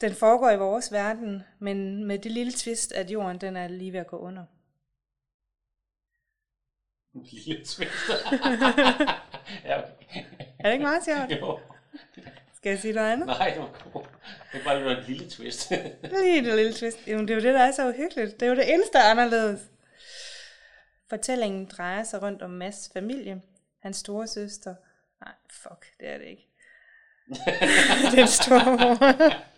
Den 0.00 0.14
foregår 0.14 0.50
i 0.50 0.56
vores 0.56 0.92
verden, 0.92 1.42
men 1.58 2.04
med 2.04 2.18
det 2.18 2.32
lille 2.32 2.52
twist, 2.52 2.92
at 2.92 3.10
jorden 3.10 3.40
den 3.40 3.56
er 3.56 3.68
lige 3.68 3.92
ved 3.92 4.00
at 4.00 4.06
gå 4.06 4.18
under. 4.18 4.44
En 7.14 7.22
lille 7.32 7.64
twist. 7.64 8.10
ja, 9.64 9.78
okay. 9.78 10.24
Er 10.58 10.64
det 10.64 10.72
ikke 10.72 10.84
meget 10.84 11.04
sjovt? 11.04 11.40
Jo. 11.40 11.58
Skal 12.54 12.70
jeg 12.70 12.78
sige 12.78 12.94
noget 12.94 13.12
andet? 13.12 13.26
Nej, 13.26 13.48
det 13.48 13.58
var 13.58 13.90
god. 13.92 14.02
Det 14.52 14.64
var 14.64 14.80
bare 14.84 14.98
et 14.98 15.08
lille 15.08 15.30
twist. 15.30 15.70
Lige 16.22 16.44
det 16.44 16.56
lille 16.56 16.72
twist. 16.72 16.98
Jamen, 17.06 17.28
det 17.28 17.34
er 17.34 17.38
jo 17.38 17.42
det, 17.46 17.54
der 17.54 17.60
er 17.60 17.72
så 17.72 17.88
uhyggeligt. 17.88 18.40
Det 18.40 18.46
er 18.46 18.50
jo 18.50 18.56
det 18.56 18.72
eneste 18.74 18.98
der 18.98 19.04
er 19.04 19.10
anderledes. 19.10 19.60
Fortællingen 21.08 21.66
drejer 21.66 22.02
sig 22.02 22.22
rundt 22.22 22.42
om 22.42 22.50
Mads 22.50 22.90
familie. 22.92 23.42
Hans 23.78 23.96
store 23.96 24.26
søster. 24.26 24.74
Nej, 25.24 25.34
fuck, 25.50 25.86
det 26.00 26.08
er 26.08 26.18
det 26.18 26.26
ikke. 26.26 26.46
Den 28.16 28.28
store 28.28 28.64
mor. 28.64 29.49